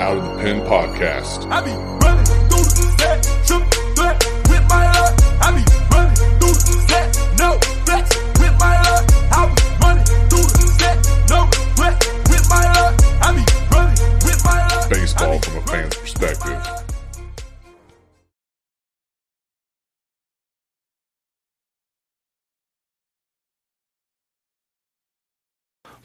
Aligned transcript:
Out 0.00 0.16
of 0.16 0.22
the 0.22 0.42
Pen 0.42 0.60
podcast. 0.60 1.50
I 1.50 1.60
be 1.60 1.72
running 1.72 2.24
through 2.48 2.64
threat 3.96 4.24
with 4.48 4.62
my 4.68 4.84
luck. 4.92 5.14
I 5.42 5.50
be 5.56 5.87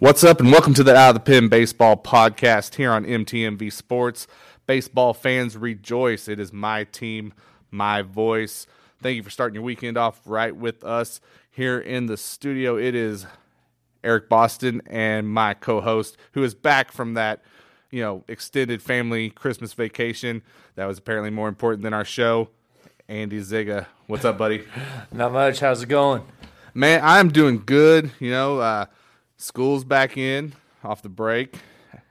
What's 0.03 0.21
up, 0.21 0.41
and 0.41 0.51
welcome 0.51 0.73
to 0.73 0.83
the 0.83 0.93
Out 0.93 1.11
of 1.11 1.13
the 1.13 1.31
Pen 1.31 1.47
Baseball 1.47 1.95
Podcast 1.95 2.75
here 2.75 2.91
on 2.91 3.05
MTMV 3.05 3.71
Sports. 3.71 4.27
Baseball 4.67 5.13
fans 5.13 5.55
rejoice. 5.55 6.27
It 6.27 6.41
is 6.41 6.51
my 6.51 6.83
team, 6.83 7.33
my 7.71 8.01
voice. 8.01 8.67
Thank 9.01 9.15
you 9.15 9.23
for 9.23 9.29
starting 9.29 9.55
your 9.55 9.63
weekend 9.63 9.97
off 9.97 10.19
right 10.25 10.53
with 10.53 10.83
us 10.83 11.21
here 11.49 11.79
in 11.79 12.07
the 12.07 12.17
studio. 12.17 12.77
It 12.77 12.95
is 12.95 13.25
Eric 14.03 14.27
Boston 14.27 14.81
and 14.87 15.29
my 15.29 15.53
co-host, 15.53 16.17
who 16.33 16.43
is 16.43 16.53
back 16.53 16.91
from 16.91 17.13
that, 17.13 17.41
you 17.89 18.01
know, 18.01 18.25
extended 18.27 18.81
family 18.81 19.29
Christmas 19.29 19.71
vacation. 19.71 20.41
That 20.75 20.85
was 20.85 20.97
apparently 20.97 21.29
more 21.29 21.47
important 21.47 21.81
than 21.81 21.93
our 21.93 22.03
show. 22.03 22.49
Andy 23.07 23.39
Ziga, 23.39 23.85
what's 24.07 24.25
up, 24.25 24.37
buddy? 24.37 24.65
Not 25.13 25.31
much. 25.31 25.61
How's 25.61 25.81
it 25.81 25.87
going? 25.87 26.23
Man, 26.73 26.99
I'm 27.01 27.29
doing 27.29 27.63
good. 27.65 28.11
You 28.19 28.31
know, 28.31 28.59
uh, 28.59 28.87
school's 29.37 29.83
back 29.83 30.17
in 30.17 30.53
off 30.83 31.01
the 31.01 31.09
break, 31.09 31.55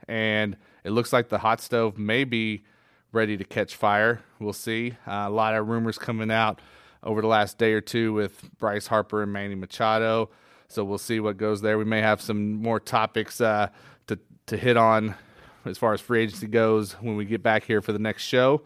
and 0.07 0.57
it 0.83 0.91
looks 0.91 1.13
like 1.13 1.29
the 1.29 1.39
hot 1.39 1.61
stove 1.61 1.97
may 1.97 2.23
be 2.23 2.63
ready 3.11 3.37
to 3.37 3.43
catch 3.43 3.75
fire. 3.75 4.21
We'll 4.39 4.53
see. 4.53 4.95
Uh, 5.07 5.25
a 5.27 5.29
lot 5.29 5.55
of 5.55 5.67
rumors 5.67 5.97
coming 5.97 6.31
out 6.31 6.59
over 7.03 7.21
the 7.21 7.27
last 7.27 7.57
day 7.57 7.73
or 7.73 7.81
two 7.81 8.13
with 8.13 8.49
Bryce 8.57 8.87
Harper 8.87 9.23
and 9.23 9.31
Manny 9.31 9.55
Machado. 9.55 10.29
So 10.67 10.83
we'll 10.83 10.97
see 10.97 11.19
what 11.19 11.37
goes 11.37 11.61
there. 11.61 11.77
We 11.77 11.85
may 11.85 12.01
have 12.01 12.21
some 12.21 12.53
more 12.53 12.79
topics 12.79 13.39
uh, 13.39 13.69
to 14.07 14.19
to 14.47 14.57
hit 14.57 14.77
on 14.77 15.15
as 15.65 15.77
far 15.77 15.93
as 15.93 16.01
free 16.01 16.23
agency 16.23 16.47
goes 16.47 16.93
when 16.93 17.15
we 17.15 17.25
get 17.25 17.43
back 17.43 17.63
here 17.63 17.81
for 17.81 17.93
the 17.93 17.99
next 17.99 18.23
show. 18.23 18.63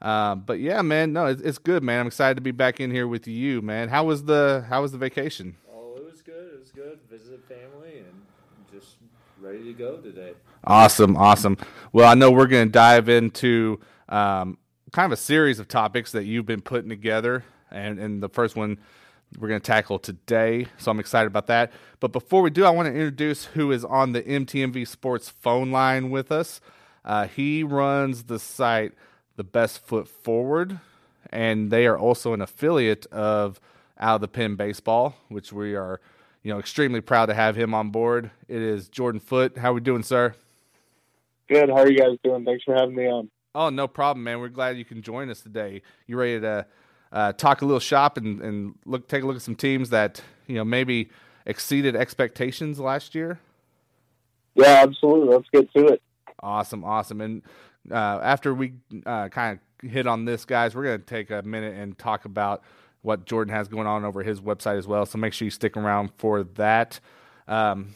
Uh, 0.00 0.34
but 0.34 0.60
yeah, 0.60 0.82
man, 0.82 1.12
no, 1.12 1.26
it's, 1.26 1.40
it's 1.40 1.58
good, 1.58 1.82
man. 1.82 2.00
I'm 2.00 2.06
excited 2.06 2.34
to 2.34 2.42
be 2.42 2.50
back 2.50 2.80
in 2.80 2.90
here 2.90 3.08
with 3.08 3.26
you, 3.26 3.62
man. 3.62 3.88
How 3.88 4.04
was 4.04 4.24
the 4.24 4.64
How 4.68 4.82
was 4.82 4.92
the 4.92 4.98
vacation? 4.98 5.56
Oh, 5.72 5.94
it 5.96 6.04
was 6.04 6.20
good. 6.20 6.52
It 6.54 6.58
was 6.58 6.70
good. 6.70 7.00
Visit 7.16 7.40
family 7.48 8.00
and 8.00 8.22
just 8.70 8.96
ready 9.40 9.64
to 9.64 9.72
go 9.72 9.96
today. 9.96 10.34
Awesome, 10.64 11.16
awesome. 11.16 11.56
Well, 11.90 12.06
I 12.06 12.12
know 12.12 12.30
we're 12.30 12.46
going 12.46 12.68
to 12.68 12.72
dive 12.72 13.08
into 13.08 13.80
um, 14.10 14.58
kind 14.92 15.10
of 15.10 15.12
a 15.12 15.20
series 15.20 15.58
of 15.58 15.66
topics 15.66 16.12
that 16.12 16.24
you've 16.24 16.44
been 16.44 16.60
putting 16.60 16.90
together, 16.90 17.42
and, 17.70 17.98
and 17.98 18.22
the 18.22 18.28
first 18.28 18.54
one 18.54 18.78
we're 19.38 19.48
going 19.48 19.62
to 19.62 19.66
tackle 19.66 19.98
today. 19.98 20.66
So 20.76 20.90
I'm 20.90 21.00
excited 21.00 21.28
about 21.28 21.46
that. 21.46 21.72
But 22.00 22.12
before 22.12 22.42
we 22.42 22.50
do, 22.50 22.66
I 22.66 22.70
want 22.70 22.84
to 22.84 22.92
introduce 22.92 23.46
who 23.46 23.72
is 23.72 23.82
on 23.82 24.12
the 24.12 24.22
MTMV 24.22 24.86
Sports 24.86 25.30
phone 25.30 25.70
line 25.70 26.10
with 26.10 26.30
us. 26.30 26.60
Uh, 27.02 27.28
he 27.28 27.62
runs 27.62 28.24
the 28.24 28.38
site 28.38 28.92
The 29.36 29.44
Best 29.44 29.78
Foot 29.78 30.06
Forward, 30.06 30.80
and 31.30 31.70
they 31.70 31.86
are 31.86 31.96
also 31.98 32.34
an 32.34 32.42
affiliate 32.42 33.06
of 33.06 33.58
Out 33.98 34.16
of 34.16 34.20
the 34.20 34.28
Pen 34.28 34.54
Baseball, 34.54 35.16
which 35.28 35.50
we 35.50 35.74
are, 35.74 35.98
you 36.46 36.52
know, 36.52 36.60
extremely 36.60 37.00
proud 37.00 37.26
to 37.26 37.34
have 37.34 37.56
him 37.56 37.74
on 37.74 37.90
board. 37.90 38.30
It 38.46 38.62
is 38.62 38.88
Jordan 38.88 39.18
Foot. 39.18 39.58
How 39.58 39.72
are 39.72 39.74
we 39.74 39.80
doing, 39.80 40.04
sir? 40.04 40.32
Good. 41.48 41.68
How 41.68 41.78
are 41.78 41.90
you 41.90 41.98
guys 41.98 42.16
doing? 42.22 42.44
Thanks 42.44 42.62
for 42.62 42.72
having 42.72 42.94
me 42.94 43.08
on. 43.08 43.28
Oh, 43.52 43.68
no 43.68 43.88
problem, 43.88 44.22
man. 44.22 44.38
We're 44.38 44.48
glad 44.48 44.78
you 44.78 44.84
can 44.84 45.02
join 45.02 45.28
us 45.28 45.40
today. 45.40 45.82
You 46.06 46.16
ready 46.16 46.38
to 46.38 46.64
uh, 47.10 47.32
talk 47.32 47.62
a 47.62 47.64
little 47.64 47.80
shop 47.80 48.16
and, 48.16 48.40
and 48.40 48.76
look 48.84 49.08
take 49.08 49.24
a 49.24 49.26
look 49.26 49.34
at 49.34 49.42
some 49.42 49.56
teams 49.56 49.90
that 49.90 50.22
you 50.46 50.54
know 50.54 50.64
maybe 50.64 51.10
exceeded 51.46 51.96
expectations 51.96 52.78
last 52.78 53.16
year? 53.16 53.40
Yeah, 54.54 54.84
absolutely. 54.84 55.34
Let's 55.34 55.48
get 55.52 55.72
to 55.74 55.94
it. 55.94 56.02
Awesome, 56.38 56.84
awesome. 56.84 57.22
And 57.22 57.42
uh, 57.90 58.20
after 58.22 58.54
we 58.54 58.74
uh, 59.04 59.30
kind 59.30 59.58
of 59.82 59.90
hit 59.90 60.06
on 60.06 60.26
this, 60.26 60.44
guys, 60.44 60.76
we're 60.76 60.84
going 60.84 61.00
to 61.00 61.06
take 61.06 61.32
a 61.32 61.42
minute 61.42 61.74
and 61.74 61.98
talk 61.98 62.24
about 62.24 62.62
what 63.06 63.24
Jordan 63.24 63.54
has 63.54 63.68
going 63.68 63.86
on 63.86 64.04
over 64.04 64.24
his 64.24 64.40
website 64.40 64.76
as 64.76 64.86
well. 64.88 65.06
So 65.06 65.16
make 65.16 65.32
sure 65.32 65.46
you 65.46 65.50
stick 65.50 65.76
around 65.76 66.10
for 66.16 66.42
that. 66.42 66.98
Um, 67.46 67.94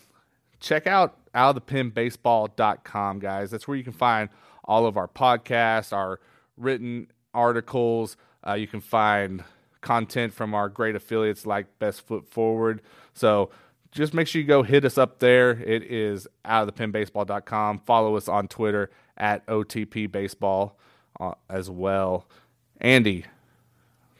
check 0.61 0.87
out 0.87 1.17
outofthepenbaseball.com, 1.35 3.19
guys. 3.19 3.51
That's 3.51 3.67
where 3.67 3.77
you 3.77 3.83
can 3.83 3.93
find 3.93 4.29
all 4.65 4.87
of 4.87 4.97
our 4.97 5.09
podcasts, 5.09 5.93
our 5.93 6.21
written 6.57 7.09
articles. 7.35 8.17
Uh, 8.47 8.53
you 8.53 8.69
can 8.69 8.81
find 8.81 9.43
content 9.81 10.33
from 10.33 10.55
our 10.55 10.69
great 10.69 10.95
affiliates 10.95 11.45
like 11.45 11.67
Best 11.81 12.07
Foot 12.07 12.29
Forward. 12.29 12.81
So 13.13 13.51
just 13.91 14.15
make 14.15 14.29
sure 14.29 14.41
you 14.41 14.47
go 14.47 14.63
hit 14.63 14.85
us 14.85 14.97
up 14.97 15.19
there. 15.19 15.51
It 15.51 15.83
is 15.83 16.29
outofthepenbaseball.com. 16.45 17.81
Follow 17.81 18.17
us 18.17 18.29
on 18.29 18.47
Twitter 18.47 18.91
at 19.17 19.45
OTP 19.49 20.13
Baseball 20.13 20.79
uh, 21.19 21.33
as 21.49 21.69
well. 21.69 22.29
Andy, 22.81 23.25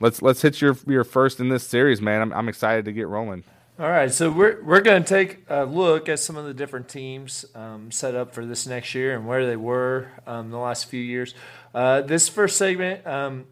let's 0.01 0.23
let's 0.23 0.43
hit 0.43 0.61
your 0.61 0.77
your 0.87 1.05
first 1.05 1.39
in 1.39 1.49
this 1.49 1.67
series, 1.67 2.01
man. 2.01 2.23
I'm 2.23 2.33
I'm 2.33 2.49
excited 2.49 2.85
to 2.87 2.93
get 2.93 3.07
rolling. 3.07 3.45
All 3.79 3.89
right, 3.89 4.13
so 4.13 4.31
we're 4.31 4.63
we're 4.63 4.83
going 4.83 5.03
to 5.03 5.09
take 5.09 5.45
a 5.49 5.65
look 5.65 6.09
at 6.09 6.19
some 6.19 6.37
of 6.37 6.45
the 6.45 6.53
different 6.53 6.89
teams 6.89 7.47
um, 7.55 7.91
set 7.91 8.15
up 8.15 8.35
for 8.35 8.45
this 8.45 8.67
next 8.67 8.95
year 8.95 9.15
and 9.15 9.27
where 9.27 9.47
they 9.47 9.57
were 9.57 10.09
um, 10.27 10.51
the 10.51 10.59
last 10.59 10.87
few 10.87 11.01
years. 11.01 11.35
Uh, 11.75 12.03
this 12.03 12.29
first 12.29 12.59
segment, 12.59 13.07
um, 13.07 13.47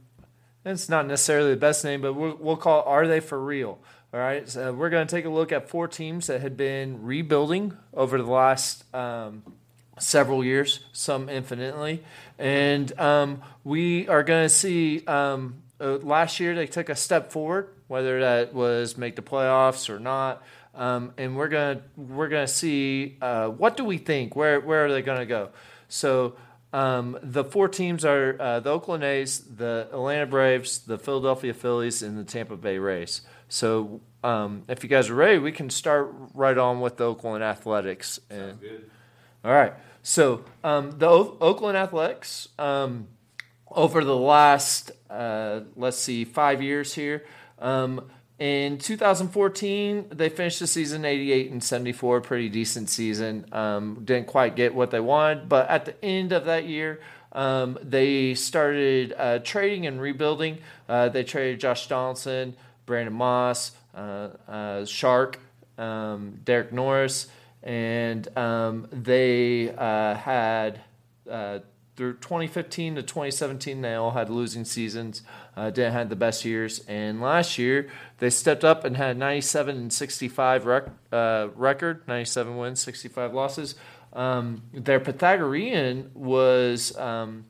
it's 0.66 0.88
not 0.88 1.06
necessarily 1.06 1.52
the 1.52 1.56
best 1.56 1.82
name, 1.82 2.02
but 2.02 2.12
we'll, 2.12 2.36
we'll 2.38 2.56
call 2.56 2.80
it 2.80 2.86
"Are 2.86 3.06
They 3.06 3.20
for 3.20 3.42
Real?" 3.42 3.78
All 4.12 4.20
right, 4.20 4.46
so 4.46 4.72
we're 4.72 4.90
going 4.90 5.06
to 5.06 5.10
take 5.16 5.24
a 5.24 5.30
look 5.30 5.50
at 5.50 5.68
four 5.68 5.88
teams 5.88 6.26
that 6.26 6.40
had 6.42 6.56
been 6.56 7.04
rebuilding 7.04 7.76
over 7.94 8.18
the 8.18 8.30
last 8.30 8.84
um, 8.94 9.42
several 9.98 10.44
years, 10.44 10.80
some 10.92 11.30
infinitely, 11.30 12.02
and 12.38 12.98
um, 13.00 13.40
we 13.64 14.08
are 14.08 14.22
going 14.22 14.44
to 14.44 14.50
see. 14.50 15.06
Um, 15.06 15.62
uh, 15.80 15.96
last 15.98 16.40
year 16.40 16.54
they 16.54 16.66
took 16.66 16.88
a 16.88 16.96
step 16.96 17.32
forward, 17.32 17.68
whether 17.86 18.20
that 18.20 18.54
was 18.54 18.96
make 18.96 19.16
the 19.16 19.22
playoffs 19.22 19.88
or 19.88 19.98
not. 19.98 20.42
Um, 20.74 21.12
and 21.18 21.36
we're 21.36 21.48
gonna 21.48 21.80
we're 21.96 22.28
gonna 22.28 22.46
see 22.46 23.16
uh, 23.20 23.48
what 23.48 23.76
do 23.76 23.84
we 23.84 23.98
think? 23.98 24.36
Where 24.36 24.60
where 24.60 24.86
are 24.86 24.92
they 24.92 25.02
gonna 25.02 25.26
go? 25.26 25.50
So 25.88 26.36
um, 26.72 27.18
the 27.22 27.44
four 27.44 27.68
teams 27.68 28.04
are 28.04 28.36
uh, 28.38 28.60
the 28.60 28.70
Oakland 28.70 29.02
A's, 29.02 29.40
the 29.40 29.88
Atlanta 29.90 30.26
Braves, 30.26 30.80
the 30.80 30.98
Philadelphia 30.98 31.54
Phillies, 31.54 32.02
and 32.02 32.18
the 32.18 32.24
Tampa 32.24 32.56
Bay 32.56 32.78
Rays. 32.78 33.22
So 33.48 34.00
um, 34.22 34.64
if 34.68 34.82
you 34.82 34.88
guys 34.90 35.08
are 35.08 35.14
ready, 35.14 35.38
we 35.38 35.50
can 35.52 35.70
start 35.70 36.14
right 36.34 36.58
on 36.58 36.80
with 36.80 36.98
the 36.98 37.04
Oakland 37.04 37.42
Athletics. 37.42 38.20
And, 38.28 38.58
all 39.44 39.52
right. 39.52 39.72
So 40.02 40.44
um, 40.62 40.92
the 40.98 41.08
o- 41.08 41.36
Oakland 41.40 41.78
Athletics, 41.78 42.48
um, 42.58 43.08
over 43.70 44.04
the 44.04 44.16
last, 44.16 44.90
uh, 45.10 45.60
let's 45.76 45.98
see, 45.98 46.24
five 46.24 46.62
years 46.62 46.94
here. 46.94 47.24
Um, 47.58 48.10
in 48.38 48.78
2014, 48.78 50.06
they 50.10 50.28
finished 50.28 50.60
the 50.60 50.68
season 50.68 51.04
88 51.04 51.50
and 51.50 51.62
74, 51.62 52.20
pretty 52.20 52.48
decent 52.48 52.88
season. 52.88 53.46
Um, 53.52 54.02
didn't 54.04 54.28
quite 54.28 54.54
get 54.54 54.74
what 54.74 54.92
they 54.92 55.00
wanted, 55.00 55.48
but 55.48 55.68
at 55.68 55.86
the 55.86 56.04
end 56.04 56.32
of 56.32 56.44
that 56.44 56.66
year, 56.66 57.00
um, 57.32 57.78
they 57.82 58.34
started 58.34 59.12
uh, 59.16 59.40
trading 59.40 59.86
and 59.86 60.00
rebuilding. 60.00 60.58
Uh, 60.88 61.08
they 61.08 61.24
traded 61.24 61.60
Josh 61.60 61.88
Donaldson, 61.88 62.54
Brandon 62.86 63.12
Moss, 63.12 63.72
uh, 63.94 64.28
uh, 64.48 64.84
Shark, 64.84 65.40
um, 65.76 66.40
Derek 66.44 66.72
Norris, 66.72 67.26
and 67.62 68.26
um, 68.38 68.86
they 68.92 69.70
uh, 69.70 70.14
had 70.14 70.80
uh, 71.28 71.58
through 71.98 72.14
2015 72.14 72.94
to 72.94 73.02
2017, 73.02 73.80
they 73.80 73.94
all 73.94 74.12
had 74.12 74.30
losing 74.30 74.64
seasons. 74.64 75.22
Uh, 75.56 75.68
didn't 75.68 75.92
have 75.92 76.08
the 76.08 76.14
best 76.16 76.44
years, 76.44 76.78
and 76.86 77.20
last 77.20 77.58
year 77.58 77.88
they 78.18 78.30
stepped 78.30 78.64
up 78.64 78.84
and 78.84 78.96
had 78.96 79.18
97 79.18 79.76
and 79.76 79.92
65 79.92 80.64
rec- 80.64 80.90
uh, 81.10 81.48
record, 81.56 82.06
97 82.06 82.56
wins, 82.56 82.80
65 82.80 83.34
losses. 83.34 83.74
Um, 84.12 84.62
their 84.72 85.00
Pythagorean 85.00 86.12
was 86.14 86.96
um, 86.96 87.46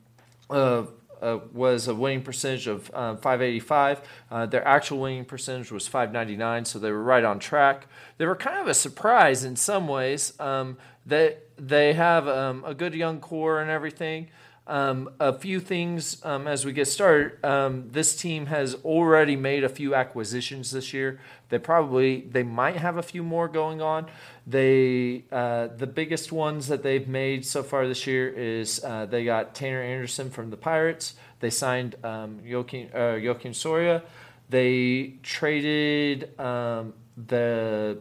uh, 0.49 0.85
uh, 1.21 1.39
was 1.53 1.87
a 1.87 1.93
winning 1.93 2.23
percentage 2.23 2.65
of 2.65 2.89
uh, 2.93 3.15
585. 3.17 4.01
Uh, 4.31 4.45
their 4.45 4.67
actual 4.67 4.99
winning 4.99 5.25
percentage 5.25 5.71
was 5.71 5.87
599, 5.87 6.65
so 6.65 6.79
they 6.79 6.91
were 6.91 7.03
right 7.03 7.23
on 7.23 7.39
track. 7.39 7.87
They 8.17 8.25
were 8.25 8.35
kind 8.35 8.57
of 8.57 8.67
a 8.67 8.73
surprise 8.73 9.43
in 9.43 9.55
some 9.55 9.87
ways. 9.87 10.33
Um, 10.39 10.77
they 11.09 11.37
they 11.57 11.93
have 11.93 12.27
um, 12.27 12.63
a 12.65 12.73
good 12.73 12.93
young 12.93 13.19
core 13.19 13.61
and 13.61 13.69
everything, 13.69 14.27
Um, 14.69 15.09
a 15.19 15.33
few 15.33 15.59
things 15.59 16.23
um, 16.23 16.47
as 16.47 16.63
we 16.63 16.73
get 16.73 16.87
started. 16.87 17.43
Um, 17.43 17.89
this 17.91 18.15
team 18.15 18.45
has 18.45 18.75
already 18.85 19.35
made 19.35 19.63
a 19.63 19.69
few 19.69 19.95
acquisitions 19.95 20.69
this 20.69 20.93
year. 20.93 21.19
They 21.49 21.59
probably 21.59 22.11
they 22.35 22.43
might 22.43 22.77
have 22.77 22.99
a 22.99 23.01
few 23.01 23.23
more 23.23 23.47
going 23.47 23.81
on. 23.81 24.05
They 24.45 25.23
uh, 25.31 25.75
the 25.75 25.87
biggest 25.87 26.31
ones 26.31 26.67
that 26.67 26.81
they've 26.83 27.07
made 27.07 27.39
so 27.45 27.63
far 27.63 27.87
this 27.87 28.05
year 28.05 28.29
is 28.29 28.83
uh, 28.83 29.07
they 29.09 29.23
got 29.25 29.55
Tanner 29.55 29.81
Anderson 29.81 30.29
from 30.29 30.51
the 30.51 30.57
Pirates. 30.57 31.15
They 31.39 31.49
signed 31.49 31.95
um, 32.03 32.39
Joakim, 32.45 32.93
uh, 32.93 33.17
Joakim 33.25 33.53
Soria. 33.55 34.03
They 34.49 35.13
traded 35.23 36.39
um, 36.39 36.93
the 37.27 37.97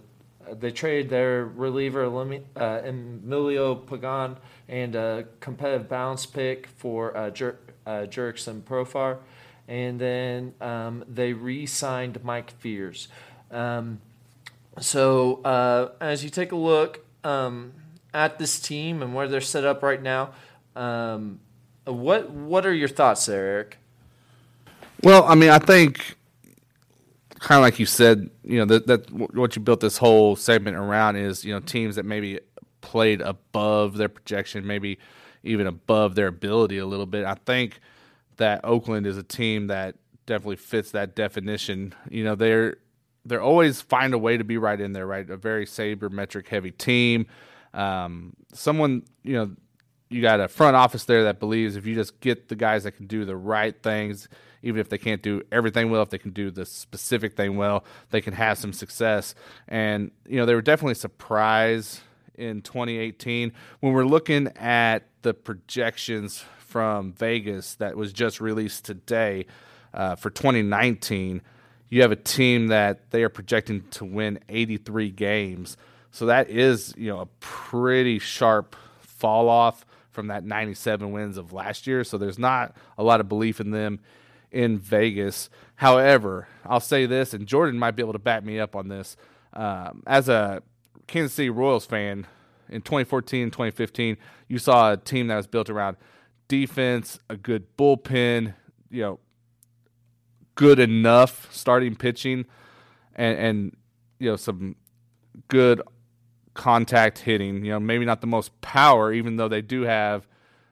they 0.54 0.70
traded 0.70 1.10
their 1.10 1.44
reliever 1.44 2.04
uh, 2.56 2.80
Emilio 2.84 3.74
Pagan 3.74 4.36
and 4.68 4.94
a 4.94 5.24
competitive 5.40 5.88
balance 5.88 6.26
pick 6.26 6.66
for 6.66 7.16
uh, 7.16 7.30
Jer- 7.30 7.58
uh, 7.86 8.06
Jurickson 8.08 8.62
Profar. 8.62 9.18
And 9.66 10.00
then 10.00 10.54
um, 10.60 11.04
they 11.08 11.32
re 11.32 11.66
signed 11.66 12.22
Mike 12.24 12.50
Fiers. 12.58 13.08
Um, 13.50 14.00
so 14.80 15.42
uh, 15.42 15.90
as 16.00 16.24
you 16.24 16.30
take 16.30 16.52
a 16.52 16.56
look 16.56 17.04
um, 17.24 17.72
at 18.14 18.38
this 18.38 18.60
team 18.60 19.02
and 19.02 19.14
where 19.14 19.28
they're 19.28 19.40
set 19.40 19.64
up 19.64 19.82
right 19.82 20.02
now, 20.02 20.32
um, 20.76 21.40
what 21.84 22.30
what 22.30 22.66
are 22.66 22.72
your 22.72 22.88
thoughts 22.88 23.26
there, 23.26 23.46
Eric? 23.46 23.78
Well, 25.02 25.24
I 25.24 25.34
mean, 25.34 25.50
I 25.50 25.58
think 25.58 26.16
kind 27.40 27.58
of 27.58 27.62
like 27.62 27.78
you 27.78 27.86
said, 27.86 28.30
you 28.42 28.58
know, 28.58 28.64
that, 28.64 28.86
that 28.86 29.10
what 29.10 29.56
you 29.56 29.62
built 29.62 29.80
this 29.80 29.98
whole 29.98 30.36
segment 30.36 30.76
around 30.76 31.16
is, 31.16 31.44
you 31.44 31.52
know, 31.52 31.60
teams 31.60 31.96
that 31.96 32.04
maybe 32.04 32.40
played 32.80 33.20
above 33.20 33.96
their 33.96 34.08
projection, 34.08 34.66
maybe 34.66 34.98
even 35.42 35.66
above 35.66 36.14
their 36.14 36.26
ability 36.26 36.78
a 36.78 36.86
little 36.86 37.06
bit. 37.06 37.24
I 37.24 37.34
think 37.34 37.80
that 38.36 38.60
Oakland 38.64 39.06
is 39.06 39.16
a 39.16 39.22
team 39.22 39.68
that 39.68 39.96
definitely 40.26 40.56
fits 40.56 40.92
that 40.92 41.14
definition. 41.14 41.94
You 42.10 42.24
know, 42.24 42.34
they're 42.34 42.76
they're 43.24 43.42
always 43.42 43.80
find 43.82 44.14
a 44.14 44.18
way 44.18 44.36
to 44.36 44.44
be 44.44 44.56
right 44.56 44.80
in 44.80 44.92
there, 44.92 45.06
right? 45.06 45.28
A 45.28 45.36
very 45.36 45.66
sabermetric 45.66 46.48
heavy 46.48 46.70
team. 46.70 47.26
Um, 47.74 48.34
someone, 48.54 49.02
you 49.22 49.34
know, 49.34 49.50
you 50.08 50.22
got 50.22 50.40
a 50.40 50.48
front 50.48 50.76
office 50.76 51.04
there 51.04 51.24
that 51.24 51.38
believes 51.38 51.76
if 51.76 51.86
you 51.86 51.94
just 51.94 52.20
get 52.20 52.48
the 52.48 52.56
guys 52.56 52.84
that 52.84 52.92
can 52.92 53.06
do 53.06 53.24
the 53.24 53.36
right 53.36 53.80
things, 53.82 54.28
even 54.62 54.80
if 54.80 54.88
they 54.88 54.98
can't 54.98 55.22
do 55.22 55.42
everything 55.52 55.90
well, 55.90 56.02
if 56.02 56.10
they 56.10 56.18
can 56.18 56.30
do 56.30 56.50
the 56.50 56.66
specific 56.66 57.36
thing 57.36 57.56
well, 57.56 57.84
they 58.10 58.20
can 58.20 58.34
have 58.34 58.58
some 58.58 58.72
success. 58.72 59.34
And 59.68 60.10
you 60.26 60.36
know, 60.36 60.46
they 60.46 60.54
were 60.54 60.62
definitely 60.62 60.94
surprised 60.94 62.00
in 62.34 62.62
2018 62.62 63.52
when 63.80 63.92
we're 63.92 64.04
looking 64.04 64.48
at 64.56 65.04
the 65.22 65.34
projections 65.34 66.44
from 66.58 67.12
Vegas 67.14 67.74
that 67.76 67.96
was 67.96 68.12
just 68.12 68.40
released 68.40 68.84
today 68.84 69.46
uh, 69.94 70.14
for 70.14 70.30
2019. 70.30 71.42
You 71.88 72.02
have 72.02 72.12
a 72.12 72.16
team 72.16 72.68
that 72.68 73.10
they 73.10 73.22
are 73.22 73.30
projecting 73.30 73.88
to 73.92 74.04
win 74.04 74.38
83 74.48 75.10
games. 75.10 75.76
So 76.10 76.26
that 76.26 76.50
is, 76.50 76.94
you 76.96 77.08
know, 77.08 77.20
a 77.20 77.26
pretty 77.40 78.18
sharp 78.18 78.76
fall 79.00 79.48
off 79.48 79.86
from 80.10 80.28
that 80.28 80.44
97 80.44 81.10
wins 81.12 81.38
of 81.38 81.52
last 81.52 81.86
year. 81.86 82.04
So 82.04 82.18
there's 82.18 82.38
not 82.38 82.76
a 82.98 83.02
lot 83.02 83.20
of 83.20 83.28
belief 83.28 83.60
in 83.60 83.70
them 83.70 84.00
in 84.50 84.78
Vegas. 84.78 85.50
However, 85.76 86.48
I'll 86.64 86.80
say 86.80 87.06
this, 87.06 87.34
and 87.34 87.46
Jordan 87.46 87.78
might 87.78 87.92
be 87.92 88.02
able 88.02 88.12
to 88.14 88.18
back 88.18 88.44
me 88.44 88.58
up 88.58 88.74
on 88.74 88.88
this. 88.88 89.16
Um, 89.52 90.02
as 90.06 90.28
a 90.28 90.62
Kansas 91.06 91.34
City 91.34 91.50
Royals 91.50 91.86
fan, 91.86 92.26
in 92.68 92.82
2014, 92.82 93.50
2015, 93.50 94.16
you 94.46 94.58
saw 94.58 94.92
a 94.92 94.96
team 94.96 95.28
that 95.28 95.36
was 95.36 95.46
built 95.46 95.70
around 95.70 95.96
defense, 96.48 97.18
a 97.28 97.36
good 97.36 97.76
bullpen, 97.76 98.54
you 98.90 99.02
know, 99.02 99.20
good 100.54 100.78
enough 100.78 101.48
starting 101.52 101.94
pitching, 101.94 102.44
and, 103.14 103.38
and 103.38 103.76
you 104.18 104.28
know 104.28 104.36
some 104.36 104.76
good 105.48 105.80
contact 106.54 107.18
hitting. 107.18 107.64
You 107.64 107.72
know, 107.72 107.80
maybe 107.80 108.04
not 108.04 108.20
the 108.20 108.26
most 108.26 108.58
power, 108.60 109.12
even 109.12 109.36
though 109.36 109.48
they 109.48 109.62
do 109.62 109.82
have, 109.82 110.26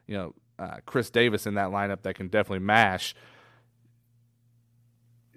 you 0.07 0.17
know, 0.17 0.35
uh, 0.59 0.79
Khris 0.87 1.11
Davis 1.11 1.47
in 1.47 1.55
that 1.55 1.69
lineup 1.69 2.03
that 2.03 2.17
can 2.17 2.29
definitely 2.29 2.65
mash. 2.65 3.15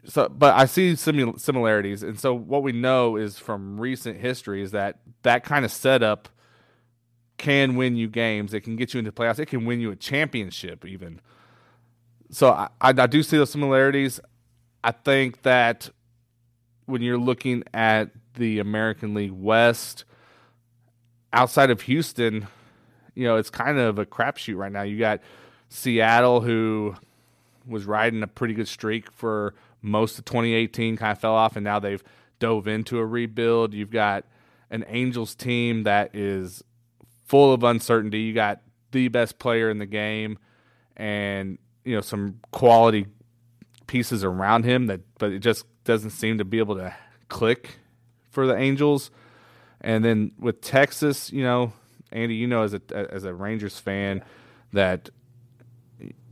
So, 0.06 0.30
but 0.30 0.56
I 0.56 0.66
see 0.66 0.94
simil- 0.94 1.40
similarities, 1.40 2.04
and 2.04 2.20
so 2.20 2.34
what 2.34 2.64
we 2.64 2.72
know 2.72 3.18
is 3.18 3.38
from 3.38 3.80
recent 3.80 4.20
history 4.20 4.62
is 4.62 4.72
that 4.72 5.00
that 5.24 5.44
kind 5.44 5.66
of 5.66 5.72
setup 5.72 6.30
can 7.38 7.76
win 7.76 7.96
you 7.96 8.08
games. 8.08 8.54
It 8.54 8.62
can 8.62 8.76
get 8.76 8.94
you 8.94 9.00
into 9.00 9.12
playoffs. 9.12 9.40
It 9.40 9.48
can 9.48 9.66
win 9.66 9.80
you 9.80 9.92
a 9.92 9.96
championship, 9.96 10.86
even. 10.86 11.20
So 12.32 12.52
I, 12.52 12.70
I, 12.80 12.90
I 12.90 13.08
do 13.08 13.24
see 13.24 13.38
those 13.38 13.52
similarities. 13.52 14.20
I 14.84 14.92
think 14.92 15.42
that 15.42 15.90
when 16.86 17.02
you're 17.02 17.18
looking 17.18 17.64
at 17.74 18.12
the 18.36 18.60
American 18.60 19.14
League 19.14 19.32
West, 19.32 20.06
outside 21.34 21.70
of 21.70 21.82
Houston, 21.82 22.48
you 23.16 23.26
know, 23.26 23.36
it's 23.36 23.50
kind 23.50 23.78
of 23.80 24.00
a 24.00 24.06
crapshoot 24.06 24.56
right 24.56 24.72
now. 24.72 24.84
You 24.84 24.98
got 24.98 25.22
Seattle, 25.70 26.42
who 26.42 26.96
was 27.66 27.86
riding 27.86 28.24
a 28.24 28.28
pretty 28.28 28.54
good 28.54 28.68
streak 28.68 29.12
for 29.12 29.54
most 29.82 30.20
of 30.20 30.26
2018, 30.26 30.98
kind 30.98 31.12
of 31.12 31.20
fell 31.20 31.34
off, 31.34 31.56
and 31.56 31.64
now 31.64 31.80
they've 31.80 32.04
dove 32.40 32.68
into 32.68 32.98
a 32.98 33.06
rebuild. 33.06 33.74
You've 33.74 33.92
got 33.92 34.26
an 34.70 34.86
Angels 34.88 35.36
team 35.36 35.84
that 35.84 36.16
is 36.16 36.64
full 37.26 37.54
of 37.54 37.64
uncertainty. 37.64 38.20
You 38.22 38.34
got 38.34 38.62
the 38.92 39.08
best 39.08 39.40
player 39.40 39.70
in 39.70 39.78
the 39.78 39.86
game, 39.86 40.40
and 40.98 41.58
you 41.84 41.96
know 41.96 42.02
some 42.02 42.40
quality 42.52 43.08
pieces 43.88 44.24
around 44.24 44.66
him 44.66 44.88
that, 44.88 45.02
but 45.18 45.32
it 45.32 45.40
just 45.40 45.66
doesn't 45.84 46.12
seem 46.12 46.38
to 46.38 46.46
be 46.46 46.60
able 46.60 46.76
to 46.76 46.96
click 47.28 47.78
for 48.30 48.46
the 48.46 48.56
Angels. 48.56 49.12
And 49.82 50.04
then 50.04 50.32
with 50.38 50.62
Texas, 50.62 51.32
you 51.32 51.44
know, 51.44 51.74
Andy, 52.12 52.36
you 52.36 52.48
know, 52.48 52.64
as 52.64 52.74
a 52.74 52.82
as 52.92 53.24
a 53.24 53.34
Rangers 53.34 53.80
fan, 53.80 54.24
that 54.74 55.10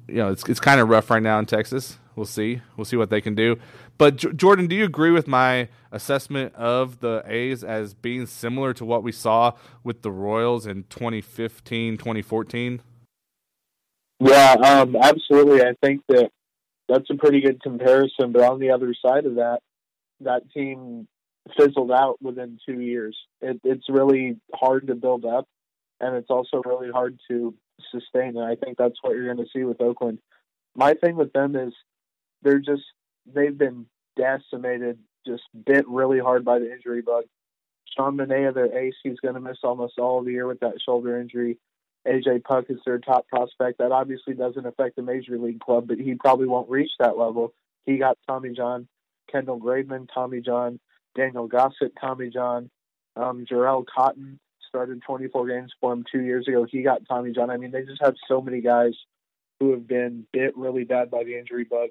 you 0.07 0.15
know 0.15 0.31
it's 0.31 0.48
it's 0.48 0.59
kind 0.59 0.80
of 0.80 0.89
rough 0.89 1.09
right 1.09 1.21
now 1.21 1.39
in 1.39 1.45
Texas. 1.45 1.98
We'll 2.15 2.25
see. 2.25 2.62
We'll 2.75 2.86
see 2.86 2.98
what 2.98 3.09
they 3.12 3.21
can 3.21 3.36
do. 3.36 3.57
But 3.98 4.15
J- 4.15 4.33
Jordan, 4.33 4.68
do 4.68 4.75
you 4.75 4.86
agree 4.86 5.12
with 5.12 5.27
my 5.27 5.69
assessment 5.92 6.56
of 6.56 7.00
the 7.00 7.24
A's 7.27 7.63
as 7.63 7.94
being 7.94 8.25
similar 8.25 8.74
to 8.74 8.86
what 8.86 9.04
we 9.04 9.12
saw 9.12 9.54
with 9.83 10.01
the 10.01 10.12
Royals 10.12 10.65
in 10.65 10.86
2015, 10.89 11.98
2014? 11.98 12.81
Yeah, 14.19 14.54
um, 14.54 14.95
absolutely. 14.95 15.62
I 15.62 15.74
think 15.83 16.01
that 16.10 16.31
that's 16.89 17.10
a 17.12 17.15
pretty 17.15 17.42
good 17.42 17.62
comparison. 17.62 18.31
But 18.31 18.42
on 18.44 18.60
the 18.60 18.71
other 18.71 18.95
side 19.06 19.25
of 19.25 19.36
that, 19.36 19.60
that 20.21 20.50
team 20.51 21.07
fizzled 21.56 21.92
out 21.92 22.21
within 22.21 22.60
two 22.65 22.80
years. 22.80 23.15
It, 23.42 23.62
it's 23.63 23.86
really 23.89 24.39
hard 24.53 24.88
to 24.88 24.95
build 24.95 25.24
up, 25.25 25.48
and 26.00 26.15
it's 26.15 26.30
also 26.30 26.62
really 26.65 26.92
hard 26.92 27.19
to 27.30 27.53
sustain. 27.91 28.38
And 28.38 28.44
I 28.44 28.56
think 28.56 28.77
that's 28.77 28.97
what 29.01 29.13
you're 29.13 29.34
going 29.34 29.46
to 29.46 29.51
see 29.53 29.63
with 29.63 29.81
Oakland. 29.81 30.19
My 30.75 30.93
thing 30.93 31.15
with 31.15 31.34
them 31.34 31.55
is 31.55 31.74
they're 32.41 32.60
just 32.60 32.84
they've 33.25 33.57
been 33.57 33.86
decimated, 34.15 35.00
just 35.25 35.43
bit 35.65 35.88
really 35.88 36.19
hard 36.19 36.46
by 36.46 36.60
the 36.60 36.72
injury 36.72 37.01
bug. 37.01 37.25
Sean 37.96 38.17
Manaea, 38.17 38.53
their 38.53 38.77
ace, 38.77 38.96
he's 39.01 39.19
going 39.19 39.34
to 39.34 39.41
miss 39.41 39.57
almost 39.63 39.98
all 39.98 40.19
of 40.19 40.25
the 40.25 40.31
year 40.31 40.48
with 40.48 40.60
that 40.60 40.75
shoulder 40.86 41.19
injury. 41.19 41.57
AJ 42.07 42.43
Puk 42.43 42.65
is 42.69 42.77
their 42.86 43.00
top 43.00 43.27
prospect. 43.27 43.79
That 43.79 43.91
obviously 43.91 44.34
doesn't 44.34 44.65
affect 44.65 44.96
the 44.96 45.01
major 45.01 45.38
league 45.38 45.60
club, 45.60 45.88
but 45.88 45.98
he 45.98 46.15
probably 46.15 46.48
won't 46.48 46.69
reach 46.69 46.91
that 47.00 47.17
level. 47.17 47.53
He 47.86 47.98
got 47.98 48.17
Tommy 48.27 48.53
John, 48.55 48.88
Kendall 49.31 49.60
Graveman, 49.60 50.07
Tommy 50.13 50.41
John, 50.41 50.79
Daniel 51.15 51.48
Gossett, 51.48 51.93
Tommy 52.00 52.29
John, 52.29 52.69
um, 53.15 53.46
Jharel 53.50 53.86
Cotton 53.86 54.39
started 54.67 55.01
24 55.01 55.47
games 55.47 55.74
for 55.79 55.93
him 55.93 56.05
two 56.12 56.21
years 56.21 56.47
ago. 56.47 56.65
He 56.69 56.81
got 56.81 57.07
Tommy 57.07 57.31
John. 57.31 57.50
I 57.50 57.57
mean, 57.57 57.71
they 57.71 57.83
just 57.83 58.01
have 58.01 58.15
so 58.27 58.41
many 58.41 58.62
guys 58.62 58.93
who 59.59 59.71
have 59.71 59.88
been 59.88 60.27
bit 60.31 60.55
really 60.57 60.83
bad 60.83 61.09
by 61.09 61.24
the 61.24 61.38
injury 61.38 61.63
bug 61.63 61.89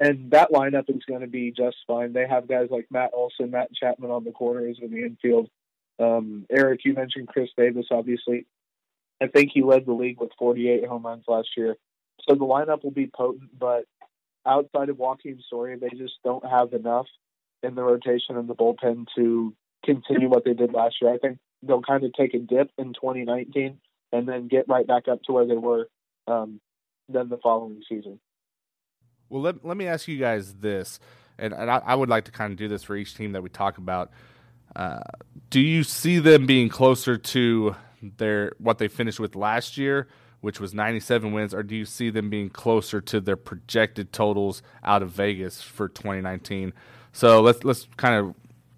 and 0.00 0.30
that 0.32 0.50
lineup 0.50 0.88
is 0.88 1.02
going 1.06 1.20
to 1.20 1.26
be 1.26 1.52
just 1.52 1.76
fine. 1.86 2.12
They 2.12 2.26
have 2.26 2.48
guys 2.48 2.68
like 2.70 2.86
Matt 2.90 3.10
Olson, 3.14 3.50
Matt 3.50 3.72
Chapman 3.74 4.10
on 4.10 4.24
the 4.24 4.32
corners 4.32 4.78
in 4.82 4.90
the 4.90 5.04
infield. 5.04 5.48
Um, 5.98 6.46
Eric, 6.50 6.80
you 6.84 6.94
mentioned 6.94 7.28
Khris 7.28 7.50
Davis, 7.56 7.86
obviously. 7.90 8.46
I 9.20 9.28
think 9.28 9.50
he 9.54 9.62
led 9.62 9.86
the 9.86 9.92
league 9.92 10.20
with 10.20 10.32
48 10.38 10.86
home 10.86 11.06
runs 11.06 11.24
last 11.28 11.48
year. 11.56 11.76
So 12.28 12.34
the 12.34 12.44
lineup 12.44 12.82
will 12.82 12.90
be 12.90 13.10
potent, 13.14 13.56
but 13.58 13.84
outside 14.44 14.88
of 14.88 14.96
Joakim 14.96 15.38
Soria, 15.48 15.78
they 15.78 15.90
just 15.90 16.14
don't 16.24 16.44
have 16.44 16.72
enough 16.72 17.06
in 17.62 17.74
the 17.74 17.82
rotation 17.82 18.36
and 18.36 18.48
the 18.48 18.54
bullpen 18.54 19.06
to 19.16 19.54
continue 19.84 20.28
what 20.28 20.44
they 20.44 20.54
did 20.54 20.72
last 20.72 20.96
year. 21.00 21.14
I 21.14 21.18
think 21.18 21.38
they'll 21.66 21.82
kind 21.82 22.04
of 22.04 22.12
take 22.12 22.34
a 22.34 22.38
dip 22.38 22.70
in 22.78 22.94
2019 22.94 23.78
and 24.12 24.28
then 24.28 24.48
get 24.48 24.68
right 24.68 24.86
back 24.86 25.08
up 25.08 25.22
to 25.24 25.32
where 25.32 25.46
they 25.46 25.56
were 25.56 25.88
um, 26.26 26.60
then 27.08 27.28
the 27.28 27.38
following 27.38 27.82
season. 27.88 28.20
Well, 29.28 29.42
let, 29.42 29.64
let 29.64 29.76
me 29.76 29.86
ask 29.86 30.06
you 30.06 30.18
guys 30.18 30.54
this, 30.54 31.00
and, 31.38 31.52
and 31.52 31.70
I, 31.70 31.78
I, 31.78 31.94
would 31.94 32.08
like 32.08 32.26
to 32.26 32.30
kind 32.30 32.52
of 32.52 32.58
do 32.58 32.68
this 32.68 32.82
for 32.82 32.94
each 32.94 33.14
team 33.14 33.32
that 33.32 33.42
we 33.42 33.48
talk 33.48 33.78
about. 33.78 34.10
Uh, 34.76 35.00
do 35.50 35.60
you 35.60 35.82
see 35.82 36.18
them 36.18 36.46
being 36.46 36.68
closer 36.68 37.16
to 37.16 37.74
their 38.02 38.52
what 38.58 38.78
they 38.78 38.88
finished 38.88 39.18
with 39.18 39.34
last 39.34 39.78
year 39.78 40.08
which 40.44 40.60
was 40.60 40.74
97 40.74 41.32
wins, 41.32 41.54
or 41.54 41.62
do 41.62 41.74
you 41.74 41.86
see 41.86 42.10
them 42.10 42.28
being 42.28 42.50
closer 42.50 43.00
to 43.00 43.18
their 43.18 43.34
projected 43.34 44.12
totals 44.12 44.62
out 44.84 45.02
of 45.02 45.10
Vegas 45.10 45.62
for 45.62 45.88
2019? 45.88 46.74
So 47.12 47.40
let's 47.40 47.64
let's 47.64 47.88
kind 47.96 48.14
of 48.14 48.34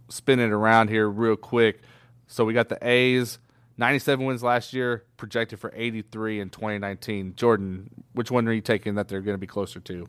spin 0.09 0.39
it 0.39 0.53
around 0.53 0.91
here 0.91 1.09
real 1.09 1.35
quick. 1.35 1.81
So 2.27 2.45
we 2.45 2.53
got 2.53 2.69
the 2.69 2.79
A's, 2.87 3.39
97 3.79 4.25
wins 4.25 4.43
last 4.43 4.73
year, 4.73 5.05
projected 5.17 5.61
for 5.61 5.73
83 5.75 6.41
in 6.41 6.51
2019. 6.51 7.35
Jordan, 7.37 7.91
which 8.13 8.31
one 8.31 8.49
are 8.49 8.53
you 8.53 8.61
taking 8.61 8.95
that 8.95 9.09
they're 9.09 9.21
going 9.21 9.35
to 9.35 9.39
be 9.39 9.47
closer 9.47 9.81
to? 9.81 10.09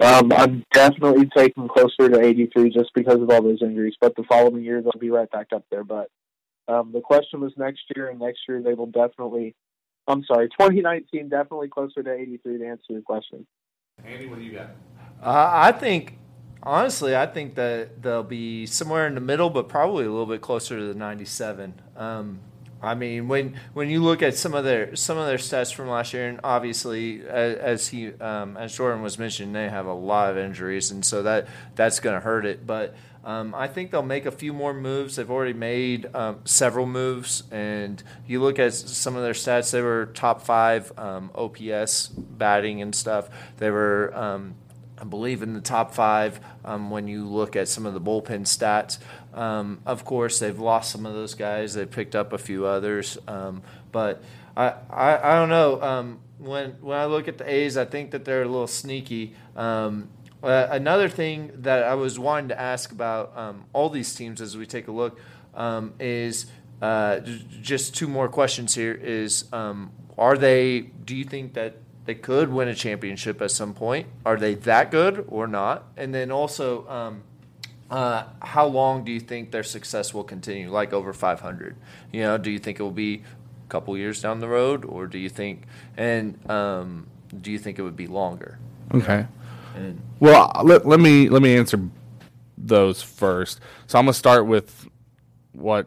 Um, 0.00 0.32
I'm 0.32 0.64
definitely 0.72 1.28
taking 1.36 1.68
closer 1.68 2.08
to 2.08 2.20
83 2.20 2.70
just 2.70 2.90
because 2.94 3.20
of 3.20 3.28
all 3.30 3.42
those 3.42 3.60
injuries. 3.60 3.94
But 4.00 4.16
the 4.16 4.24
following 4.24 4.62
year 4.62 4.80
they'll 4.80 4.92
be 4.98 5.10
right 5.10 5.30
back 5.30 5.48
up 5.54 5.64
there. 5.70 5.84
But 5.84 6.08
um, 6.68 6.92
the 6.92 7.00
question 7.00 7.40
was 7.40 7.52
next 7.56 7.82
year, 7.94 8.08
and 8.08 8.18
next 8.18 8.40
year 8.48 8.62
they 8.62 8.74
will 8.74 8.86
definitely. 8.86 9.54
I'm 10.08 10.24
sorry, 10.24 10.48
2019 10.48 11.28
definitely 11.28 11.68
closer 11.68 12.02
to 12.02 12.12
83 12.12 12.58
to 12.58 12.66
answer 12.66 12.82
your 12.88 13.02
question. 13.02 13.46
Andy, 14.04 14.26
what 14.26 14.38
do 14.38 14.44
you 14.44 14.52
got? 14.52 14.70
Uh, 15.22 15.50
I 15.52 15.72
think, 15.72 16.16
honestly, 16.62 17.16
I 17.16 17.26
think 17.26 17.54
that 17.54 18.02
they'll 18.02 18.22
be 18.22 18.66
somewhere 18.66 19.06
in 19.06 19.14
the 19.14 19.20
middle, 19.20 19.50
but 19.50 19.68
probably 19.68 20.04
a 20.04 20.10
little 20.10 20.26
bit 20.26 20.40
closer 20.40 20.78
to 20.78 20.86
the 20.86 20.94
97. 20.94 21.74
Um, 21.96 22.40
I 22.82 22.94
mean, 22.94 23.28
when 23.28 23.56
when 23.74 23.90
you 23.90 24.02
look 24.02 24.22
at 24.22 24.34
some 24.34 24.54
of 24.54 24.64
their 24.64 24.96
some 24.96 25.18
of 25.18 25.26
their 25.26 25.36
stats 25.36 25.72
from 25.72 25.88
last 25.88 26.14
year, 26.14 26.28
and 26.28 26.40
obviously, 26.42 27.20
as, 27.22 27.56
as 27.56 27.88
he 27.88 28.12
um, 28.14 28.56
as 28.56 28.74
Jordan 28.74 29.02
was 29.02 29.18
mentioning, 29.18 29.52
they 29.52 29.68
have 29.68 29.86
a 29.86 29.92
lot 29.92 30.30
of 30.30 30.38
injuries, 30.38 30.90
and 30.90 31.04
so 31.04 31.22
that 31.22 31.46
that's 31.74 32.00
going 32.00 32.14
to 32.14 32.20
hurt 32.20 32.46
it. 32.46 32.66
But 32.66 32.94
um, 33.22 33.54
I 33.54 33.68
think 33.68 33.90
they'll 33.90 34.02
make 34.02 34.24
a 34.24 34.30
few 34.30 34.54
more 34.54 34.72
moves. 34.72 35.16
They've 35.16 35.30
already 35.30 35.52
made 35.52 36.08
um, 36.14 36.40
several 36.46 36.86
moves, 36.86 37.42
and 37.50 38.02
you 38.26 38.40
look 38.40 38.58
at 38.58 38.72
some 38.72 39.14
of 39.14 39.22
their 39.22 39.34
stats. 39.34 39.72
They 39.72 39.82
were 39.82 40.06
top 40.14 40.40
five 40.42 40.90
um, 40.96 41.30
OPS 41.34 42.08
batting 42.08 42.80
and 42.80 42.94
stuff. 42.94 43.28
They 43.58 43.70
were 43.70 44.16
um, 44.16 44.54
I 45.00 45.04
believe 45.04 45.42
in 45.42 45.54
the 45.54 45.60
top 45.60 45.94
five 45.94 46.40
um, 46.64 46.90
when 46.90 47.08
you 47.08 47.24
look 47.26 47.56
at 47.56 47.68
some 47.68 47.86
of 47.86 47.94
the 47.94 48.00
bullpen 48.00 48.42
stats. 48.42 48.98
Um, 49.32 49.80
of 49.86 50.04
course, 50.04 50.38
they've 50.38 50.58
lost 50.58 50.92
some 50.92 51.06
of 51.06 51.14
those 51.14 51.34
guys. 51.34 51.74
They've 51.74 51.90
picked 51.90 52.14
up 52.14 52.32
a 52.32 52.38
few 52.38 52.66
others, 52.66 53.16
um, 53.26 53.62
but 53.92 54.22
I, 54.56 54.74
I, 54.90 55.32
I 55.32 55.34
don't 55.36 55.48
know. 55.48 55.80
Um, 55.80 56.20
when 56.38 56.72
when 56.80 56.98
I 56.98 57.06
look 57.06 57.28
at 57.28 57.38
the 57.38 57.50
A's, 57.50 57.76
I 57.76 57.84
think 57.84 58.10
that 58.10 58.24
they're 58.24 58.42
a 58.42 58.48
little 58.48 58.66
sneaky. 58.66 59.34
Uh, 60.42 60.68
another 60.70 61.08
thing 61.08 61.52
that 61.54 61.82
I 61.82 61.94
was 61.94 62.18
wanting 62.18 62.48
to 62.48 62.58
ask 62.60 62.92
about 62.92 63.36
um, 63.36 63.64
all 63.74 63.90
these 63.90 64.14
teams 64.14 64.40
as 64.40 64.56
we 64.56 64.64
take 64.64 64.88
a 64.88 64.92
look 64.92 65.18
is 65.98 66.46
uh, 66.80 67.20
just 67.60 67.94
two 67.94 68.08
more 68.08 68.28
questions 68.28 68.74
here. 68.74 68.94
Is 68.94 69.44
are 69.52 70.36
they? 70.36 70.80
Do 70.80 71.14
you 71.14 71.24
think 71.24 71.54
that 71.54 71.76
they 72.10 72.14
could 72.16 72.52
win 72.52 72.66
a 72.66 72.74
championship 72.74 73.40
at 73.40 73.52
some 73.52 73.72
point. 73.72 74.08
Are 74.26 74.36
they 74.36 74.54
that 74.54 74.90
good 74.90 75.24
or 75.28 75.46
not? 75.46 75.84
And 75.96 76.12
then 76.12 76.32
also, 76.32 76.88
um, 76.88 77.22
uh, 77.88 78.24
how 78.42 78.66
long 78.66 79.04
do 79.04 79.12
you 79.12 79.20
think 79.20 79.52
their 79.52 79.62
success 79.62 80.12
will 80.12 80.24
continue? 80.24 80.72
Like 80.72 80.92
over 80.92 81.12
500? 81.12 81.76
You 82.10 82.22
know, 82.22 82.36
do 82.36 82.50
you 82.50 82.58
think 82.58 82.80
it 82.80 82.82
will 82.82 82.90
be 82.90 83.22
a 83.64 83.68
couple 83.68 83.96
years 83.96 84.20
down 84.20 84.40
the 84.40 84.48
road, 84.48 84.84
or 84.84 85.06
do 85.06 85.18
you 85.18 85.28
think 85.28 85.62
and 85.96 86.36
um, 86.50 87.06
do 87.40 87.52
you 87.52 87.60
think 87.60 87.78
it 87.78 87.82
would 87.82 87.94
be 87.94 88.08
longer? 88.08 88.58
Okay. 88.92 89.24
And, 89.76 90.00
well, 90.18 90.50
let, 90.64 90.84
let 90.84 90.98
me 90.98 91.28
let 91.28 91.42
me 91.42 91.56
answer 91.56 91.78
those 92.58 93.02
first. 93.02 93.60
So 93.86 94.00
I'm 94.00 94.06
gonna 94.06 94.14
start 94.14 94.46
with 94.46 94.88
what 95.52 95.86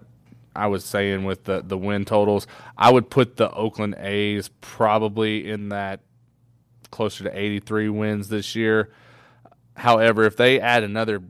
I 0.55 0.67
was 0.67 0.85
saying 0.85 1.25
with 1.25 1.43
the 1.43 1.61
the 1.61 1.77
win 1.77 2.05
totals. 2.05 2.47
I 2.77 2.93
would 2.93 3.09
put 3.09 3.35
the 3.35 3.51
Oakland 3.51 3.95
A's 3.99 4.51
probably 4.61 5.49
in 5.49 5.67
that 5.67 5.99
closer 6.93 7.23
to 7.23 7.37
83 7.37 7.89
wins 7.89 8.29
this 8.29 8.55
year. 8.55 8.91
However, 9.75 10.25
if 10.25 10.37
they 10.37 10.59
add 10.59 10.83
another 10.83 11.23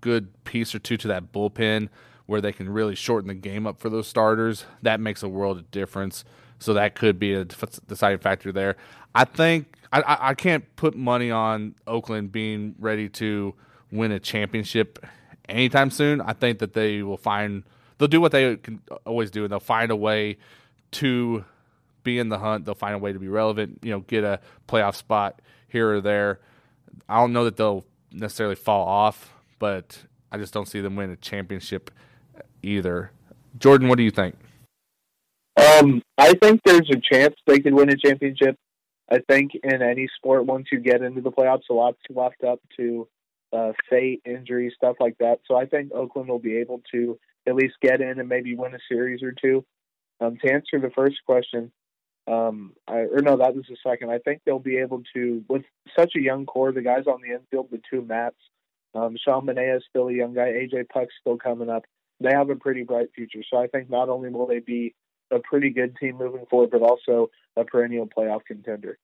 good 0.00 0.44
piece 0.44 0.74
or 0.74 0.78
two 0.78 0.96
to 0.96 1.08
that 1.08 1.30
bullpen 1.30 1.90
where 2.24 2.40
they 2.40 2.50
can 2.50 2.70
really 2.70 2.94
shorten 2.94 3.28
the 3.28 3.34
game 3.34 3.66
up 3.66 3.78
for 3.78 3.90
those 3.90 4.08
starters, 4.08 4.64
that 4.80 4.98
makes 4.98 5.22
a 5.22 5.28
world 5.28 5.58
of 5.58 5.70
difference. 5.70 6.24
So 6.58 6.72
that 6.72 6.94
could 6.94 7.18
be 7.18 7.34
a 7.34 7.44
deciding 7.44 8.20
factor 8.20 8.50
there. 8.50 8.76
I 9.14 9.26
think 9.26 9.76
I, 9.92 10.02
I 10.06 10.34
can't 10.34 10.64
put 10.74 10.96
money 10.96 11.30
on 11.30 11.74
Oakland 11.86 12.32
being 12.32 12.74
ready 12.78 13.10
to 13.10 13.54
win 13.92 14.10
a 14.10 14.20
championship 14.20 15.04
anytime 15.50 15.90
soon. 15.90 16.22
I 16.22 16.32
think 16.32 16.60
that 16.60 16.72
they 16.72 17.02
will 17.02 17.18
find 17.18 17.64
they'll 17.98 18.08
do 18.08 18.22
what 18.22 18.32
they 18.32 18.56
can 18.56 18.80
always 19.04 19.30
do, 19.30 19.44
and 19.44 19.52
they'll 19.52 19.60
find 19.60 19.90
a 19.90 19.96
way 19.96 20.38
to 20.92 21.44
be 22.02 22.18
in 22.18 22.28
the 22.28 22.38
hunt. 22.38 22.64
They'll 22.64 22.74
find 22.74 22.94
a 22.94 22.98
way 22.98 23.12
to 23.12 23.18
be 23.18 23.28
relevant. 23.28 23.80
You 23.82 23.90
know, 23.92 24.00
get 24.00 24.24
a 24.24 24.40
playoff 24.68 24.94
spot 24.94 25.40
here 25.68 25.94
or 25.94 26.00
there. 26.00 26.40
I 27.08 27.18
don't 27.20 27.32
know 27.32 27.44
that 27.44 27.56
they'll 27.56 27.84
necessarily 28.12 28.56
fall 28.56 28.86
off, 28.86 29.32
but 29.58 29.98
I 30.32 30.38
just 30.38 30.52
don't 30.52 30.66
see 30.66 30.80
them 30.80 30.96
win 30.96 31.10
a 31.10 31.16
championship 31.16 31.90
either. 32.62 33.12
Jordan, 33.58 33.88
what 33.88 33.96
do 33.96 34.04
you 34.04 34.10
think? 34.10 34.36
Um, 35.56 36.02
I 36.16 36.34
think 36.34 36.60
there's 36.64 36.88
a 36.90 37.00
chance 37.12 37.34
they 37.46 37.58
could 37.58 37.74
win 37.74 37.90
a 37.90 37.96
championship. 37.96 38.56
I 39.10 39.18
think 39.28 39.52
in 39.62 39.82
any 39.82 40.08
sport, 40.16 40.46
once 40.46 40.66
you 40.70 40.78
get 40.78 41.02
into 41.02 41.20
the 41.20 41.32
playoffs, 41.32 41.68
a 41.68 41.74
lot's 41.74 41.98
left 42.08 42.44
up 42.44 42.60
to 42.76 43.08
uh, 43.52 43.72
fate, 43.88 44.22
injury, 44.24 44.72
stuff 44.76 44.96
like 45.00 45.18
that. 45.18 45.40
So 45.46 45.56
I 45.56 45.66
think 45.66 45.92
Oakland 45.92 46.28
will 46.28 46.38
be 46.38 46.58
able 46.58 46.82
to 46.92 47.18
at 47.46 47.56
least 47.56 47.74
get 47.82 48.00
in 48.00 48.20
and 48.20 48.28
maybe 48.28 48.54
win 48.54 48.74
a 48.74 48.78
series 48.88 49.22
or 49.22 49.32
two. 49.32 49.64
Um, 50.20 50.36
to 50.44 50.52
answer 50.52 50.78
the 50.78 50.90
first 50.94 51.16
question, 51.26 51.72
um, 52.30 52.74
I, 52.86 52.98
or 52.98 53.22
no, 53.22 53.36
that 53.38 53.56
was 53.56 53.64
the 53.68 53.76
second. 53.82 54.10
I 54.10 54.18
think 54.18 54.42
they'll 54.44 54.58
be 54.58 54.78
able 54.78 55.02
to, 55.14 55.44
with 55.48 55.62
such 55.98 56.12
a 56.16 56.20
young 56.20 56.46
core, 56.46 56.72
the 56.72 56.82
guys 56.82 57.04
on 57.06 57.20
the 57.22 57.34
infield, 57.34 57.68
the 57.70 57.80
two 57.90 58.02
Matts, 58.02 58.36
um, 58.94 59.16
Sean 59.22 59.46
Manaea 59.46 59.78
is 59.78 59.84
still 59.88 60.08
a 60.08 60.12
young 60.12 60.34
guy, 60.34 60.48
AJ 60.48 60.88
Puk's 60.88 61.14
still 61.20 61.36
coming 61.36 61.68
up. 61.68 61.84
They 62.20 62.30
have 62.30 62.50
a 62.50 62.56
pretty 62.56 62.82
bright 62.82 63.08
future. 63.14 63.40
So 63.50 63.58
I 63.58 63.66
think 63.66 63.88
not 63.88 64.08
only 64.08 64.28
will 64.30 64.46
they 64.46 64.60
be 64.60 64.94
a 65.30 65.38
pretty 65.38 65.70
good 65.70 65.96
team 65.96 66.18
moving 66.18 66.44
forward, 66.50 66.70
but 66.70 66.82
also 66.82 67.30
a 67.56 67.64
perennial 67.64 68.06
playoff 68.06 68.44
contender. 68.44 68.98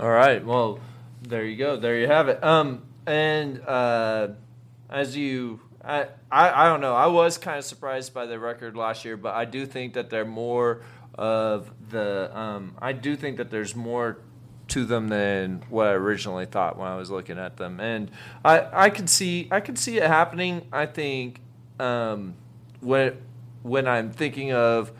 All 0.00 0.10
right. 0.10 0.44
Well, 0.44 0.80
there 1.22 1.44
you 1.44 1.56
go. 1.56 1.76
There 1.76 1.98
you 1.98 2.06
have 2.06 2.28
it. 2.28 2.42
Um, 2.42 2.82
and 3.06 3.60
uh, 3.60 4.28
as 4.88 5.16
you 5.16 5.60
I, 5.84 6.06
I, 6.30 6.68
don't 6.68 6.80
know. 6.80 6.94
I 6.94 7.06
was 7.06 7.38
kind 7.38 7.58
of 7.58 7.64
surprised 7.64 8.14
by 8.14 8.26
the 8.26 8.38
record 8.38 8.76
last 8.76 9.04
year, 9.04 9.16
but 9.16 9.34
I 9.34 9.44
do 9.44 9.66
think 9.66 9.94
that 9.94 10.10
they're 10.10 10.24
more 10.24 10.82
of 11.14 11.72
the. 11.90 12.36
Um, 12.36 12.76
I 12.80 12.92
do 12.92 13.16
think 13.16 13.36
that 13.38 13.50
there's 13.50 13.74
more 13.74 14.18
to 14.68 14.84
them 14.84 15.08
than 15.08 15.62
what 15.68 15.88
I 15.88 15.92
originally 15.92 16.46
thought 16.46 16.78
when 16.78 16.88
I 16.88 16.96
was 16.96 17.10
looking 17.10 17.38
at 17.38 17.56
them, 17.56 17.80
and 17.80 18.10
I 18.44 18.84
I 18.86 18.90
could 18.90 19.10
see 19.10 19.48
I 19.50 19.60
could 19.60 19.78
see 19.78 19.98
it 19.98 20.04
happening. 20.04 20.66
I 20.72 20.86
think 20.86 21.40
um, 21.80 22.34
when 22.80 23.18
when 23.62 23.86
I'm 23.86 24.10
thinking 24.10 24.52
of 24.52 24.92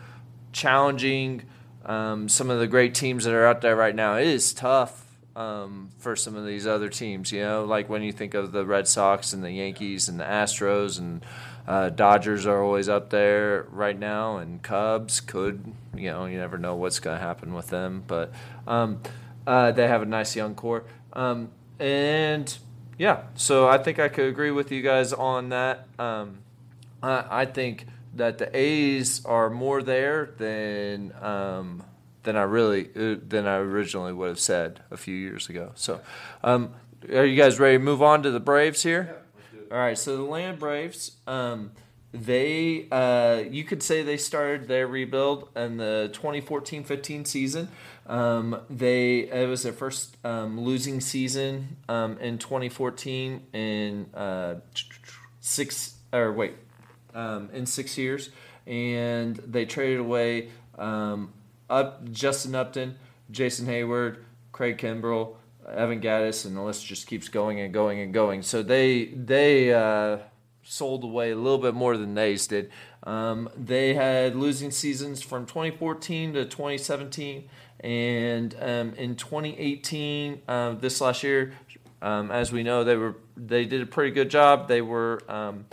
challenging 0.51 1.43
um, 1.85 2.29
some 2.29 2.49
of 2.49 2.59
the 2.59 2.67
great 2.67 2.93
teams 2.93 3.23
that 3.23 3.33
are 3.33 3.45
out 3.45 3.61
there 3.61 3.75
right 3.75 3.95
now, 3.95 4.17
it 4.17 4.27
is 4.27 4.53
tough 4.53 5.02
um, 5.35 5.89
for 5.97 6.15
some 6.15 6.35
of 6.35 6.45
these 6.45 6.67
other 6.67 6.89
teams. 6.89 7.31
You 7.31 7.41
know, 7.41 7.65
like 7.65 7.89
when 7.89 8.03
you 8.03 8.11
think 8.11 8.33
of 8.33 8.51
the 8.51 8.65
Red 8.65 8.87
Sox 8.87 9.33
and 9.33 9.43
the 9.43 9.51
Yankees 9.51 10.07
and 10.07 10.19
the 10.19 10.25
Astros 10.25 10.99
and 10.99 11.25
uh, 11.67 11.89
Dodgers 11.89 12.45
are 12.45 12.61
always 12.61 12.89
up 12.89 13.09
there 13.09 13.67
right 13.69 13.97
now, 13.97 14.37
and 14.37 14.61
Cubs 14.61 15.21
could. 15.21 15.73
You 15.95 16.11
know, 16.11 16.25
you 16.25 16.37
never 16.37 16.57
know 16.57 16.75
what's 16.75 16.99
going 16.99 17.17
to 17.17 17.23
happen 17.23 17.53
with 17.53 17.69
them, 17.69 18.03
but 18.07 18.31
um, 18.67 19.01
uh, 19.45 19.71
they 19.71 19.87
have 19.87 20.01
a 20.01 20.05
nice 20.05 20.35
young 20.35 20.55
core. 20.55 20.83
Um, 21.13 21.49
and 21.79 22.57
yeah, 22.97 23.23
so 23.35 23.67
I 23.67 23.77
think 23.77 23.99
I 23.99 24.09
could 24.09 24.25
agree 24.25 24.51
with 24.51 24.71
you 24.71 24.81
guys 24.81 25.13
on 25.13 25.49
that. 25.49 25.87
Um, 25.99 26.39
I, 27.01 27.25
I 27.29 27.45
think 27.45 27.85
that 28.15 28.37
the 28.37 28.55
A's 28.55 29.25
are 29.25 29.49
more 29.49 29.81
there 29.81 30.33
than 30.37 31.13
um, 31.21 31.83
than 32.23 32.35
I 32.35 32.43
really 32.43 32.89
uh, 32.95 33.19
than 33.27 33.47
I 33.47 33.57
originally 33.57 34.13
would 34.13 34.29
have 34.29 34.39
said 34.39 34.81
a 34.91 34.97
few 34.97 35.15
years 35.15 35.49
ago. 35.49 35.71
So, 35.75 36.01
um, 36.43 36.73
are 37.11 37.25
you 37.25 37.35
guys 37.35 37.59
ready 37.59 37.77
to 37.77 37.83
move 37.83 38.01
on 38.01 38.23
to 38.23 38.31
the 38.31 38.39
Braves 38.39 38.83
here? 38.83 39.15
All 39.71 39.77
right. 39.77 39.97
So 39.97 40.17
the 40.17 40.23
Atlanta 40.23 40.55
Braves, 40.55 41.17
um, 41.27 41.71
they 42.13 42.87
uh, 42.91 43.43
you 43.49 43.63
could 43.63 43.81
say 43.81 44.03
they 44.03 44.17
started 44.17 44.67
their 44.67 44.87
rebuild 44.87 45.49
in 45.55 45.77
the 45.77 46.11
2014-15 46.13 47.25
season. 47.25 47.69
Um, 48.05 48.61
they 48.69 49.19
it 49.31 49.47
was 49.47 49.63
their 49.63 49.73
first 49.73 50.15
um, 50.23 50.59
losing 50.59 51.01
season 51.01 51.77
um, 51.89 52.17
in 52.19 52.37
2014 52.37 53.47
in 53.53 54.05
uh, 54.13 54.55
six 55.39 55.95
or 56.11 56.31
wait 56.31 56.53
um, 57.15 57.49
in 57.51 57.65
six 57.65 57.97
years, 57.97 58.29
and 58.67 59.35
they 59.37 59.65
traded 59.65 59.99
away. 59.99 60.49
Um, 60.77 61.33
up 61.69 62.09
Justin 62.11 62.55
Upton, 62.55 62.95
Jason 63.31 63.67
Heyward, 63.67 64.17
Craig 64.51 64.77
Kimbrel, 64.77 65.35
Evan 65.67 66.01
Gattis, 66.01 66.45
and 66.45 66.55
the 66.55 66.61
list 66.61 66.85
just 66.85 67.07
keeps 67.07 67.29
going 67.29 67.59
and 67.59 67.73
going 67.73 67.99
and 67.99 68.13
going. 68.13 68.41
So 68.41 68.63
they 68.63 69.05
they 69.05 69.73
uh, 69.73 70.19
sold 70.63 71.03
away 71.03 71.31
a 71.31 71.35
little 71.35 71.57
bit 71.57 71.73
more 71.73 71.97
than 71.97 72.13
they 72.15 72.35
did. 72.35 72.71
Um, 73.03 73.49
they 73.57 73.93
had 73.93 74.35
losing 74.35 74.71
seasons 74.71 75.21
from 75.21 75.45
2014 75.45 76.33
to 76.33 76.45
2017, 76.45 77.49
and 77.81 78.55
um, 78.59 78.93
in 78.93 79.15
2018, 79.15 80.41
uh, 80.47 80.73
this 80.73 81.01
last 81.01 81.23
year, 81.23 81.53
um, 82.01 82.31
as 82.31 82.51
we 82.51 82.63
know, 82.63 82.83
they 82.83 82.95
were 82.95 83.15
they 83.35 83.65
did 83.65 83.81
a 83.81 83.85
pretty 83.85 84.11
good 84.11 84.29
job. 84.29 84.67
They 84.67 84.81
were 84.81 85.21
um, 85.27 85.65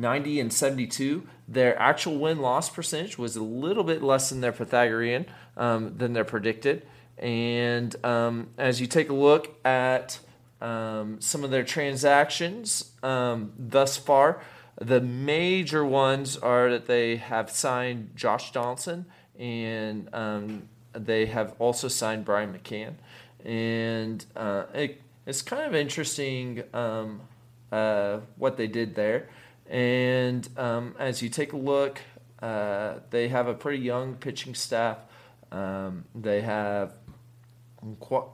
90 0.00 0.40
and 0.40 0.52
72. 0.52 1.26
Their 1.46 1.78
actual 1.78 2.18
win 2.18 2.40
loss 2.40 2.70
percentage 2.70 3.18
was 3.18 3.36
a 3.36 3.42
little 3.42 3.84
bit 3.84 4.02
less 4.02 4.30
than 4.30 4.40
their 4.40 4.52
Pythagorean 4.52 5.26
um, 5.56 5.96
than 5.96 6.12
their 6.12 6.24
predicted. 6.24 6.86
And 7.18 7.94
um, 8.04 8.48
as 8.56 8.80
you 8.80 8.86
take 8.86 9.10
a 9.10 9.14
look 9.14 9.54
at 9.64 10.18
um, 10.60 11.20
some 11.20 11.44
of 11.44 11.50
their 11.50 11.64
transactions 11.64 12.92
um, 13.02 13.52
thus 13.58 13.96
far, 13.96 14.42
the 14.80 15.00
major 15.00 15.84
ones 15.84 16.36
are 16.38 16.70
that 16.70 16.86
they 16.86 17.16
have 17.16 17.50
signed 17.50 18.12
Josh 18.14 18.50
Johnson 18.50 19.04
and 19.38 20.08
um, 20.14 20.68
they 20.92 21.26
have 21.26 21.54
also 21.58 21.88
signed 21.88 22.24
Brian 22.24 22.52
McCann. 22.52 22.94
And 23.44 24.24
uh, 24.36 24.64
it, 24.74 25.00
it's 25.26 25.42
kind 25.42 25.64
of 25.64 25.74
interesting 25.74 26.62
um, 26.72 27.20
uh, 27.70 28.20
what 28.36 28.56
they 28.56 28.66
did 28.66 28.94
there. 28.94 29.28
And 29.70 30.48
um, 30.58 30.96
as 30.98 31.22
you 31.22 31.28
take 31.28 31.52
a 31.52 31.56
look, 31.56 32.00
uh, 32.42 32.94
they 33.10 33.28
have 33.28 33.46
a 33.46 33.54
pretty 33.54 33.78
young 33.78 34.16
pitching 34.16 34.54
staff. 34.54 34.98
Um, 35.52 36.04
they 36.14 36.40
have 36.40 36.94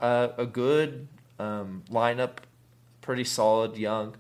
uh, 0.00 0.28
a 0.38 0.46
good 0.46 1.08
um, 1.38 1.84
lineup, 1.90 2.38
pretty 3.02 3.24
solid, 3.24 3.76
young. 3.76 4.16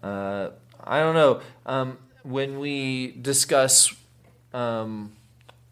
Uh, 0.00 0.50
I 0.82 1.00
don't 1.00 1.14
know. 1.14 1.40
Um, 1.66 1.98
when 2.22 2.60
we 2.60 3.16
discuss 3.20 3.92
um, 4.54 5.12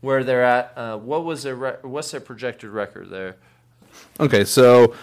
where 0.01 0.25
they're 0.25 0.45
at, 0.45 0.73
uh, 0.77 0.99
what 0.99 1.25
was 1.25 1.45
their 1.45 1.55
re- 1.55 1.77
what's 1.83 2.11
their 2.11 2.21
projected 2.21 2.71
record 2.71 3.11
there? 3.11 3.37
Okay, 4.19 4.45
so 4.45 4.95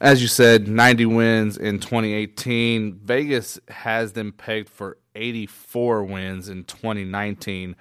as 0.00 0.22
you 0.22 0.28
said, 0.28 0.68
90 0.68 1.06
wins 1.06 1.56
in 1.56 1.80
2018. 1.80 3.00
Vegas 3.04 3.58
has 3.68 4.12
them 4.12 4.32
pegged 4.32 4.68
for 4.68 4.96
84 5.18 6.04
wins 6.04 6.48
in 6.48 6.64
2019. 6.64 7.76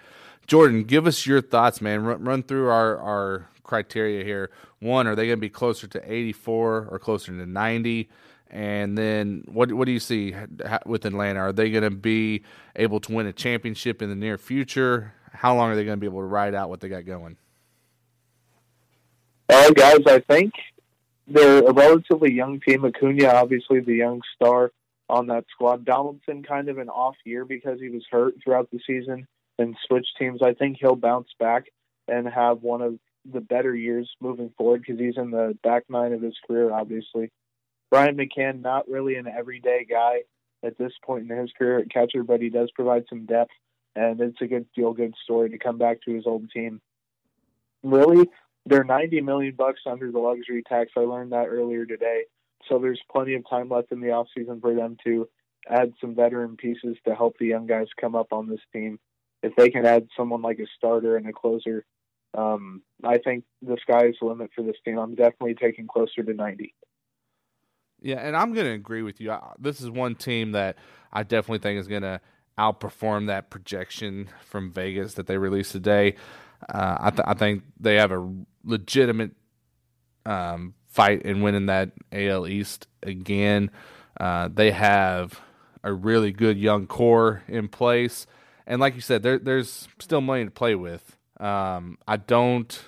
Jordan, 0.48 0.84
give 0.84 1.08
us 1.08 1.26
your 1.26 1.42
thoughts, 1.42 1.82
man. 1.82 2.04
Run, 2.04 2.24
run 2.24 2.44
through 2.44 2.70
our, 2.70 2.98
our 2.98 3.50
criteria 3.64 4.24
here. 4.24 4.50
One, 4.80 5.08
are 5.08 5.16
they 5.16 5.26
going 5.26 5.38
to 5.38 5.42
be 5.42 5.50
closer 5.50 5.88
to 5.88 6.12
84 6.14 6.88
or 6.90 7.00
closer 7.00 7.32
to 7.32 7.46
90? 7.46 8.10
And 8.50 8.98
then 8.98 9.44
what 9.48 9.74
what 9.74 9.86
do 9.86 9.92
you 9.92 10.00
see 10.00 10.34
with 10.86 11.06
Atlanta? 11.06 11.40
Are 11.42 11.52
they 11.52 11.70
going 11.70 11.84
to 11.84 11.92
be 11.92 12.44
able 12.78 13.02
to 13.02 13.12
win 13.12 13.28
a 13.28 13.34
championship 13.34 14.02
in 14.02 14.10
the 14.10 14.16
near 14.16 14.38
future? 14.38 15.14
How 15.34 15.54
long 15.56 15.72
are 15.72 15.76
they 15.76 15.84
going 15.84 15.98
to 15.98 16.00
be 16.00 16.08
able 16.08 16.22
to 16.22 16.28
ride 16.28 16.56
out 16.56 16.70
what 16.70 16.80
they 16.80 16.88
got 16.88 17.06
going? 17.06 17.36
Well, 19.50 19.72
guys, 19.74 20.00
I 20.08 20.20
think 20.20 20.54
they're 21.28 21.60
a 21.60 21.74
relatively 21.74 22.32
young 22.32 22.62
team. 22.62 22.86
Acuna, 22.86 23.28
obviously 23.28 23.82
the 23.82 23.96
young 23.96 24.22
star 24.36 24.72
on 25.10 25.28
that 25.28 25.46
squad. 25.52 25.86
Donaldson, 25.86 26.44
kind 26.44 26.70
of 26.70 26.78
an 26.78 26.90
off 26.90 27.16
year 27.26 27.46
because 27.46 27.80
he 27.80 27.90
was 27.90 28.06
hurt 28.10 28.36
throughout 28.44 28.70
the 28.72 28.80
season 28.86 29.28
and 29.58 29.76
switched 29.88 30.18
teams. 30.20 30.42
I 30.42 30.54
think 30.54 30.78
he'll 30.80 30.96
bounce 30.96 31.30
back 31.40 31.66
and 32.08 32.28
have 32.28 32.62
one 32.62 32.82
of 32.82 33.00
the 33.32 33.42
better 33.42 33.76
years 33.76 34.10
moving 34.22 34.52
forward 34.58 34.82
because 34.82 35.00
he's 35.00 35.18
in 35.18 35.32
the 35.32 35.58
back 35.64 35.84
nine 35.90 36.14
of 36.14 36.22
his 36.22 36.36
career, 36.46 36.72
obviously. 36.72 37.32
Brian 37.90 38.18
McCann, 38.18 38.62
not 38.62 38.90
really 38.90 39.16
an 39.16 39.28
everyday 39.28 39.86
guy 39.90 40.24
at 40.64 40.78
this 40.78 40.94
point 41.04 41.30
in 41.30 41.38
his 41.38 41.52
career 41.58 41.80
at 41.80 41.90
catcher, 41.90 42.24
but 42.24 42.42
he 42.42 42.50
does 42.50 42.70
provide 42.72 43.06
some 43.10 43.26
depth, 43.26 43.52
and 43.96 44.20
it's 44.20 44.42
a 44.42 44.48
good 44.48 44.66
feel 44.76 44.94
good 44.94 45.14
story 45.24 45.50
to 45.50 45.58
come 45.58 45.78
back 45.78 46.02
to 46.04 46.14
his 46.14 46.26
old 46.26 46.50
team. 46.52 46.82
Really, 47.84 48.28
they're 48.66 48.84
90 48.84 49.22
million 49.22 49.56
bucks 49.56 49.82
under 49.86 50.12
the 50.12 50.20
luxury 50.20 50.64
tax. 50.64 50.92
I 50.98 51.02
learned 51.02 51.32
that 51.32 51.48
earlier 51.48 51.86
today. 51.86 52.24
So 52.68 52.80
there's 52.80 53.02
plenty 53.12 53.36
of 53.36 53.48
time 53.50 53.70
left 53.70 53.92
in 53.92 54.02
the 54.02 54.12
off 54.12 54.28
season 54.36 54.60
for 54.60 54.74
them 54.74 54.98
to 55.06 55.28
add 55.70 55.94
some 56.00 56.16
veteran 56.16 56.58
pieces 56.58 56.98
to 57.06 57.16
help 57.16 57.36
the 57.40 57.46
young 57.46 57.68
guys 57.68 57.88
come 58.00 58.16
up 58.16 58.32
on 58.32 58.50
this 58.50 58.60
team. 58.74 59.00
If 59.44 59.56
they 59.56 59.70
can 59.70 59.86
add 59.86 60.08
someone 60.18 60.42
like 60.42 60.60
a 60.60 60.68
starter 60.78 61.18
and 61.18 61.28
a 61.28 61.34
closer, 61.34 61.86
um, 62.38 62.82
I 63.04 63.18
think 63.20 63.46
the 63.62 63.78
sky 63.82 64.08
is 64.08 64.16
the 64.20 64.28
limit 64.28 64.52
for 64.56 64.64
this 64.64 64.76
team. 64.84 64.98
I'm 64.98 65.16
definitely 65.16 65.56
taking 65.56 65.88
closer 65.88 66.24
to 66.24 66.34
90. 66.34 66.74
Yeah, 68.02 68.18
and 68.18 68.36
I'm 68.36 68.54
going 68.54 68.66
to 68.66 68.74
agree 68.74 69.02
with 69.02 69.20
you. 69.20 69.36
This 69.60 69.82
is 69.82 69.90
one 69.90 70.16
team 70.16 70.52
that 70.52 70.78
I 71.12 71.24
definitely 71.24 71.60
think 71.60 71.80
is 71.80 71.88
going 71.88 72.04
to 72.04 72.22
outperform 72.58 73.28
that 73.28 73.50
projection 73.50 74.30
from 74.44 74.72
Vegas 74.72 75.16
that 75.16 75.28
they 75.28 75.38
released 75.38 75.72
today. 75.72 76.16
Uh, 76.70 76.98
I, 77.00 77.10
th- 77.12 77.26
I, 77.26 77.34
think 77.36 77.64
they 77.80 77.96
have 77.96 78.12
a 78.12 78.34
legitimate 78.64 79.32
um, 80.26 80.74
fight 80.98 81.22
in 81.22 81.42
winning 81.44 81.68
that 81.68 81.92
AL 82.12 82.48
East 82.48 82.88
again. 83.04 83.70
Uh, 84.20 84.50
they 84.52 84.72
have 84.72 85.40
a 85.84 85.94
really 85.94 86.32
good 86.32 86.58
young 86.58 86.88
core 86.88 87.44
in 87.48 87.68
place, 87.68 88.26
and 88.66 88.82
like 88.82 88.96
you 88.96 89.02
said, 89.02 89.22
there, 89.22 89.38
there's 89.38 89.88
still 90.00 90.22
money 90.22 90.46
to 90.46 90.50
play 90.50 90.74
with. 90.74 91.16
Um, 91.40 92.00
I 92.08 92.18
don't. 92.18 92.84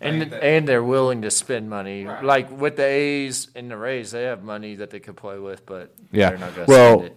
And 0.00 0.32
and 0.32 0.68
they're 0.68 0.84
willing 0.84 1.22
to 1.22 1.32
spend 1.32 1.68
money. 1.68 2.04
Right. 2.04 2.22
Like 2.22 2.48
with 2.48 2.76
the 2.76 2.86
A's 2.86 3.48
and 3.56 3.68
the 3.68 3.76
Rays, 3.76 4.12
they 4.12 4.22
have 4.22 4.44
money 4.44 4.76
that 4.76 4.90
they 4.90 5.00
could 5.00 5.16
play 5.16 5.38
with, 5.40 5.66
but 5.66 5.92
yeah. 6.12 6.64
well, 6.68 7.08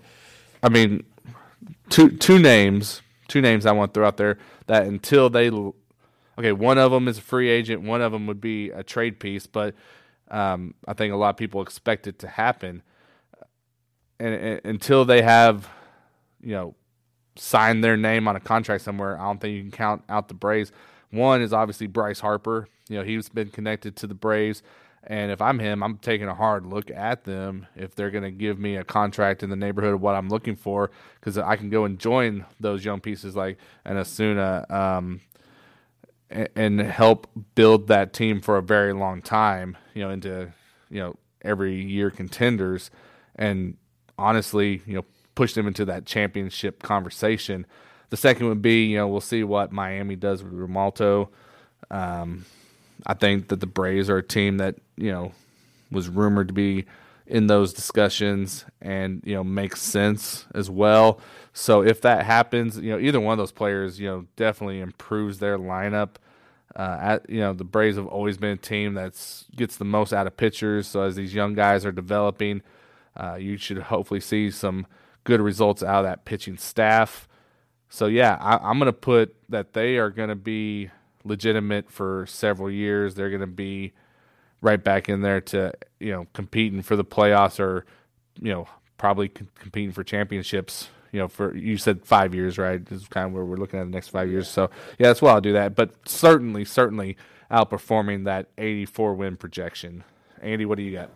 I 0.63 0.69
mean, 0.69 1.03
two 1.89 2.10
two 2.10 2.39
names, 2.39 3.03
two 3.27 3.41
names 3.41 3.67
I 3.67 3.71
want 3.73 3.93
to 3.93 3.99
throw 3.99 4.08
out 4.08 4.17
there 4.17 4.39
that 4.65 4.88
until 4.88 5.29
they, 5.29 5.51
okay, 6.37 6.51
one 6.51 6.77
of 6.77 6.91
them 6.91 7.07
is 7.07 7.17
a 7.17 7.21
free 7.21 7.49
agent, 7.49 7.81
one 7.81 8.01
of 8.01 8.11
them 8.11 8.27
would 8.27 8.41
be 8.41 8.69
a 8.71 8.83
trade 8.83 9.19
piece, 9.19 9.47
but 9.47 9.75
um, 10.31 10.73
I 10.87 10.93
think 10.93 11.13
a 11.13 11.17
lot 11.17 11.29
of 11.29 11.37
people 11.37 11.61
expect 11.61 12.07
it 12.07 12.19
to 12.19 12.27
happen, 12.27 12.81
and, 14.19 14.33
and 14.33 14.61
until 14.63 15.05
they 15.05 15.21
have, 15.21 15.69
you 16.41 16.51
know, 16.51 16.75
signed 17.35 17.83
their 17.83 17.97
name 17.97 18.27
on 18.27 18.35
a 18.35 18.39
contract 18.39 18.83
somewhere, 18.83 19.19
I 19.19 19.23
don't 19.23 19.41
think 19.41 19.55
you 19.55 19.61
can 19.61 19.71
count 19.71 20.03
out 20.07 20.27
the 20.27 20.33
Braves. 20.33 20.71
One 21.09 21.41
is 21.41 21.53
obviously 21.53 21.87
Bryce 21.87 22.19
Harper. 22.19 22.67
You 22.89 22.99
know, 22.99 23.03
he's 23.03 23.29
been 23.29 23.49
connected 23.49 23.95
to 23.97 24.07
the 24.07 24.13
Braves. 24.13 24.61
And 25.05 25.31
if 25.31 25.41
I'm 25.41 25.59
him, 25.59 25.83
I'm 25.83 25.97
taking 25.97 26.27
a 26.27 26.33
hard 26.33 26.65
look 26.65 26.89
at 26.89 27.25
them 27.25 27.67
if 27.75 27.93
they're 27.93 28.11
going 28.11 28.23
to 28.23 28.31
give 28.31 28.57
me 28.57 28.77
a 28.77 28.83
contract 28.83 29.43
in 29.43 29.49
the 29.49 29.55
neighborhood 29.55 29.95
of 29.95 30.01
what 30.01 30.15
I'm 30.15 30.29
looking 30.29 30.55
for, 30.55 30.91
because 31.19 31.37
I 31.37 31.55
can 31.55 31.69
go 31.69 31.83
and 31.85 31.99
join 31.99 32.45
those 32.59 32.85
young 32.85 33.01
pieces 33.01 33.35
like 33.35 33.57
an 33.83 33.97
Acuna, 33.97 34.65
um, 34.69 35.21
and, 36.55 36.79
help 36.81 37.27
build 37.55 37.87
that 37.87 38.13
team 38.13 38.41
for 38.41 38.57
a 38.57 38.61
very 38.61 38.93
long 38.93 39.21
time, 39.21 39.77
you 39.93 40.03
know, 40.03 40.09
into, 40.09 40.51
you 40.89 40.99
know, 40.99 41.15
every 41.41 41.81
year 41.81 42.09
contenders. 42.09 42.89
And 43.35 43.77
honestly, 44.17 44.81
you 44.85 44.95
know, 44.95 45.05
push 45.35 45.53
them 45.53 45.67
into 45.67 45.85
that 45.85 46.05
championship 46.05 46.81
conversation. 46.83 47.65
The 48.09 48.17
second 48.17 48.47
would 48.47 48.61
be, 48.61 48.85
you 48.85 48.97
know, 48.97 49.07
we'll 49.07 49.21
see 49.21 49.43
what 49.43 49.71
Miami 49.71 50.15
does 50.15 50.43
with 50.43 50.53
Realmuto. 50.53 51.29
Um, 51.89 52.45
I 53.05 53.13
think 53.13 53.49
that 53.49 53.59
the 53.59 53.67
Braves 53.67 54.09
are 54.09 54.17
a 54.17 54.23
team 54.23 54.57
that 54.57 54.75
you 54.97 55.11
know 55.11 55.31
was 55.91 56.09
rumored 56.09 56.47
to 56.49 56.53
be 56.53 56.85
in 57.25 57.47
those 57.47 57.73
discussions 57.73 58.65
and 58.81 59.21
you 59.25 59.33
know 59.33 59.43
makes 59.43 59.81
sense 59.81 60.45
as 60.53 60.69
well. 60.69 61.19
So 61.53 61.83
if 61.83 62.01
that 62.01 62.25
happens, 62.25 62.77
you 62.77 62.91
know 62.91 62.99
either 62.99 63.19
one 63.19 63.33
of 63.33 63.37
those 63.37 63.51
players, 63.51 63.99
you 63.99 64.07
know, 64.07 64.25
definitely 64.35 64.79
improves 64.79 65.39
their 65.39 65.57
lineup. 65.57 66.15
Uh, 66.75 66.97
at, 66.99 67.29
you 67.29 67.39
know 67.39 67.53
the 67.53 67.63
Braves 67.63 67.97
have 67.97 68.07
always 68.07 68.38
been 68.38 68.51
a 68.51 68.57
team 68.57 68.95
that 68.95 69.13
gets 69.55 69.77
the 69.77 69.86
most 69.86 70.12
out 70.12 70.27
of 70.27 70.36
pitchers. 70.38 70.88
So 70.88 71.03
as 71.03 71.15
these 71.15 71.33
young 71.33 71.53
guys 71.53 71.86
are 71.86 71.91
developing, 71.91 72.62
uh, 73.15 73.36
you 73.36 73.57
should 73.57 73.77
hopefully 73.77 74.19
see 74.19 74.49
some 74.49 74.88
good 75.23 75.39
results 75.39 75.83
out 75.83 75.99
of 75.99 76.05
that 76.05 76.25
pitching 76.25 76.57
staff. 76.57 77.27
So 77.89 78.07
yeah, 78.07 78.38
I, 78.41 78.71
am 78.71 78.79
going 78.79 78.88
to 78.88 78.93
put 78.93 79.36
that 79.49 79.73
they 79.73 79.97
are 79.97 80.09
going 80.09 80.29
to 80.29 80.36
be 80.36 80.89
legitimate 81.23 81.91
for 81.91 82.25
several 82.27 82.71
years. 82.71 83.13
They're 83.13 83.29
going 83.29 83.41
to 83.41 83.47
be 83.47 83.93
right 84.62 84.83
back 84.83 85.09
in 85.09 85.21
there 85.21 85.41
to 85.41 85.73
you 85.99 86.12
know 86.12 86.27
competing 86.33 86.81
for 86.81 86.95
the 86.95 87.05
playoffs 87.05 87.59
or 87.59 87.86
you 88.41 88.51
know 88.51 88.67
probably 88.97 89.29
competing 89.29 89.91
for 89.91 90.03
championships. 90.03 90.89
You 91.13 91.19
know, 91.19 91.28
for 91.30 91.56
you 91.56 91.78
said 91.78 92.04
five 92.04 92.36
years, 92.36 92.58
right? 92.58 92.86
This 92.86 93.04
is 93.04 93.08
kind 93.08 93.28
of 93.28 93.34
where 93.34 93.45
we're 93.45 93.56
looking 93.56 93.80
at 93.80 93.86
the 93.86 93.91
next 93.91 94.10
five 94.10 94.30
years. 94.30 94.49
So 94.49 94.69
yeah, 94.99 95.08
that's 95.08 95.21
why 95.21 95.32
I'll 95.32 95.41
do 95.41 95.54
that. 95.54 95.76
But 95.76 95.91
certainly, 96.06 96.65
certainly 96.65 97.15
outperforming 97.49 98.26
that 98.26 98.47
84 98.58 99.13
win 99.13 99.38
projection. 99.38 100.04
Andy, 100.41 100.65
what 100.65 100.78
do 100.78 100.84
you 100.84 100.91
got? 100.91 101.12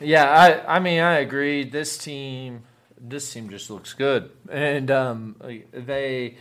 Yeah, 0.00 0.24
I 0.30 0.76
I 0.76 0.78
mean 0.78 1.00
I 1.00 1.18
agree. 1.18 1.64
This 1.64 1.98
team 1.98 2.62
this 3.02 3.32
team 3.32 3.50
just 3.50 3.68
looks 3.68 3.92
good, 3.92 4.30
and 4.50 4.90
um, 4.90 5.36
they 5.72 6.36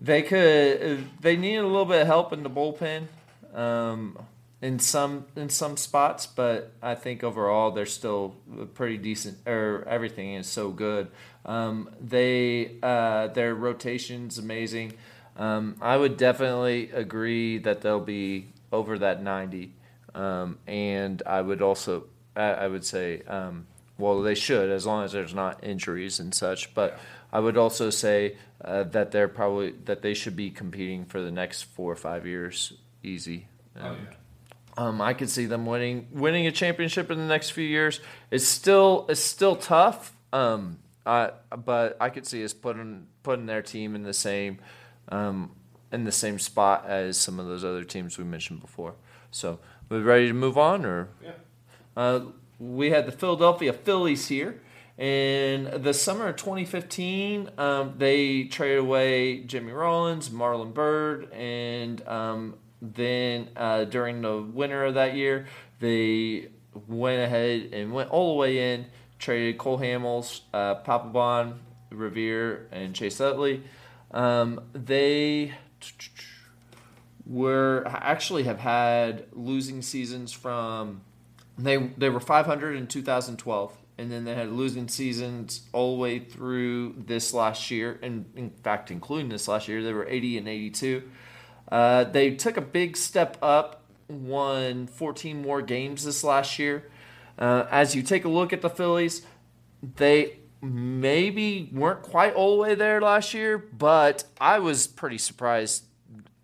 they 0.00 0.22
could 0.22 1.06
they 1.20 1.36
need 1.36 1.56
a 1.56 1.66
little 1.66 1.84
bit 1.84 2.02
of 2.02 2.06
help 2.06 2.32
in 2.32 2.42
the 2.42 2.50
bullpen. 2.50 3.06
Um, 3.54 4.18
in 4.62 4.78
some 4.78 5.26
in 5.34 5.48
some 5.48 5.76
spots, 5.76 6.26
but 6.26 6.72
I 6.80 6.94
think 6.94 7.24
overall 7.24 7.72
they're 7.72 7.84
still 7.84 8.36
pretty 8.74 8.96
decent. 8.96 9.38
Or 9.46 9.84
everything 9.88 10.34
is 10.34 10.46
so 10.46 10.70
good. 10.70 11.08
Um, 11.44 11.90
they 12.00 12.76
uh, 12.82 13.26
their 13.26 13.54
rotation's 13.54 14.38
amazing. 14.38 14.94
Um, 15.36 15.76
I 15.80 15.96
would 15.96 16.16
definitely 16.16 16.90
agree 16.92 17.58
that 17.58 17.80
they'll 17.80 18.00
be 18.00 18.46
over 18.70 18.98
that 18.98 19.22
ninety, 19.22 19.74
um, 20.14 20.58
and 20.66 21.20
I 21.26 21.42
would 21.42 21.60
also 21.60 22.04
I, 22.36 22.52
I 22.52 22.68
would 22.68 22.84
say 22.84 23.22
um, 23.22 23.66
well 23.98 24.22
they 24.22 24.36
should 24.36 24.70
as 24.70 24.86
long 24.86 25.04
as 25.04 25.10
there's 25.12 25.34
not 25.34 25.62
injuries 25.62 26.18
and 26.18 26.32
such, 26.32 26.72
but. 26.72 26.98
I 27.34 27.40
would 27.40 27.56
also 27.56 27.88
say 27.88 28.36
uh, 28.62 28.82
that 28.82 29.10
they're 29.10 29.26
probably 29.26 29.70
that 29.86 30.02
they 30.02 30.12
should 30.12 30.36
be 30.36 30.50
competing 30.50 31.06
for 31.06 31.22
the 31.22 31.30
next 31.30 31.62
four 31.62 31.90
or 31.90 31.96
five 31.96 32.26
years 32.26 32.74
easy. 33.02 33.46
Oh, 33.74 33.86
And, 33.86 34.08
um, 34.76 35.00
I 35.00 35.12
could 35.14 35.28
see 35.30 35.46
them 35.46 35.66
winning 35.66 36.08
winning 36.12 36.46
a 36.46 36.52
championship 36.52 37.10
in 37.10 37.18
the 37.18 37.26
next 37.26 37.50
few 37.50 37.64
years. 37.64 38.00
It's 38.30 38.46
still 38.46 39.06
it's 39.08 39.20
still 39.20 39.56
tough, 39.56 40.14
um, 40.32 40.78
I, 41.04 41.30
but 41.56 41.96
I 42.00 42.08
could 42.10 42.26
see 42.26 42.44
us 42.44 42.52
putting 42.54 43.06
putting 43.22 43.46
their 43.46 43.62
team 43.62 43.94
in 43.94 44.02
the 44.02 44.14
same 44.14 44.58
um, 45.10 45.52
in 45.92 46.04
the 46.04 46.12
same 46.12 46.38
spot 46.38 46.86
as 46.86 47.18
some 47.18 47.38
of 47.38 47.46
those 47.46 47.64
other 47.64 47.84
teams 47.84 48.16
we 48.18 48.24
mentioned 48.24 48.60
before. 48.60 48.94
So, 49.30 49.58
we 49.88 49.98
ready 49.98 50.28
to 50.28 50.34
move 50.34 50.56
on, 50.58 50.84
or 50.86 51.08
Yeah. 51.22 51.30
uh, 51.96 52.20
we 52.58 52.90
had 52.90 53.06
the 53.06 53.12
Philadelphia 53.12 53.72
Phillies 53.72 54.28
here. 54.28 54.60
In 54.98 55.82
the 55.82 55.94
summer 55.94 56.28
of 56.28 56.36
2015, 56.36 57.50
um, 57.58 57.94
they 57.96 58.44
traded 58.44 58.78
away 58.78 59.40
Jimmy 59.40 59.72
Rollins, 59.72 60.28
Marlon 60.28 60.72
Byrd, 60.74 61.32
and 61.32 62.06
um, 62.06 62.54
then 62.82 63.48
uh, 63.56 63.84
during 63.84 64.20
the 64.20 64.42
winter 64.42 64.84
of 64.84 64.94
that 64.94 65.14
year, 65.14 65.46
they 65.78 66.48
went 66.88 67.22
ahead 67.22 67.70
and 67.72 67.92
went 67.92 68.10
all 68.10 68.34
the 68.34 68.38
way 68.38 68.74
in, 68.74 68.86
traded 69.20 69.56
Cole 69.56 69.78
Hamels, 69.78 70.40
uh, 70.52 70.74
Papelbon, 70.82 71.54
Revere, 71.90 72.66
and 72.72 72.94
Chase 72.94 73.20
Utley. 73.20 73.62
Um, 74.10 74.60
they 74.72 75.54
were 77.24 77.84
actually 77.86 78.42
have 78.42 78.58
had 78.58 79.26
losing 79.32 79.80
seasons 79.80 80.32
from 80.32 81.02
they 81.56 81.76
they 81.96 82.08
were 82.08 82.20
500 82.20 82.76
in 82.76 82.86
2012 82.88 83.76
and 83.98 84.10
then 84.10 84.24
they 84.24 84.34
had 84.34 84.50
losing 84.50 84.88
seasons 84.88 85.62
all 85.72 85.94
the 85.94 86.00
way 86.00 86.18
through 86.18 86.94
this 87.06 87.32
last 87.32 87.70
year 87.70 87.98
and 88.02 88.24
in 88.34 88.50
fact 88.50 88.90
including 88.90 89.28
this 89.28 89.46
last 89.46 89.68
year 89.68 89.82
they 89.82 89.92
were 89.92 90.08
80 90.08 90.38
and 90.38 90.48
82 90.48 91.02
uh, 91.72 92.04
they 92.04 92.36
took 92.36 92.56
a 92.56 92.60
big 92.60 92.96
step 92.96 93.36
up 93.42 93.82
won 94.08 94.86
14 94.86 95.42
more 95.42 95.62
games 95.62 96.04
this 96.04 96.22
last 96.22 96.58
year 96.58 96.90
uh, 97.38 97.66
as 97.70 97.96
you 97.96 98.02
take 98.02 98.24
a 98.24 98.28
look 98.28 98.52
at 98.52 98.60
the 98.60 98.70
phillies 98.70 99.22
they 99.96 100.38
maybe 100.60 101.68
weren't 101.72 102.02
quite 102.02 102.34
all 102.34 102.56
the 102.56 102.62
way 102.62 102.74
there 102.74 103.00
last 103.00 103.34
year 103.34 103.58
but 103.58 104.24
i 104.40 104.58
was 104.58 104.86
pretty 104.86 105.18
surprised 105.18 105.84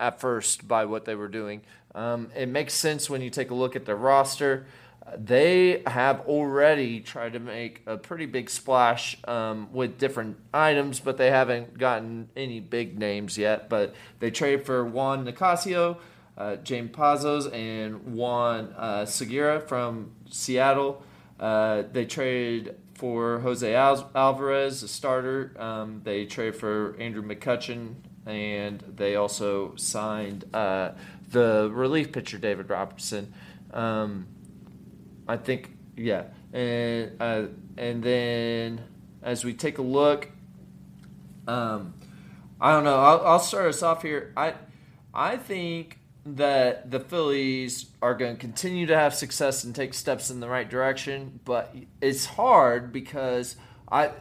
at 0.01 0.21
first 0.21 0.67
by 0.67 0.85
what 0.85 1.05
they 1.05 1.15
were 1.15 1.29
doing. 1.29 1.63
Um, 1.95 2.31
it 2.37 2.49
makes 2.49 2.75
sense 2.75 3.11
when 3.11 3.23
you 3.23 3.31
take 3.31 3.51
a 3.51 3.55
look 3.55 3.77
at 3.77 3.85
their 3.85 3.97
roster. 3.97 4.67
They 5.17 5.83
have 5.87 6.21
already 6.23 7.01
tried 7.01 7.33
to 7.35 7.39
make 7.39 7.83
a 7.87 7.97
pretty 7.97 8.27
big 8.27 8.51
splash 8.51 9.17
um, 9.27 9.73
with 9.73 9.99
different 9.99 10.37
items, 10.53 11.01
but 11.01 11.17
they 11.17 11.31
haven't 11.31 11.79
gotten 11.79 12.29
any 12.37 12.61
big 12.61 12.99
names 12.99 13.39
yet. 13.39 13.69
But 13.69 13.95
they 14.21 14.31
traded 14.31 14.67
for 14.67 14.85
Juan 14.85 15.25
Nicasio, 15.25 15.99
uh, 16.37 16.57
James 16.57 16.91
Pazos, 16.91 17.53
and 17.53 18.15
Juan 18.15 18.75
uh, 18.77 19.05
Segura 19.07 19.61
from 19.61 20.13
Seattle. 20.31 21.03
Uh, 21.39 21.85
they 21.93 22.05
traded 22.05 22.77
for 22.95 23.39
Jose 23.41 23.75
Al- 23.75 24.11
Alvarez, 24.15 24.83
a 24.83 24.89
starter. 24.89 25.55
Um, 25.59 26.01
they 26.05 26.27
traded 26.27 26.57
for 26.57 26.97
Andrew 26.99 27.23
McCutcheon, 27.23 27.95
and 28.27 28.83
they 28.97 29.15
also 29.15 29.75
signed 29.77 30.45
uh, 30.53 30.91
the 31.31 31.71
relief 31.73 32.13
pitcher 32.13 32.39
David 32.39 32.69
Robertson. 32.69 33.33
Um, 33.73 34.27
I 35.29 35.37
think, 35.37 35.77
yeah, 35.97 36.25
and 36.53 37.13
uh, 37.21 37.47
and 37.77 38.03
then 38.03 38.81
as 39.23 39.45
we 39.45 39.53
take 39.53 39.79
a 39.79 39.83
look, 39.83 40.29
um, 41.47 41.95
I 42.61 42.73
don't 42.73 42.85
know. 42.85 42.99
I'll, 42.99 43.27
I'll 43.27 43.41
start 43.41 43.67
us 43.67 43.83
off 43.83 44.03
here. 44.03 44.33
I 44.37 44.55
I 45.13 45.37
think 45.37 45.99
that 46.25 46.91
the 46.91 47.01
Phillies 47.01 47.87
are 48.03 48.15
going 48.15 48.37
to 48.37 48.41
continue 48.41 48.87
to 48.87 48.97
have 48.97 49.15
success 49.15 49.65
and 49.65 49.75
take 49.75 49.95
steps 49.95 50.31
in 50.31 50.41
the 50.41 50.49
right 50.49 50.69
direction, 50.69 51.41
but 51.45 51.75
it's 52.01 52.27
hard 52.27 52.93
because 52.93 53.57
I 53.91 54.13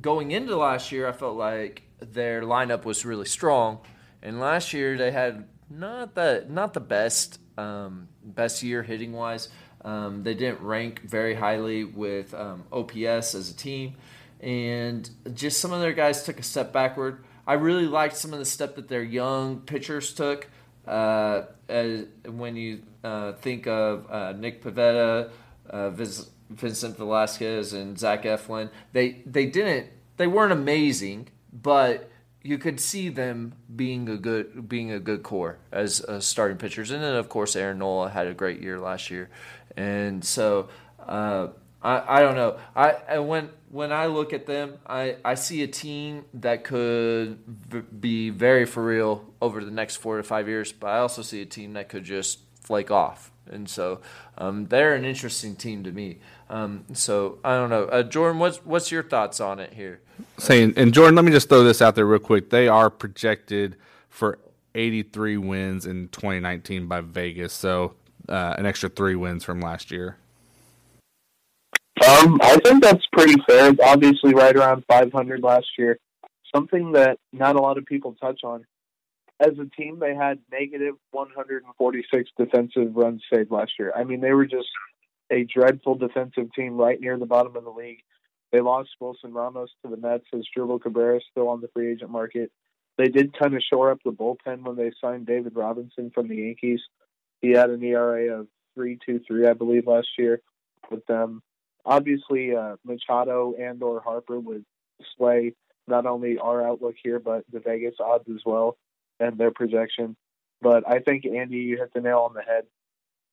going 0.00 0.30
into 0.30 0.56
last 0.56 0.92
year 0.92 1.08
I 1.08 1.12
felt 1.12 1.36
like 1.36 1.82
their 2.00 2.42
lineup 2.42 2.84
was 2.84 3.04
really 3.04 3.26
strong, 3.26 3.80
and 4.22 4.40
last 4.40 4.72
year 4.72 4.96
they 4.96 5.10
had 5.10 5.48
not 5.70 6.14
the 6.14 6.46
not 6.48 6.72
the 6.74 6.80
best 6.80 7.38
um, 7.58 8.08
best 8.24 8.62
year 8.62 8.82
hitting 8.82 9.12
wise. 9.12 9.48
Um, 9.84 10.22
they 10.22 10.34
didn't 10.34 10.60
rank 10.60 11.00
very 11.02 11.34
highly 11.34 11.84
with 11.84 12.34
um, 12.34 12.64
OPS 12.72 13.34
as 13.34 13.50
a 13.50 13.54
team, 13.54 13.94
and 14.40 15.08
just 15.34 15.60
some 15.60 15.72
of 15.72 15.80
their 15.80 15.92
guys 15.92 16.22
took 16.24 16.38
a 16.38 16.42
step 16.42 16.72
backward. 16.72 17.24
I 17.46 17.54
really 17.54 17.86
liked 17.86 18.16
some 18.16 18.32
of 18.32 18.38
the 18.38 18.44
step 18.44 18.76
that 18.76 18.88
their 18.88 19.02
young 19.02 19.60
pitchers 19.60 20.14
took. 20.14 20.48
Uh, 20.86 21.42
as, 21.68 22.06
when 22.26 22.56
you 22.56 22.82
uh, 23.02 23.32
think 23.32 23.66
of 23.66 24.10
uh, 24.10 24.32
Nick 24.32 24.62
Pivetta, 24.62 25.30
uh, 25.68 25.90
Vincent 25.90 26.96
Velasquez, 26.96 27.72
and 27.72 27.98
Zach 27.98 28.22
Eflin, 28.22 28.70
they 28.92 29.22
they 29.26 29.46
didn't 29.46 29.88
they 30.16 30.26
weren't 30.26 30.52
amazing, 30.52 31.28
but 31.52 32.10
you 32.44 32.58
could 32.58 32.80
see 32.80 33.08
them 33.08 33.54
being 33.74 34.08
a 34.08 34.16
good 34.16 34.68
being 34.68 34.90
a 34.90 34.98
good 34.98 35.22
core 35.22 35.58
as 35.70 36.00
uh, 36.02 36.20
starting 36.20 36.56
pitchers. 36.56 36.90
And 36.90 37.02
then 37.02 37.14
of 37.14 37.28
course 37.28 37.54
Aaron 37.54 37.78
Nola 37.78 38.10
had 38.10 38.26
a 38.26 38.34
great 38.34 38.60
year 38.60 38.78
last 38.80 39.10
year, 39.10 39.30
and 39.76 40.24
so 40.24 40.68
uh, 41.00 41.48
I 41.82 42.18
I 42.18 42.20
don't 42.20 42.36
know 42.36 42.58
I, 42.74 42.96
I 43.08 43.18
when 43.18 43.50
when 43.70 43.92
I 43.92 44.06
look 44.06 44.32
at 44.32 44.46
them 44.46 44.78
I, 44.86 45.16
I 45.24 45.34
see 45.34 45.62
a 45.62 45.66
team 45.68 46.24
that 46.34 46.64
could 46.64 47.38
v- 47.46 47.80
be 47.80 48.30
very 48.30 48.66
for 48.66 48.84
real 48.84 49.24
over 49.40 49.64
the 49.64 49.70
next 49.70 49.96
four 49.96 50.16
to 50.18 50.22
five 50.22 50.48
years, 50.48 50.72
but 50.72 50.88
I 50.88 50.98
also 50.98 51.22
see 51.22 51.42
a 51.42 51.46
team 51.46 51.72
that 51.74 51.88
could 51.88 52.04
just 52.04 52.38
flake 52.60 52.90
off. 52.90 53.30
And 53.50 53.68
so 53.68 54.00
um, 54.38 54.66
they're 54.66 54.94
an 54.94 55.04
interesting 55.04 55.56
team 55.56 55.82
to 55.84 55.92
me. 55.92 56.18
Um, 56.48 56.84
so 56.92 57.38
I 57.44 57.56
don't 57.56 57.70
know, 57.70 57.84
uh, 57.84 58.02
Jordan. 58.04 58.38
What's 58.38 58.58
what's 58.64 58.90
your 58.92 59.02
thoughts 59.02 59.40
on 59.40 59.58
it 59.58 59.72
here? 59.74 60.00
saying, 60.38 60.74
and 60.76 60.94
Jordan, 60.94 61.16
let 61.16 61.24
me 61.24 61.32
just 61.32 61.48
throw 61.48 61.64
this 61.64 61.82
out 61.82 61.94
there 61.94 62.06
real 62.06 62.18
quick. 62.18 62.50
They 62.50 62.68
are 62.68 62.90
projected 62.90 63.76
for 64.08 64.38
83 64.74 65.38
wins 65.38 65.86
in 65.86 66.08
2019 66.08 66.86
by 66.86 67.00
Vegas, 67.00 67.52
so 67.52 67.94
uh, 68.28 68.54
an 68.58 68.66
extra 68.66 68.88
three 68.88 69.16
wins 69.16 69.44
from 69.44 69.60
last 69.60 69.90
year. 69.90 70.16
Um, 72.06 72.40
I 72.42 72.58
think 72.64 72.82
that's 72.82 73.06
pretty 73.12 73.40
fair. 73.46 73.70
It's 73.70 73.80
obviously 73.80 74.34
right 74.34 74.56
around 74.56 74.84
500 74.88 75.42
last 75.42 75.66
year. 75.78 75.98
Something 76.54 76.92
that 76.92 77.18
not 77.32 77.56
a 77.56 77.60
lot 77.60 77.78
of 77.78 77.86
people 77.86 78.16
touch 78.20 78.40
on. 78.44 78.64
As 79.40 79.52
a 79.58 79.68
team, 79.80 79.98
they 79.98 80.14
had 80.14 80.38
negative 80.50 80.94
146 81.10 82.30
defensive 82.38 82.94
runs 82.94 83.22
saved 83.32 83.50
last 83.50 83.72
year. 83.78 83.92
I 83.94 84.04
mean, 84.04 84.20
they 84.20 84.32
were 84.32 84.46
just 84.46 84.68
a 85.30 85.44
dreadful 85.44 85.94
defensive 85.94 86.52
team 86.54 86.76
right 86.76 87.00
near 87.00 87.18
the 87.18 87.26
bottom 87.26 87.56
of 87.56 87.64
the 87.64 87.70
league. 87.70 88.02
They 88.52 88.60
lost 88.60 88.90
Wilson 89.00 89.32
Ramos 89.32 89.70
to 89.82 89.90
the 89.90 89.96
Mets 89.96 90.26
Asdrubal 90.34 90.80
Cabrera 90.80 91.20
still 91.30 91.48
on 91.48 91.60
the 91.60 91.68
free 91.68 91.92
agent 91.92 92.10
market. 92.10 92.52
They 92.98 93.08
did 93.08 93.36
kind 93.36 93.54
of 93.54 93.62
shore 93.62 93.90
up 93.90 93.98
the 94.04 94.12
bullpen 94.12 94.62
when 94.62 94.76
they 94.76 94.92
signed 95.00 95.26
David 95.26 95.56
Robinson 95.56 96.10
from 96.14 96.28
the 96.28 96.36
Yankees. 96.36 96.80
He 97.42 97.50
had 97.50 97.70
an 97.70 97.82
ERA 97.82 98.40
of 98.40 98.46
3.23, 98.78 99.50
I 99.50 99.52
believe, 99.52 99.86
last 99.86 100.08
year 100.16 100.40
with 100.90 101.04
them. 101.06 101.42
Obviously, 101.84 102.54
uh, 102.54 102.76
Machado 102.84 103.54
and 103.58 103.82
or 103.82 104.00
Harper 104.00 104.38
would 104.38 104.64
sway 105.16 105.54
not 105.88 106.06
only 106.06 106.38
our 106.38 106.64
outlook 106.64 106.94
here, 107.02 107.18
but 107.18 107.44
the 107.52 107.58
Vegas 107.58 107.96
odds 107.98 108.28
as 108.32 108.40
well 108.46 108.78
and 109.18 109.36
their 109.36 109.50
projection. 109.50 110.16
But 110.60 110.88
I 110.88 111.00
think, 111.00 111.26
Andy, 111.26 111.56
you 111.56 111.78
hit 111.78 111.92
the 111.92 112.00
nail 112.00 112.20
on 112.20 112.34
the 112.34 112.42
head. 112.42 112.64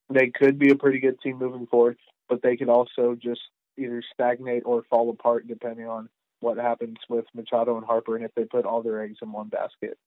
They 0.10 0.32
could 0.32 0.58
be 0.58 0.72
a 0.72 0.76
pretty 0.76 1.00
good 1.00 1.22
team 1.22 1.38
moving 1.38 1.68
forward, 1.68 1.98
but 2.28 2.42
they 2.42 2.58
could 2.58 2.70
also 2.70 3.16
just 3.16 3.42
either 3.78 4.02
stagnate 4.14 4.64
or 4.66 4.84
fall 4.90 5.12
apart 5.12 5.48
depending 5.48 5.88
on 5.88 6.10
what 6.40 6.58
happens 6.58 6.98
with 7.08 7.26
Machado 7.36 7.78
and 7.78 7.86
Harper 7.86 8.16
and 8.16 8.26
if 8.26 8.34
they 8.34 8.46
put 8.46 8.66
all 8.66 8.82
their 8.82 9.04
eggs 9.04 9.18
in 9.22 9.32
one 9.32 9.50
basket. 9.50 9.98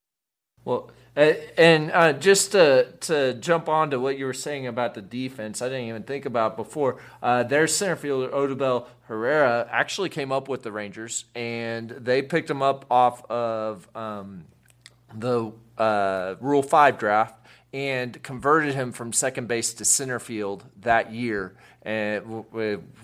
Well, 0.65 0.91
and 1.15 1.91
uh, 1.93 2.15
just 2.15 2.53
to 2.53 2.93
to 3.01 3.35
jump 3.35 3.69
on 3.69 3.91
to 3.91 4.01
what 4.01 4.17
you 4.17 4.25
were 4.25 4.33
saying 4.33 4.67
about 4.67 4.95
the 4.95 5.03
defense, 5.03 5.61
I 5.61 5.69
didn't 5.69 5.89
even 5.89 6.05
think 6.05 6.25
about 6.25 6.57
before. 6.57 7.01
Uh, 7.23 7.43
their 7.43 7.67
center 7.67 7.97
fielder 7.97 8.29
Odubel 8.29 8.87
Herrera 9.09 9.69
actually 9.71 10.09
came 10.09 10.33
up 10.33 10.49
with 10.49 10.63
the 10.63 10.73
Rangers, 10.73 11.27
and 11.35 11.91
they 11.91 12.23
picked 12.23 12.49
him 12.49 12.63
up 12.63 12.87
off 12.91 13.31
of 13.31 13.87
um, 13.95 14.45
the 15.15 15.53
uh, 15.77 16.37
Rule 16.41 16.63
Five 16.63 16.99
draft, 16.99 17.35
and 17.75 18.23
converted 18.23 18.75
him 18.75 18.93
from 18.93 19.13
second 19.13 19.49
base 19.49 19.75
to 19.75 19.85
center 19.85 20.19
field 20.19 20.65
that 20.81 21.13
year. 21.13 21.55
And 21.83 22.45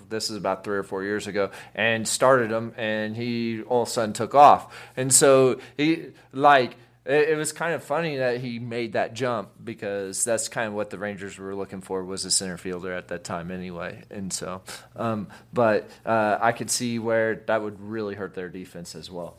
this 0.09 0.31
is 0.31 0.37
about 0.37 0.62
three 0.64 0.79
or 0.79 0.83
four 0.83 1.03
years 1.03 1.27
ago, 1.27 1.51
and 1.75 2.09
started 2.09 2.51
him, 2.51 2.73
and 2.79 3.16
he 3.16 3.62
all 3.64 3.83
of 3.83 3.88
a 3.88 3.90
sudden 3.90 4.14
took 4.14 4.35
off. 4.35 4.75
And 4.97 5.12
so 5.12 5.61
he 5.77 6.07
like 6.33 6.77
it, 7.09 7.31
it 7.31 7.37
was 7.37 7.53
kind 7.53 7.73
of 7.73 7.83
funny 7.83 8.18
that 8.18 8.40
he 8.40 8.59
made 8.59 8.92
that 8.92 9.14
jump 9.14 9.51
because 9.64 10.23
that's 10.25 10.49
kind 10.49 10.68
of 10.68 10.75
what 10.75 10.90
the 10.90 10.99
Rangers 10.99 11.38
were 11.38 11.55
looking 11.55 11.81
for 11.81 12.05
was 12.05 12.27
a 12.27 12.31
center 12.31 12.59
fielder 12.59 12.92
at 12.92 13.09
that 13.09 13.25
time 13.25 13.51
anyway. 13.51 14.03
And 14.11 14.31
so, 14.31 14.61
um, 14.94 15.29
but 15.53 15.88
uh, 16.05 16.38
I 16.40 16.53
could 16.53 16.71
see 16.71 16.99
where 16.99 17.37
that 17.47 17.62
would 17.62 17.81
really 17.81 18.14
hurt 18.14 18.35
their 18.35 18.51
defense 18.51 18.94
as 18.94 19.11
well. 19.11 19.38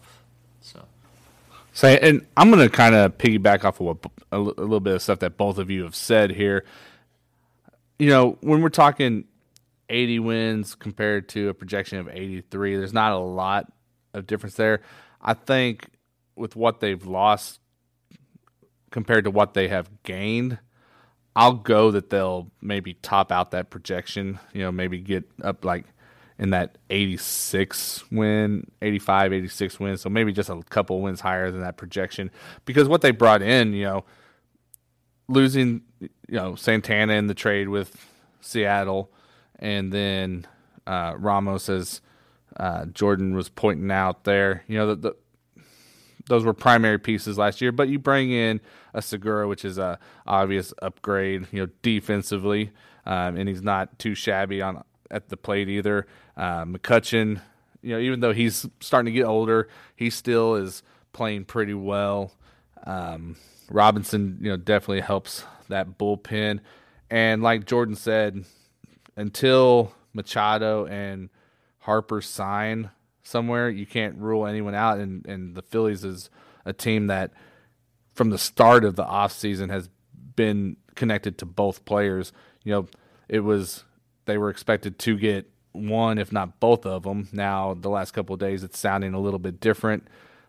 So. 0.62 0.84
Say, 1.72 2.00
and 2.00 2.26
I'm 2.36 2.50
going 2.50 2.68
to 2.68 2.76
kind 2.76 2.96
of 2.96 3.18
piggyback 3.20 3.64
off 3.64 3.80
of 3.80 3.86
what 3.86 3.98
a 4.32 4.40
little 4.40 4.80
bit 4.80 4.96
of 4.96 5.02
stuff 5.04 5.20
that 5.20 5.38
both 5.38 5.60
of 5.60 5.70
you 5.70 5.84
have 5.84 5.96
said 5.96 6.32
here. 6.32 6.66
You 8.00 8.10
know, 8.10 8.38
when 8.42 8.64
we're 8.64 8.70
talking 8.70 9.26
80 9.90 10.20
wins 10.20 10.74
compared 10.74 11.30
to 11.30 11.50
a 11.50 11.54
projection 11.54 12.00
of 12.00 12.10
83, 12.10 12.78
there's 12.78 12.94
not 12.94 13.12
a 13.12 13.20
lot 13.20 13.72
of 14.16 14.26
difference 14.26 14.56
there. 14.56 14.82
I 15.22 15.36
think 15.36 15.90
with 16.40 16.56
what 16.56 16.80
they've 16.80 17.06
lost 17.06 17.60
compared 18.92 19.26
to 19.26 19.32
what 19.32 19.54
they 19.54 19.68
have 19.68 19.90
gained, 20.04 20.58
I'll 21.36 21.54
go 21.54 21.92
that 21.92 22.10
they'll 22.10 22.52
maybe 22.62 22.96
top 22.96 23.32
out 23.32 23.52
that 23.52 23.70
projection, 23.70 24.40
you 24.54 24.62
know, 24.62 24.72
maybe 24.72 25.00
get 25.00 25.30
up 25.44 25.64
like 25.64 25.86
in 26.40 26.52
that 26.52 26.78
86 26.90 28.10
win, 28.12 28.66
85, 28.82 29.34
86 29.34 29.80
win. 29.80 29.98
So 29.98 30.10
maybe 30.10 30.34
just 30.34 30.50
a 30.50 30.62
couple 30.70 31.02
wins 31.02 31.22
higher 31.22 31.52
than 31.52 31.62
that 31.62 31.78
projection 31.78 32.32
because 32.66 32.88
what 32.88 33.02
they 33.02 33.12
brought 33.12 33.42
in, 33.42 33.74
you 33.74 33.84
know, 33.84 34.06
losing, 35.28 35.82
you 36.00 36.10
know, 36.28 36.56
Santana 36.56 37.14
in 37.14 37.28
the 37.28 37.34
trade 37.34 37.70
with 37.70 38.06
Seattle 38.42 39.12
and 39.60 39.92
then 39.92 40.48
uh, 40.88 41.14
Ramos 41.18 41.70
as 41.70 42.02
uh, 42.58 42.86
Jordan 42.86 43.36
was 43.36 43.50
pointing 43.50 43.92
out 43.92 44.24
there, 44.24 44.64
you 44.68 44.78
know, 44.78 44.88
the, 44.88 44.96
the 44.96 45.16
those 46.30 46.46
were 46.46 46.54
primary 46.54 47.00
pieces 47.00 47.38
last 47.38 47.60
year. 47.60 47.72
But 47.72 47.90
you 47.90 48.00
bring 48.00 48.32
in 48.32 48.62
a 48.94 49.02
Segura, 49.02 49.48
which 49.48 49.66
is 49.66 49.78
a 49.78 50.00
obvious 50.26 50.74
upgrade, 50.82 51.48
you 51.52 51.64
know, 51.66 51.72
defensively, 51.82 52.72
um, 53.06 53.36
and 53.36 53.50
he's 53.50 53.62
not 53.62 54.00
too 54.00 54.16
shabby 54.16 54.62
on 54.62 54.84
at 55.12 55.30
the 55.30 55.38
plate 55.38 55.68
either. 55.68 56.08
Uh, 56.38 56.64
McCutcheon, 56.66 57.42
you 57.82 57.96
know, 57.96 58.00
even 58.00 58.20
though 58.20 58.32
he's 58.32 58.66
starting 58.80 59.12
to 59.12 59.18
get 59.18 59.26
older, 59.26 59.68
he 59.96 60.10
still 60.10 60.56
is 60.56 60.84
playing 61.12 61.46
pretty 61.46 61.74
well. 61.74 62.32
Um, 62.86 63.36
Robinson, 63.70 64.38
you 64.40 64.50
know, 64.50 64.58
definitely 64.58 65.02
helps 65.02 65.44
that 65.68 65.98
bullpen, 65.98 66.60
and 67.10 67.42
like 67.42 67.66
Jordan 67.66 67.96
said, 67.96 68.46
until 69.16 69.94
Machado 70.14 70.86
and 70.86 71.30
Harper 71.80 72.22
sign 72.22 72.92
somewhere, 73.30 73.70
you 73.70 73.86
can't 73.86 74.18
rule 74.18 74.48
anyone 74.48 74.76
out. 74.76 75.00
And, 75.00 75.26
and 75.26 75.56
the 75.56 75.62
Phillies 75.62 76.04
is 76.04 76.30
a 76.66 76.74
team 76.74 77.08
that, 77.08 77.32
from 78.14 78.32
the 78.32 78.38
start 78.38 78.84
of 78.84 78.96
the 78.96 79.06
offseason, 79.06 79.70
has 79.70 79.90
been 80.36 80.78
connected 80.96 81.38
to 81.38 81.46
both 81.46 81.86
players. 81.86 82.34
You 82.64 82.74
know, 82.74 82.88
it 83.28 83.42
was 83.42 83.84
they 84.26 84.38
were 84.38 84.50
expected 84.50 85.00
to 85.00 85.18
get 85.18 85.50
one, 85.72 86.18
if 86.18 86.32
not 86.32 86.60
both 86.60 86.86
of 86.86 87.04
them. 87.04 87.30
Now, 87.32 87.74
the 87.74 87.90
last 87.90 88.12
couple 88.12 88.34
of 88.34 88.40
days, 88.40 88.64
it's 88.64 88.80
sounding 88.80 89.14
a 89.14 89.20
little 89.20 89.40
bit 89.40 89.60
different 89.60 90.08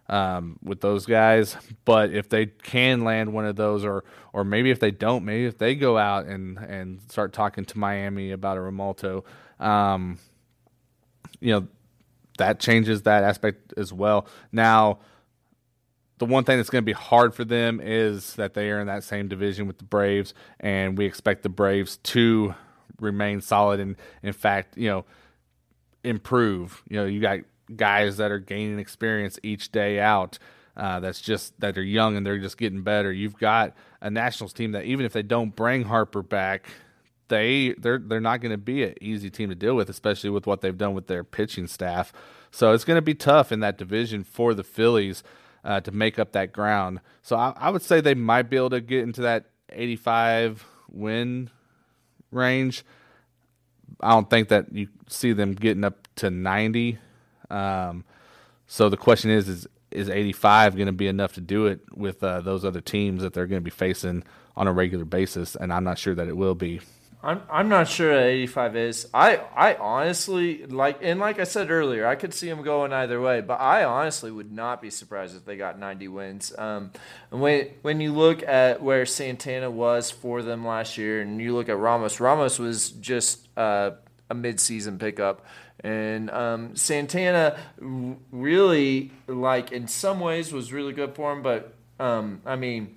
um, 0.08 0.58
with 0.62 0.80
those 0.80 1.06
guys. 1.06 1.56
But 1.84 2.12
if 2.12 2.28
they 2.28 2.46
can 2.46 3.04
land 3.04 3.32
one 3.32 3.46
of 3.46 3.56
those, 3.56 3.84
or 3.84 4.04
or 4.32 4.44
maybe 4.44 4.70
if 4.70 4.80
they 4.80 4.90
don't, 4.90 5.24
maybe 5.24 5.46
if 5.46 5.58
they 5.58 5.74
go 5.74 5.98
out 5.98 6.26
and 6.26 6.58
and 6.58 7.00
start 7.08 7.32
talking 7.32 7.64
to 7.66 7.78
Miami 7.78 8.32
about 8.32 8.56
a 8.56 8.60
Realmuto, 8.60 9.24
um, 9.60 10.18
you 11.40 11.52
know, 11.52 11.68
that 12.40 12.58
changes 12.60 13.02
that 13.02 13.22
aspect 13.24 13.72
as 13.76 13.92
well. 13.92 14.26
Now, 14.50 14.98
the 16.18 16.26
one 16.26 16.44
thing 16.44 16.58
that's 16.58 16.68
going 16.68 16.82
to 16.82 16.86
be 16.86 16.92
hard 16.92 17.34
for 17.34 17.44
them 17.44 17.80
is 17.82 18.34
that 18.34 18.52
they 18.54 18.70
are 18.70 18.80
in 18.80 18.88
that 18.88 19.04
same 19.04 19.28
division 19.28 19.66
with 19.66 19.78
the 19.78 19.84
Braves, 19.84 20.34
and 20.58 20.98
we 20.98 21.06
expect 21.06 21.42
the 21.42 21.48
Braves 21.48 21.96
to 21.98 22.54
remain 23.00 23.40
solid 23.40 23.80
and, 23.80 23.96
in 24.22 24.32
fact, 24.32 24.76
you 24.76 24.88
know, 24.88 25.04
improve. 26.04 26.82
You 26.88 26.96
know, 26.96 27.06
you 27.06 27.20
got 27.20 27.40
guys 27.74 28.18
that 28.18 28.30
are 28.30 28.38
gaining 28.38 28.78
experience 28.78 29.38
each 29.42 29.72
day 29.72 30.00
out. 30.00 30.38
Uh, 30.76 31.00
that's 31.00 31.20
just 31.20 31.58
that 31.60 31.74
they're 31.74 31.82
young 31.82 32.16
and 32.16 32.24
they're 32.24 32.38
just 32.38 32.58
getting 32.58 32.82
better. 32.82 33.12
You've 33.12 33.38
got 33.38 33.74
a 34.00 34.10
Nationals 34.10 34.52
team 34.52 34.72
that 34.72 34.84
even 34.84 35.04
if 35.06 35.12
they 35.12 35.22
don't 35.22 35.54
bring 35.54 35.84
Harper 35.84 36.22
back, 36.22 36.68
they 37.30 37.74
they're 37.78 37.98
they're 37.98 38.20
not 38.20 38.42
going 38.42 38.52
to 38.52 38.58
be 38.58 38.84
an 38.84 38.94
easy 39.00 39.30
team 39.30 39.48
to 39.48 39.54
deal 39.54 39.74
with, 39.74 39.88
especially 39.88 40.28
with 40.28 40.46
what 40.46 40.60
they've 40.60 40.76
done 40.76 40.92
with 40.92 41.06
their 41.06 41.24
pitching 41.24 41.66
staff. 41.66 42.12
So 42.50 42.74
it's 42.74 42.84
going 42.84 42.98
to 42.98 43.02
be 43.02 43.14
tough 43.14 43.50
in 43.50 43.60
that 43.60 43.78
division 43.78 44.22
for 44.24 44.52
the 44.52 44.64
Phillies 44.64 45.22
uh, 45.64 45.80
to 45.80 45.90
make 45.90 46.18
up 46.18 46.32
that 46.32 46.52
ground. 46.52 47.00
So 47.22 47.36
I, 47.36 47.54
I 47.56 47.70
would 47.70 47.82
say 47.82 48.00
they 48.00 48.14
might 48.14 48.50
be 48.50 48.56
able 48.56 48.70
to 48.70 48.80
get 48.80 49.02
into 49.02 49.22
that 49.22 49.46
85 49.70 50.66
win 50.90 51.50
range. 52.30 52.84
I 54.00 54.10
don't 54.10 54.28
think 54.28 54.48
that 54.48 54.72
you 54.72 54.88
see 55.08 55.32
them 55.32 55.54
getting 55.54 55.84
up 55.84 56.08
to 56.16 56.30
90. 56.30 56.98
Um, 57.48 58.04
so 58.66 58.88
the 58.88 58.96
question 58.96 59.30
is, 59.30 59.48
is 59.48 59.66
is 59.90 60.08
85 60.08 60.76
going 60.76 60.86
to 60.86 60.92
be 60.92 61.08
enough 61.08 61.32
to 61.32 61.40
do 61.40 61.66
it 61.66 61.80
with 61.96 62.22
uh, 62.22 62.40
those 62.40 62.64
other 62.64 62.80
teams 62.80 63.22
that 63.22 63.32
they're 63.32 63.48
going 63.48 63.60
to 63.60 63.64
be 63.64 63.70
facing 63.70 64.22
on 64.56 64.68
a 64.68 64.72
regular 64.72 65.04
basis? 65.04 65.56
And 65.56 65.72
I'm 65.72 65.82
not 65.82 65.98
sure 65.98 66.14
that 66.14 66.28
it 66.28 66.36
will 66.36 66.54
be. 66.54 66.80
I'm 67.22 67.42
I'm 67.50 67.68
not 67.68 67.86
sure 67.86 68.14
that 68.14 68.26
85 68.28 68.76
is. 68.76 69.08
I 69.12 69.36
I 69.54 69.74
honestly 69.74 70.64
like 70.64 71.00
and 71.02 71.20
like 71.20 71.38
I 71.38 71.44
said 71.44 71.70
earlier, 71.70 72.06
I 72.06 72.14
could 72.14 72.32
see 72.32 72.48
them 72.48 72.62
going 72.62 72.94
either 72.94 73.20
way, 73.20 73.42
but 73.42 73.60
I 73.60 73.84
honestly 73.84 74.30
would 74.30 74.50
not 74.50 74.80
be 74.80 74.88
surprised 74.88 75.36
if 75.36 75.44
they 75.44 75.56
got 75.56 75.78
90 75.78 76.08
wins. 76.08 76.52
Um, 76.56 76.92
and 77.30 77.42
when 77.42 77.68
when 77.82 78.00
you 78.00 78.12
look 78.12 78.42
at 78.42 78.82
where 78.82 79.04
Santana 79.04 79.70
was 79.70 80.10
for 80.10 80.42
them 80.42 80.66
last 80.66 80.96
year, 80.96 81.20
and 81.20 81.40
you 81.40 81.54
look 81.54 81.68
at 81.68 81.76
Ramos, 81.76 82.20
Ramos 82.20 82.58
was 82.58 82.90
just 82.90 83.48
uh, 83.54 83.90
a 84.30 84.34
midseason 84.34 84.98
pickup, 84.98 85.44
and 85.80 86.30
um, 86.30 86.74
Santana 86.74 87.58
really 87.78 89.10
like 89.26 89.72
in 89.72 89.88
some 89.88 90.20
ways 90.20 90.54
was 90.54 90.72
really 90.72 90.94
good 90.94 91.14
for 91.14 91.32
him, 91.32 91.42
but 91.42 91.74
um, 91.98 92.40
I 92.46 92.56
mean 92.56 92.96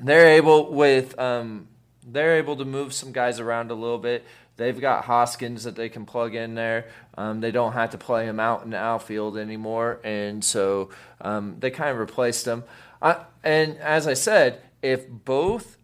they're 0.00 0.26
able 0.26 0.72
with. 0.72 1.16
Um, 1.20 1.68
they're 2.06 2.36
able 2.36 2.56
to 2.56 2.64
move 2.64 2.92
some 2.92 3.12
guys 3.12 3.40
around 3.40 3.70
a 3.70 3.74
little 3.74 3.98
bit. 3.98 4.24
They've 4.56 4.78
got 4.78 5.04
Hoskins 5.04 5.64
that 5.64 5.76
they 5.76 5.88
can 5.88 6.04
plug 6.04 6.34
in 6.34 6.54
there. 6.54 6.88
Um, 7.16 7.40
they 7.40 7.50
don't 7.50 7.72
have 7.72 7.90
to 7.90 7.98
play 7.98 8.26
him 8.26 8.38
out 8.38 8.62
in 8.62 8.70
the 8.70 8.76
outfield 8.76 9.38
anymore, 9.38 10.00
and 10.04 10.44
so 10.44 10.90
um, 11.20 11.56
they 11.58 11.70
kind 11.70 11.90
of 11.90 11.98
replaced 11.98 12.46
him. 12.46 12.64
I, 13.00 13.24
and 13.42 13.78
as 13.78 14.06
I 14.06 14.14
said, 14.14 14.60
if 14.82 15.08
both 15.08 15.78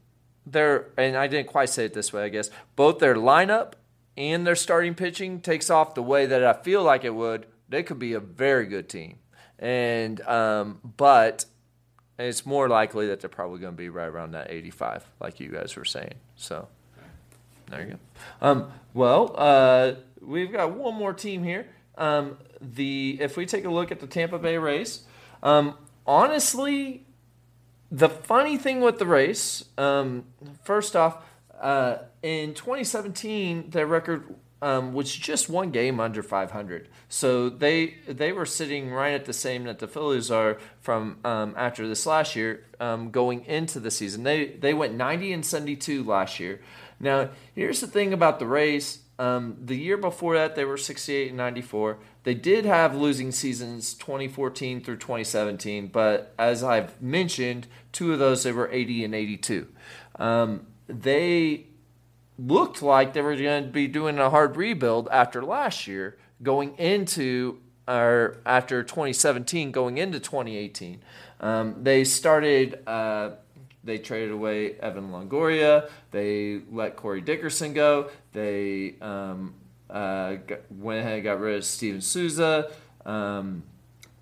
their 0.44 0.88
and 0.96 1.16
I 1.16 1.26
didn't 1.26 1.48
quite 1.48 1.70
say 1.70 1.87
it 1.87 1.94
this 1.94 2.12
way, 2.12 2.24
I 2.24 2.29
guess 2.29 2.50
both 2.76 2.98
their 2.98 3.14
lineup 3.16 3.72
and 4.16 4.46
their 4.46 4.57
starting 4.57 4.94
pitching 4.94 5.40
takes 5.40 5.70
off 5.70 5.94
the 5.94 6.02
way 6.02 6.26
that 6.26 6.44
I 6.44 6.52
feel 6.52 6.83
like 6.83 7.05
it 7.05 7.14
would, 7.14 7.46
they 7.68 7.83
could 7.83 7.98
be 7.98 8.12
a 8.12 8.20
very 8.20 8.66
good 8.66 8.88
team. 8.88 9.18
And 9.59 10.20
um, 10.22 10.81
but 10.96 11.46
and 12.18 12.29
it's 12.29 12.46
more 12.46 12.68
likely 12.68 13.07
that 13.09 13.20
they're 13.20 13.31
probably 13.31 13.61
going 13.61 13.72
to 13.72 13.76
be 13.76 13.88
right 13.88 14.09
around 14.09 14.33
that 14.33 14.50
85, 14.50 15.05
like 15.20 15.40
you 15.40 15.48
guys 15.48 15.76
were 15.76 15.85
saying. 15.85 16.14
So 16.37 16.68
there 17.68 17.83
you 17.83 17.90
go. 17.92 17.98
Um, 18.40 18.72
well, 18.94 19.35
uh, 19.37 19.94
we've 20.20 20.52
got 20.52 20.72
one 20.72 20.94
more 20.94 21.12
team 21.12 21.44
here. 21.44 21.66
Um, 21.98 22.38
the 22.61 23.18
if 23.20 23.37
we 23.37 23.46
take 23.46 23.64
a 23.64 23.70
look 23.70 23.90
at 23.90 24.00
the 24.00 24.07
Tampa 24.07 24.38
Bay 24.38 24.59
Rays, 24.59 25.05
um, 25.42 25.76
honestly, 26.07 27.07
the 27.90 28.09
funny 28.09 28.57
thing 28.57 28.81
with 28.81 28.98
the 28.98 29.07
Rays, 29.07 29.64
um, 29.79 30.24
first 30.64 30.96
off, 30.96 31.22
uh, 31.61 31.98
in 32.22 32.55
2017, 32.55 33.70
their 33.70 33.87
record 33.87 34.35
um, 34.66 34.92
was 34.92 35.14
just 35.14 35.48
one 35.48 35.70
game 35.70 36.00
under 36.00 36.24
500. 36.24 36.88
So 37.09 37.48
they 37.48 37.98
they 38.09 38.33
were 38.33 38.44
sitting 38.44 38.90
right 38.90 39.14
at 39.14 39.24
the 39.24 39.33
same 39.33 39.62
that 39.64 39.79
the 39.79 39.87
Phillies 39.87 40.29
are 40.29 40.59
from 40.81 41.18
um, 41.24 41.55
after 41.57 41.87
this 41.87 42.05
last 42.05 42.35
year 42.35 42.64
um, 42.81 43.12
going 43.12 43.44
into 43.44 43.79
the 43.79 43.92
season. 43.92 44.24
They 44.24 44.46
they 44.46 44.74
went 44.74 44.94
90 44.94 45.33
and 45.33 45.46
72 45.46 46.02
last 46.02 46.40
year. 46.40 46.61
Now 46.98 47.31
here's 47.55 47.81
the 47.81 47.87
thing 47.87 48.12
about 48.12 48.40
the 48.40 48.46
Rays. 48.46 49.02
Um, 49.20 49.57
the 49.64 49.76
year 49.76 49.96
before 49.96 50.35
that, 50.35 50.57
they 50.57 50.64
were 50.64 50.76
68 50.76 51.29
and 51.29 51.37
94. 51.37 51.98
They 52.24 52.35
did 52.35 52.64
have 52.64 52.96
losing 52.96 53.31
seasons 53.31 53.94
2014 53.94 54.83
through 54.83 54.96
2017, 54.96 55.87
but 55.87 56.35
as 56.40 56.64
I've 56.64 57.00
mentioned, 57.00 57.68
two 57.92 58.12
of 58.12 58.18
those 58.18 58.42
they 58.42 58.52
were 58.52 58.68
80 58.70 59.05
and 59.05 59.14
82. 59.14 59.68
Um, 60.16 60.66
they 60.88 61.66
looked 62.38 62.83
like 62.83 63.12
they 63.12 63.22
were 63.22 63.37
going 63.37 63.64
to 63.64 63.70
be 63.70 63.87
doing 63.87 64.18
a 64.18 64.31
hard 64.31 64.57
rebuild 64.57 65.09
after 65.11 65.42
last 65.42 65.87
year, 65.87 66.16
going 66.42 66.77
into 66.79 67.59
or 67.88 68.38
after 68.44 68.83
2017, 68.83 69.70
going 69.70 69.99
into 69.99 70.18
2018. 70.18 71.01
Um, 71.40 71.77
they 71.83 72.05
started 72.05 72.81
uh, 72.87 73.31
they 73.87 73.99
traded 73.99 74.33
away 74.33 74.72
Evan 74.81 75.11
Longoria. 75.11 75.88
They 76.11 76.61
let 76.70 76.96
Corey 76.96 77.20
Dickerson 77.20 77.72
go. 77.72 78.11
They 78.33 78.96
um, 79.01 79.55
uh, 79.88 80.35
got, 80.46 80.61
went 80.72 81.01
ahead 81.01 81.14
and 81.14 81.25
got 81.25 81.40
rid 81.40 81.57
of 81.57 81.64
Steven 81.64 82.01
Souza, 82.01 82.72
um, 83.05 83.62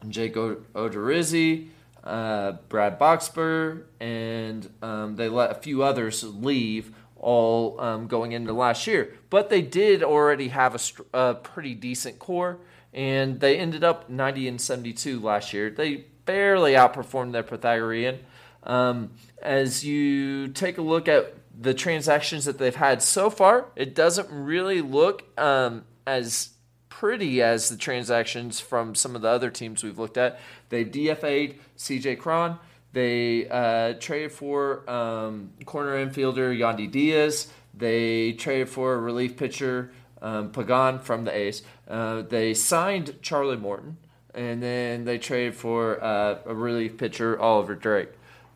Jake 0.09 0.35
Odorizzi, 0.35 1.69
uh, 2.05 2.53
Brad 2.69 2.99
Boxber, 2.99 3.85
and 3.99 4.69
um, 4.83 5.17
they 5.17 5.31
let 5.31 5.51
a 5.51 5.55
few 5.55 5.83
others 5.83 6.23
leave 6.23 6.95
all 7.25 7.81
um, 7.81 8.07
going 8.07 8.33
into 8.33 8.53
last 8.53 8.87
year. 8.87 9.15
But 9.31 9.49
they 9.49 9.63
did 9.63 10.03
already 10.03 10.49
have 10.49 10.75
a, 10.75 11.19
a 11.19 11.35
pretty 11.35 11.75
decent 11.75 12.19
core, 12.19 12.59
and 12.93 13.41
they 13.41 13.57
ended 13.57 13.83
up 13.83 14.11
90 14.11 14.47
and 14.47 14.61
72 14.61 15.19
last 15.21 15.53
year. 15.55 15.71
They 15.71 16.05
barely 16.27 16.73
outperformed 16.73 17.33
their 17.33 17.43
Pythagorean. 17.43 18.21
Um, 18.63 19.13
as 19.43 19.85
you 19.85 20.49
take 20.49 20.77
a 20.77 20.83
look 20.83 21.09
at 21.09 21.35
the 21.59 21.73
transactions 21.73 22.45
that 22.45 22.59
they've 22.59 22.75
had 22.75 23.03
so 23.03 23.31
far, 23.31 23.67
it 23.75 23.95
doesn't 23.95 24.29
really 24.31 24.83
look 24.83 25.25
um, 25.39 25.85
as 26.07 26.51
pretty 26.91 27.43
as 27.43 27.71
the 27.71 27.77
transactions 27.77 28.61
from 28.61 28.95
some 28.95 29.17
of 29.17 29.23
the 29.23 29.29
other 29.29 29.51
teams 29.51 29.83
we've 29.83 29.99
looked 29.99 30.19
at. 30.19 30.39
They 30.69 30.85
DFA'd 30.85 31.59
CJ 31.79 32.19
Cron. 32.19 32.59
They 32.95 33.49
uh, 33.49 33.95
traded 33.95 34.31
for 34.31 34.89
um, 34.89 35.51
corner 35.65 35.97
infielder 36.07 36.57
Yandy 36.57 36.89
Diaz. 36.89 37.49
They 37.77 38.35
traded 38.35 38.69
for 38.69 38.95
a 38.95 38.99
relief 38.99 39.37
pitcher 39.37 39.91
um, 40.23 40.53
Pagan 40.53 41.01
from 41.01 41.25
the 41.25 41.37
A's. 41.37 41.63
Uh, 41.89 42.23
they 42.23 42.55
signed 42.55 43.17
Charlie 43.21 43.57
Morton, 43.57 43.97
and 44.33 44.63
then 44.63 45.05
they 45.05 45.19
traded 45.19 45.57
for 45.57 46.03
uh, 46.03 46.39
a 46.47 46.55
relief 46.55 46.97
pitcher 46.97 47.37
Oliver 47.39 47.75
Drake. 47.75 48.11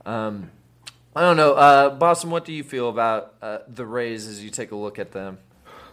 Um, 0.06 0.52
I 1.16 1.22
don't 1.22 1.36
know, 1.36 1.54
uh, 1.54 1.90
Boston. 1.90 2.30
What 2.30 2.44
do 2.44 2.52
you 2.52 2.62
feel 2.62 2.88
about 2.88 3.34
uh, 3.42 3.58
the 3.66 3.84
Rays 3.84 4.28
as 4.28 4.44
you 4.44 4.50
take 4.50 4.70
a 4.70 4.76
look 4.76 5.00
at 5.00 5.10
them? 5.10 5.38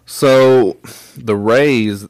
So 0.06 0.78
the 1.18 1.36
Rays, 1.36 2.06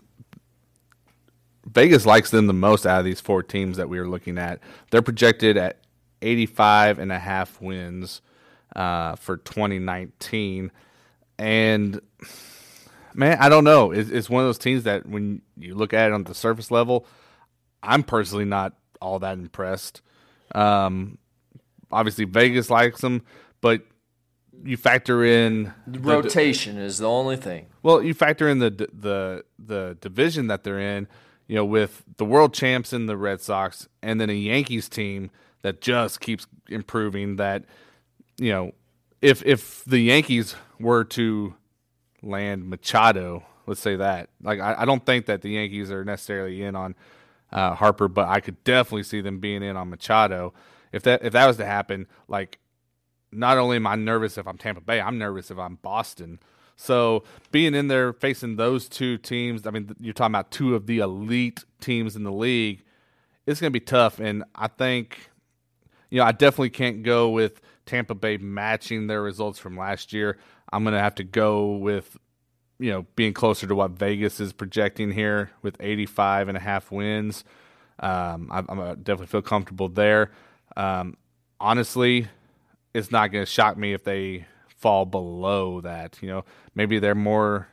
Vegas 1.65 2.06
likes 2.06 2.30
them 2.30 2.48
the 2.48 2.54
most 2.54 2.86
out 2.86 3.00
of 3.00 3.06
these 3.06 3.21
four 3.21 3.41
teams 3.41 3.78
that 3.78 3.88
we 3.88 4.00
are 4.00 4.08
looking 4.08 4.38
at. 4.38 4.60
They're 4.91 5.02
projected 5.02 5.56
at 5.56 5.78
85 6.21 6.99
and 6.99 7.12
a 7.12 7.19
half 7.19 7.62
wins 7.62 8.21
uh, 8.75 9.15
for 9.15 9.38
2019. 9.38 10.71
And 11.38 11.99
man, 13.13 13.38
I 13.39 13.49
don't 13.49 13.63
know. 13.63 13.91
It's, 13.91 14.10
it's 14.10 14.30
one 14.30 14.43
of 14.43 14.47
those 14.47 14.58
teams 14.58 14.84
that 14.84 15.06
when 15.06 15.41
you 15.58 15.75
look 15.75 15.93
at 15.93 16.08
it 16.08 16.13
on 16.13 16.23
the 16.23 16.34
surface 16.36 16.71
level, 16.71 17.06
I'm 17.84 18.04
personally 18.04 18.45
not 18.45 18.73
all 19.01 19.19
that 19.19 19.38
impressed. 19.38 20.01
Um, 20.54 21.17
obviously, 21.91 22.25
Vegas 22.25 22.69
likes 22.69 23.01
them, 23.01 23.23
but 23.62 23.82
you 24.63 24.78
factor 24.78 25.23
in 25.23 25.73
the- 25.86 25.99
Rotation 25.99 26.78
is 26.78 26.97
the 26.99 27.10
only 27.10 27.36
thing. 27.36 27.67
well, 27.84 28.01
you 28.01 28.13
factor 28.13 28.47
in 28.47 28.60
the 28.60 28.69
the 28.69 29.43
the 29.60 29.97
division 29.99 30.47
that 30.47 30.63
they're 30.63 30.80
in, 30.80 31.08
you 31.47 31.56
know, 31.56 31.65
with 31.65 32.04
the 32.17 32.25
world 32.25 32.54
champs 32.54 32.93
in 32.93 33.06
the 33.06 33.17
Red 33.17 33.41
Sox, 33.41 33.88
and 34.01 34.19
then 34.19 34.30
a 34.30 34.34
Yankees 34.34 34.88
team 34.89 35.30
that 35.65 35.82
just 35.82 36.21
keeps 36.21 36.45
improving. 36.69 37.38
That 37.38 37.65
you 38.38 38.51
know, 38.51 38.71
if 39.19 39.43
if 39.45 39.84
the 39.86 39.99
Yankees 39.99 40.56
were 40.80 41.04
to 41.06 41.56
land 42.21 42.69
Machado, 42.69 43.43
let's 43.65 43.82
say 43.82 43.95
that, 43.95 44.30
like 44.43 44.60
I, 44.60 44.75
I 44.80 44.86
don't 44.86 45.04
think 45.04 45.25
that 45.25 45.41
the 45.41 45.49
Yankees 45.49 45.91
are 45.91 46.06
necessarily 46.06 46.62
in 46.62 46.75
on 46.75 46.95
uh, 47.51 47.73
Harper, 47.73 48.08
but 48.08 48.28
I 48.28 48.41
could 48.41 48.63
definitely 48.63 49.04
see 49.04 49.21
them 49.21 49.39
being 49.39 49.63
in 49.63 49.75
on 49.75 49.89
Machado. 49.89 50.54
If 50.91 51.01
that 51.04 51.25
if 51.25 51.34
that 51.34 51.47
was 51.47 51.58
to 51.58 51.65
happen, 51.65 52.06
like 52.28 52.60
not 53.32 53.58
only 53.58 53.78
am 53.78 53.88
I 53.88 53.95
nervous 53.95 54.38
if 54.38 54.47
I'm 54.47 54.60
Tampa 54.60 54.82
Bay, 54.82 55.01
I'm 55.01 55.17
nervous 55.17 55.49
if 55.49 55.58
I'm 55.58 55.75
Boston. 55.82 56.39
So 56.75 57.23
being 57.51 57.73
in 57.73 57.88
there 57.88 58.13
facing 58.13 58.58
those 58.58 58.88
two 58.88 59.17
teams, 59.17 59.65
I 59.65 59.71
mean, 59.71 59.95
you're 59.99 60.13
talking 60.13 60.34
about 60.34 60.51
two 60.51 60.75
of 60.75 60.86
the 60.86 60.99
elite 60.99 61.63
teams 61.82 62.15
in 62.15 62.23
the 62.23 62.32
league. 62.32 62.84
It's 63.47 63.60
going 63.60 63.71
to 63.71 63.80
be 63.80 63.84
tough, 63.84 64.19
and 64.19 64.43
I 64.56 64.67
think, 64.67 65.30
you 66.10 66.20
know, 66.20 66.26
I 66.26 66.32
definitely 66.32 66.70
can't 66.70 67.04
go 67.04 67.30
with 67.30 67.62
Tampa 67.86 68.15
Bay 68.15 68.38
matching 68.38 69.08
their 69.08 69.22
results 69.22 69.60
from 69.60 69.78
last 69.78 70.13
year. 70.13 70.38
I'm 70.72 70.84
going 70.84 70.94
to 70.94 71.00
have 71.00 71.15
to 71.15 71.24
go 71.24 71.76
with, 71.76 72.18
you 72.80 72.91
know, 72.91 73.06
being 73.15 73.34
closer 73.34 73.68
to 73.68 73.76
what 73.76 73.91
Vegas 73.91 74.39
is 74.39 74.54
projecting 74.54 75.12
here 75.12 75.52
with 75.62 75.78
85 75.80 76.50
and 76.50 76.58
a 76.58 76.62
half 76.62 76.91
wins. 76.91 77.44
Um, 78.00 78.50
I, 78.52 78.60
I 78.60 78.96
definitely 78.96 79.28
feel 79.28 79.41
comfortable 79.41 79.89
there. 79.89 80.32
Um, 80.76 81.15
honestly, 81.60 82.28
it's 82.94 83.12
not 83.12 83.32
going 83.32 83.46
to 83.46 83.52
shock 83.52 83.78
me 83.78 83.94
if 83.94 84.04
they 84.04 84.46
fall 84.68 85.06
below 85.06 85.82
that. 85.82 86.18
You 86.22 86.30
know, 86.30 86.46
maybe 86.74 87.00
they're 87.00 87.15
more 87.15 87.68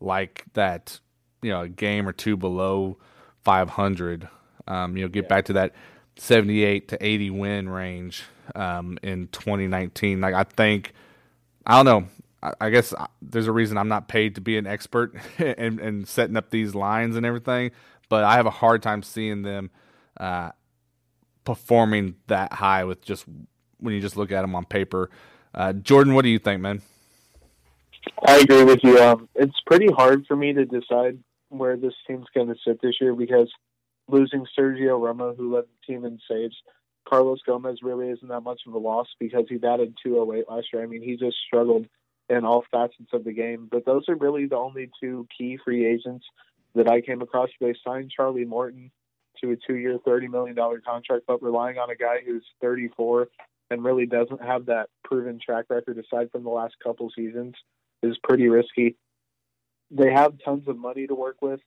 like 0.00 0.44
that. 0.54 1.00
You 1.42 1.50
know, 1.50 1.62
a 1.62 1.68
game 1.68 2.08
or 2.08 2.12
two 2.12 2.36
below 2.36 2.98
500. 3.44 4.28
Um, 4.66 4.96
you 4.96 5.04
know, 5.04 5.08
get 5.08 5.28
back 5.28 5.44
to 5.46 5.52
that 5.54 5.74
78 6.16 6.88
to 6.88 7.04
80 7.04 7.30
win 7.30 7.68
range 7.68 8.24
um, 8.54 8.98
in 9.02 9.28
2019. 9.28 10.20
Like 10.20 10.34
I 10.34 10.44
think, 10.44 10.92
I 11.66 11.82
don't 11.82 11.84
know. 11.84 12.08
I, 12.42 12.66
I 12.66 12.70
guess 12.70 12.94
I- 12.94 13.06
there's 13.22 13.46
a 13.46 13.52
reason 13.52 13.78
I'm 13.78 13.88
not 13.88 14.08
paid 14.08 14.34
to 14.36 14.40
be 14.40 14.56
an 14.58 14.66
expert 14.66 15.14
and, 15.38 15.78
and 15.80 16.08
setting 16.08 16.36
up 16.36 16.50
these 16.50 16.74
lines 16.74 17.16
and 17.16 17.26
everything. 17.26 17.70
But 18.08 18.24
I 18.24 18.34
have 18.34 18.46
a 18.46 18.50
hard 18.50 18.82
time 18.82 19.02
seeing 19.02 19.42
them 19.42 19.70
uh, 20.18 20.50
performing 21.44 22.16
that 22.28 22.52
high 22.52 22.84
with 22.84 23.02
just 23.02 23.24
when 23.78 23.94
you 23.94 24.00
just 24.00 24.16
look 24.16 24.30
at 24.32 24.42
them 24.42 24.54
on 24.54 24.64
paper. 24.64 25.10
Uh, 25.54 25.72
Jordan, 25.72 26.14
what 26.14 26.22
do 26.22 26.28
you 26.28 26.38
think, 26.38 26.60
man? 26.60 26.82
I 28.26 28.36
agree 28.38 28.64
with 28.64 28.80
you. 28.82 29.00
Um, 29.00 29.28
it's 29.34 29.60
pretty 29.66 29.88
hard 29.88 30.26
for 30.26 30.36
me 30.36 30.52
to 30.52 30.64
decide 30.64 31.18
where 31.48 31.76
this 31.76 31.94
team's 32.06 32.26
going 32.34 32.48
to 32.48 32.54
sit 32.64 32.80
this 32.80 32.94
year 33.00 33.14
because 33.14 33.50
losing 34.08 34.46
Sergio 34.58 35.00
Romo, 35.00 35.36
who 35.36 35.54
led 35.54 35.64
the 35.64 35.92
team 35.92 36.04
in 36.04 36.18
saves, 36.28 36.56
Carlos 37.08 37.40
Gomez 37.46 37.78
really 37.82 38.08
isn't 38.10 38.28
that 38.28 38.40
much 38.40 38.62
of 38.66 38.74
a 38.74 38.78
loss 38.78 39.06
because 39.20 39.44
he 39.48 39.56
batted 39.56 39.96
208 40.02 40.48
last 40.48 40.68
year. 40.72 40.82
I 40.82 40.86
mean, 40.86 41.02
he 41.02 41.16
just 41.16 41.36
struggled 41.46 41.86
in 42.28 42.44
all 42.44 42.64
facets 42.70 43.12
of 43.12 43.24
the 43.24 43.32
game. 43.32 43.68
But 43.70 43.84
those 43.84 44.08
are 44.08 44.16
really 44.16 44.46
the 44.46 44.56
only 44.56 44.90
two 45.00 45.26
key 45.36 45.58
free 45.64 45.86
agents 45.86 46.26
that 46.74 46.88
I 46.88 47.00
came 47.00 47.22
across. 47.22 47.48
They 47.60 47.74
signed 47.86 48.10
Charlie 48.14 48.44
Morton 48.44 48.90
to 49.40 49.52
a 49.52 49.56
two-year, 49.56 49.98
$30 50.06 50.30
million 50.30 50.56
contract, 50.56 51.24
but 51.26 51.42
relying 51.42 51.78
on 51.78 51.90
a 51.90 51.96
guy 51.96 52.16
who's 52.24 52.44
34 52.60 53.28
and 53.70 53.84
really 53.84 54.06
doesn't 54.06 54.42
have 54.42 54.66
that 54.66 54.88
proven 55.04 55.38
track 55.44 55.66
record 55.68 55.98
aside 55.98 56.30
from 56.30 56.44
the 56.44 56.50
last 56.50 56.74
couple 56.82 57.10
seasons 57.14 57.54
is 58.02 58.16
pretty 58.22 58.48
risky. 58.48 58.96
They 59.90 60.12
have 60.12 60.34
tons 60.44 60.66
of 60.68 60.76
money 60.76 61.06
to 61.06 61.14
work 61.14 61.36
with, 61.40 61.60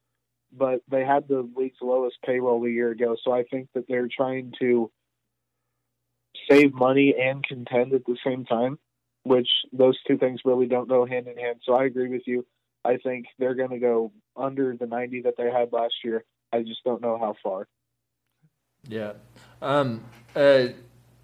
but 0.52 0.82
they 0.90 1.06
had 1.06 1.28
the 1.28 1.48
league's 1.56 1.78
lowest 1.82 2.18
payroll 2.26 2.66
a 2.66 2.70
year 2.70 2.92
ago. 2.92 3.16
So 3.24 3.32
I 3.32 3.44
think 3.44 3.70
that 3.74 3.88
they're 3.88 4.08
trying 4.08 4.54
to 4.60 4.92
save 6.50 6.74
money 6.74 7.16
and 7.20 7.44
contend 7.44 7.94
at 7.94 8.06
the 8.06 8.18
same 8.26 8.46
time, 8.46 8.80
which 9.24 9.48
those 9.72 9.98
two 10.08 10.18
things 10.18 10.42
really 10.46 10.68
don't 10.68 10.90
go 10.90 11.06
hand 11.06 11.28
in 11.28 11.38
hand. 11.38 11.62
So 11.64 11.74
I 11.74 11.86
agree 11.86 12.10
with 12.10 12.24
you. 12.26 12.46
I 12.84 12.98
think 12.98 13.26
they're 13.38 13.56
going 13.56 13.72
to 13.72 13.80
go 13.80 14.12
under 14.36 14.76
the 14.76 14.88
90 14.88 15.24
that 15.24 15.36
they 15.38 15.52
had 15.52 15.72
last 15.72 15.96
year. 16.04 16.24
I 16.52 16.64
just 16.64 16.84
don't 16.84 17.02
know 17.02 17.18
how 17.18 17.36
far. 17.44 17.68
Yeah. 18.88 19.14
Um, 19.62 20.04
uh, 20.36 20.68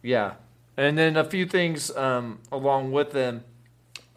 yeah. 0.02 0.34
And 0.78 0.98
then 0.98 1.16
a 1.16 1.24
few 1.24 1.46
things 1.46 1.96
um, 1.96 2.40
along 2.52 2.92
with 2.92 3.12
them. 3.12 3.44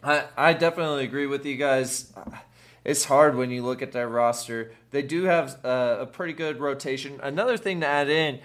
I, 0.03 0.25
I 0.37 0.53
definitely 0.53 1.05
agree 1.05 1.25
with 1.25 1.45
you 1.45 1.55
guys. 1.55 2.11
It's 2.83 3.05
hard 3.05 3.35
when 3.35 3.51
you 3.51 3.63
look 3.63 3.81
at 3.81 3.91
their 3.91 4.07
roster. 4.07 4.71
They 4.91 5.01
do 5.01 5.23
have 5.23 5.63
uh, 5.65 5.97
a 5.99 6.05
pretty 6.05 6.33
good 6.33 6.59
rotation. 6.59 7.19
Another 7.21 7.57
thing 7.57 7.81
to 7.81 7.87
add 7.87 8.09
in 8.09 8.39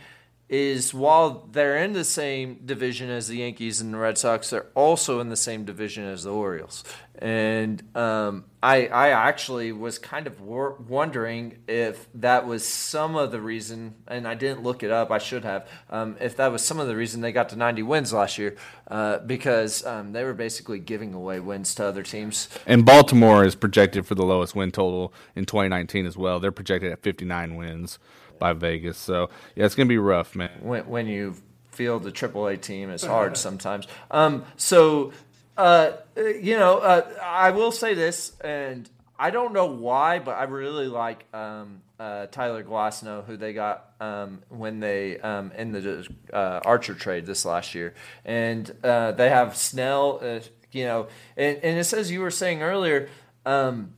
is 0.55 0.95
while 0.95 1.49
they're 1.51 1.79
in 1.79 1.95
the 1.95 2.05
same 2.05 2.61
division 2.64 3.11
as 3.11 3.27
the 3.27 3.38
Yankees 3.38 3.81
and 3.81 3.93
the 3.93 3.99
Red 3.99 4.17
Sox, 4.17 4.51
they're 4.51 4.69
also 4.77 5.19
in 5.19 5.29
the 5.29 5.37
same 5.37 5.64
division 5.64 6.05
as 6.05 6.23
the 6.23 6.31
Orioles. 6.31 6.85
And 7.19 7.83
um, 7.97 8.45
I, 8.62 8.87
I 8.87 9.09
actually 9.09 9.73
was 9.73 9.99
kind 9.99 10.29
of 10.29 10.40
wor- 10.40 10.77
wondering 10.88 11.59
if 11.67 12.07
that 12.14 12.47
was 12.47 12.64
some 12.64 13.17
of 13.17 13.33
the 13.33 13.40
reason, 13.40 13.97
and 14.07 14.29
I 14.29 14.35
didn't 14.35 14.62
look 14.62 14.85
it 14.85 14.93
up. 14.93 15.11
I 15.11 15.19
should 15.19 15.43
have. 15.43 15.69
Um, 15.90 16.17
if 16.21 16.37
that 16.37 16.53
was 16.53 16.64
some 16.64 16.79
of 16.79 16.87
the 16.87 16.95
reason 16.95 17.21
they 17.21 17.33
got 17.33 17.49
to 17.49 17.57
90 17.57 17.83
wins 17.83 18.12
last 18.12 18.38
year, 18.38 18.57
uh, 18.88 19.19
because 19.19 19.85
um, 19.85 20.12
they 20.12 20.23
were 20.23 20.35
basically 20.35 20.79
giving 20.79 21.14
away 21.14 21.40
wins 21.40 21.75
to 21.77 21.85
other 21.85 22.05
teams. 22.05 22.49
And 22.64 22.85
Baltimore 22.85 23.45
is 23.45 23.57
projected 23.57 24.07
for 24.07 24.14
the 24.14 24.25
lowest 24.25 24.55
win 24.55 24.71
total 24.71 25.12
in 25.35 25.47
2019 25.47 26.07
as 26.07 26.17
well. 26.17 26.38
They're 26.38 26.53
projected 26.53 26.93
at 26.93 27.03
59 27.03 27.57
wins 27.57 27.99
by 28.45 28.53
Vegas. 28.53 28.99
So 28.99 29.31
yeah, 29.57 29.65
it's 29.65 29.75
gonna 29.75 29.88
be 29.88 29.97
rough, 29.97 30.37
man. 30.37 30.51
when, 30.61 30.87
when 30.87 31.07
you 31.07 31.35
field 31.71 32.03
the 32.03 32.13
AAA 32.13 32.61
team 32.61 32.90
is 32.90 33.03
hard 33.03 33.37
sometimes. 33.49 33.88
Um, 34.11 34.45
so, 34.57 35.13
uh, 35.57 35.92
you 36.15 36.59
know, 36.59 36.79
uh, 36.79 37.09
I 37.23 37.53
will 37.53 37.73
say 37.73 37.95
this, 37.95 38.38
and 38.42 38.88
I 39.19 39.31
don't 39.31 39.55
know 39.55 39.65
why, 39.65 40.19
but 40.19 40.33
I 40.33 40.42
really 40.45 40.88
like 40.88 41.25
um, 41.33 41.81
uh, 41.99 42.27
Tyler 42.27 42.63
Glasnow, 42.63 43.25
who 43.25 43.38
they 43.38 43.55
got 43.55 43.95
um, 43.99 44.42
when 44.51 44.79
they 44.79 45.19
um, 45.21 45.51
in 45.53 45.73
the 45.73 46.07
uh, 46.31 46.61
Archer 46.67 46.92
trade 46.92 47.25
this 47.25 47.47
last 47.47 47.75
year, 47.75 47.95
and 48.27 48.71
uh, 48.85 49.13
they 49.13 49.31
have 49.31 49.57
Snell. 49.57 50.21
Uh, 50.23 50.40
you 50.71 50.85
know, 50.85 51.07
and, 51.35 51.57
and 51.63 51.79
it 51.79 51.85
says 51.85 52.11
you 52.11 52.21
were 52.21 52.31
saying 52.33 52.61
earlier, 52.61 53.09
um, 53.47 53.95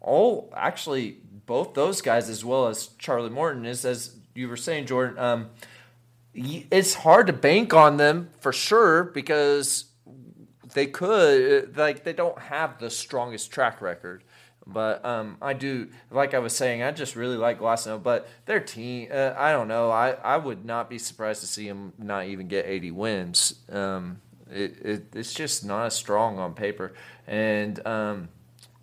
all 0.00 0.50
actually 0.56 1.18
both 1.48 1.74
those 1.74 2.02
guys 2.02 2.28
as 2.28 2.44
well 2.44 2.68
as 2.68 2.88
Charlie 2.98 3.30
Morton 3.30 3.64
is 3.66 3.84
as 3.84 4.14
you 4.34 4.48
were 4.48 4.56
saying, 4.56 4.86
Jordan. 4.86 5.18
Um, 5.18 5.50
it's 6.34 6.94
hard 6.94 7.26
to 7.26 7.32
bank 7.32 7.74
on 7.74 7.96
them 7.96 8.28
for 8.38 8.52
sure 8.52 9.02
because 9.02 9.86
they 10.74 10.86
could 10.86 11.76
like 11.76 12.04
they 12.04 12.12
don't 12.12 12.38
have 12.38 12.78
the 12.78 12.90
strongest 12.90 13.50
track 13.50 13.80
record. 13.80 14.22
But 14.66 15.02
um, 15.02 15.38
I 15.40 15.54
do, 15.54 15.88
like 16.10 16.34
I 16.34 16.40
was 16.40 16.54
saying, 16.54 16.82
I 16.82 16.90
just 16.90 17.16
really 17.16 17.38
like 17.38 17.58
Glasnow. 17.58 18.02
But 18.02 18.28
their 18.44 18.60
team, 18.60 19.08
uh, 19.10 19.32
I 19.34 19.50
don't 19.52 19.66
know. 19.66 19.90
I, 19.90 20.10
I 20.10 20.36
would 20.36 20.66
not 20.66 20.90
be 20.90 20.98
surprised 20.98 21.40
to 21.40 21.46
see 21.46 21.66
them 21.66 21.94
not 21.96 22.26
even 22.26 22.48
get 22.48 22.66
80 22.66 22.90
wins. 22.90 23.54
Um, 23.72 24.20
it, 24.50 24.76
it, 24.84 25.06
it's 25.14 25.32
just 25.32 25.64
not 25.64 25.86
as 25.86 25.94
strong 25.94 26.38
on 26.38 26.52
paper. 26.52 26.92
And 27.26 27.84
um, 27.86 28.28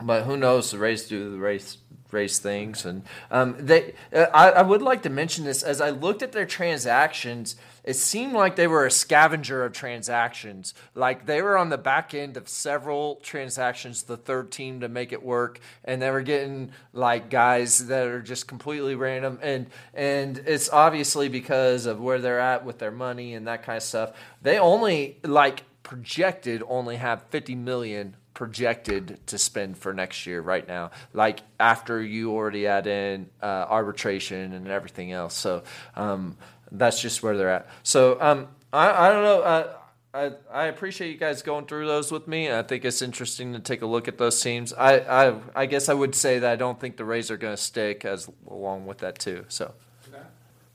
but 0.01 0.24
who 0.24 0.38
knows? 0.38 0.72
The 0.72 0.78
Rays 0.78 1.07
do 1.07 1.30
the 1.30 1.38
Rays 1.38 1.78
Rays 2.16 2.39
things, 2.39 2.86
and 2.86 3.03
um, 3.30 3.55
they. 3.59 3.93
Uh, 4.11 4.26
I, 4.34 4.49
I 4.51 4.61
would 4.61 4.82
like 4.82 5.03
to 5.03 5.09
mention 5.09 5.43
this 5.43 5.61
as 5.61 5.82
I 5.82 5.89
looked 5.89 6.24
at 6.24 6.32
their 6.32 6.45
transactions. 6.45 7.55
It 7.84 7.95
seemed 7.95 8.34
like 8.34 8.55
they 8.55 8.66
were 8.66 8.86
a 8.86 8.91
scavenger 8.91 9.63
of 9.63 9.74
transactions. 9.74 10.74
Like 10.95 11.28
they 11.28 11.41
were 11.41 11.57
on 11.57 11.70
the 11.70 11.78
back 11.78 12.16
end 12.16 12.38
of 12.38 12.49
several 12.49 13.18
transactions, 13.18 14.03
the 14.03 14.18
third 14.18 14.51
team 14.51 14.80
to 14.80 14.88
make 14.88 15.11
it 15.11 15.22
work, 15.22 15.59
and 15.84 16.01
they 16.01 16.09
were 16.09 16.24
getting 16.24 16.72
like 16.93 17.30
guys 17.30 17.88
that 17.88 18.07
are 18.07 18.22
just 18.22 18.47
completely 18.47 18.95
random. 18.95 19.38
And 19.43 19.68
and 19.93 20.38
it's 20.45 20.70
obviously 20.70 21.30
because 21.30 21.86
of 21.86 21.99
where 21.99 22.20
they're 22.20 22.39
at 22.39 22.66
with 22.66 22.80
their 22.80 22.91
money 22.91 23.36
and 23.36 23.47
that 23.47 23.63
kind 23.63 23.78
of 23.78 23.84
stuff. 23.84 24.13
They 24.41 24.57
only 24.57 25.18
like 25.24 25.63
projected 25.84 26.63
only 26.68 26.95
have 26.95 27.22
50 27.30 27.55
million 27.55 28.16
projected 28.36 29.20
to 29.26 29.38
spend 29.40 29.76
for 29.78 29.94
next 29.94 30.28
year 30.28 30.42
right 30.42 30.68
now 30.68 30.92
like 31.14 31.40
after 31.60 32.02
you 32.04 32.32
already 32.32 32.68
add 32.68 32.86
in 32.86 33.28
uh, 33.42 33.66
arbitration 33.68 34.54
and 34.54 34.68
everything 34.68 35.12
else 35.12 35.34
so 35.34 35.64
um, 35.96 36.38
that's 36.72 37.02
just 37.02 37.24
where 37.24 37.36
they're 37.36 37.50
at 37.50 37.68
so 37.82 38.22
um, 38.22 38.48
I, 38.72 39.08
I 39.08 39.10
don't 39.12 39.24
know 39.24 39.42
uh, 39.42 39.74
I, 40.16 40.32
I 40.50 40.66
appreciate 40.68 41.12
you 41.12 41.18
guys 41.18 41.42
going 41.42 41.66
through 41.66 41.88
those 41.88 42.10
with 42.10 42.26
me. 42.26 42.50
I 42.50 42.64
think 42.64 42.86
it's 42.86 43.02
interesting 43.02 43.52
to 43.52 43.60
take 43.60 43.82
a 43.82 43.86
look 43.86 44.08
at 44.08 44.18
those 44.18 44.40
teams. 44.40 44.72
I, 44.72 45.00
I, 45.00 45.40
I 45.54 45.66
guess 45.66 45.90
I 45.90 45.94
would 45.94 46.16
say 46.16 46.40
that 46.40 46.54
I 46.54 46.56
don't 46.56 46.80
think 46.80 46.96
the 46.96 47.04
Rays 47.04 47.30
are 47.30 47.36
going 47.36 47.54
to 47.54 47.62
stick 47.62 48.06
as 48.06 48.30
along 48.48 48.86
with 48.86 49.00
that 49.00 49.20
too. 49.20 49.44
So, 49.50 49.74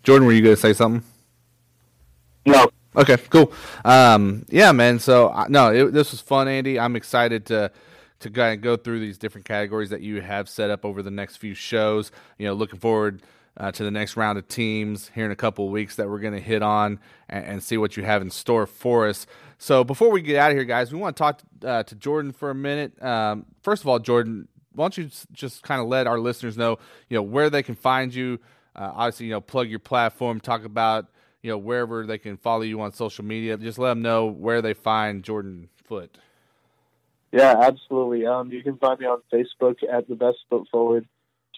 Jordan, 0.03 0.27
were 0.27 0.35
you 0.35 0.43
going 0.43 0.57
to 0.57 0.61
say 0.61 0.75
something? 0.75 1.03
No. 2.45 2.71
Okay, 2.97 3.17
cool. 3.29 3.53
Um, 3.85 4.45
yeah, 4.49 4.73
man. 4.73 4.99
So 4.99 5.45
no, 5.49 5.73
it, 5.73 5.93
this 5.93 6.11
was 6.11 6.21
fun, 6.21 6.49
Andy. 6.49 6.79
I'm 6.79 6.97
excited 6.97 7.47
to 7.47 7.71
to 8.21 8.31
kind 8.31 8.55
of 8.55 8.63
go 8.63 8.77
through 8.77 9.01
these 9.01 9.17
different 9.17 9.47
categories 9.47 9.91
that 9.91 10.03
you 10.03 10.21
have 10.21 10.49
set 10.49 10.71
up 10.71 10.85
over 10.85 11.03
the 11.03 11.11
next 11.11 11.37
few 11.37 11.55
shows. 11.55 12.11
You 12.39 12.47
know, 12.47 12.55
looking 12.55 12.79
forward 12.79 13.23
uh, 13.57 13.73
to 13.73 13.85
the 13.85 13.91
next 13.91 14.17
round 14.17 14.39
of 14.39 14.49
teams 14.49 15.11
here 15.15 15.25
in 15.25 15.31
a 15.31 15.37
couple 15.37 15.67
of 15.67 15.71
weeks 15.71 15.97
that 15.97 16.09
we're 16.09 16.19
going 16.19 16.35
to 16.35 16.41
hit 16.41 16.63
on 16.63 16.99
and, 17.29 17.45
and, 17.45 17.63
see 17.63 17.77
what 17.77 17.97
you 17.97 18.05
have 18.05 18.23
in 18.23 18.31
store 18.31 18.67
for 18.67 19.09
us. 19.09 19.27
So 19.59 19.85
before 19.85 20.11
we 20.11 20.23
get 20.23 20.37
out 20.37 20.51
of 20.51 20.57
here, 20.57 20.65
guys, 20.65 20.93
we 20.93 20.99
want 20.99 21.17
to 21.17 21.21
talk 21.21 21.41
uh, 21.65 21.83
to 21.83 21.95
Jordan 21.95 22.33
for 22.33 22.51
a 22.51 22.55
minute. 22.55 23.03
Um, 23.03 23.47
first 23.63 23.83
of 23.83 23.89
all, 23.89 23.99
Jordan, 23.99 24.49
why 24.73 24.85
don't 24.85 24.97
you 24.97 25.11
just 25.33 25.63
kind 25.63 25.81
of 25.81 25.89
let 25.89 26.07
our 26.07 26.19
listeners 26.19 26.57
know, 26.57 26.79
you 27.09 27.17
know, 27.17 27.23
where 27.23 27.51
they 27.51 27.63
can 27.63 27.75
find 27.75 28.15
you? 28.15 28.39
Uh, 28.75 28.93
obviously, 28.95 29.27
you 29.27 29.33
know, 29.33 29.41
plug 29.41 29.69
your 29.69 29.79
platform, 29.79 30.41
talk 30.41 30.65
about 30.65 31.07
you 31.43 31.51
know 31.51 31.59
wherever 31.59 32.07
they 32.07 32.19
can 32.19 32.37
follow 32.37 32.63
you 32.63 32.81
on 32.81 32.93
social 32.93 33.25
media. 33.25 33.57
Just 33.57 33.79
let 33.79 33.91
them 33.91 34.03
know 34.03 34.27
where 34.27 34.63
they 34.63 34.75
find 34.75 35.23
Jordan 35.23 35.69
Foote. 35.85 36.19
Yeah, 37.33 37.55
absolutely. 37.61 38.27
Um, 38.27 38.51
you 38.51 38.63
can 38.63 38.77
find 38.77 38.99
me 38.99 39.07
on 39.07 39.23
Facebook 39.33 39.77
at 39.91 40.09
the 40.09 40.17
Best 40.17 40.39
Foot 40.49 40.67
Forward, 40.71 41.07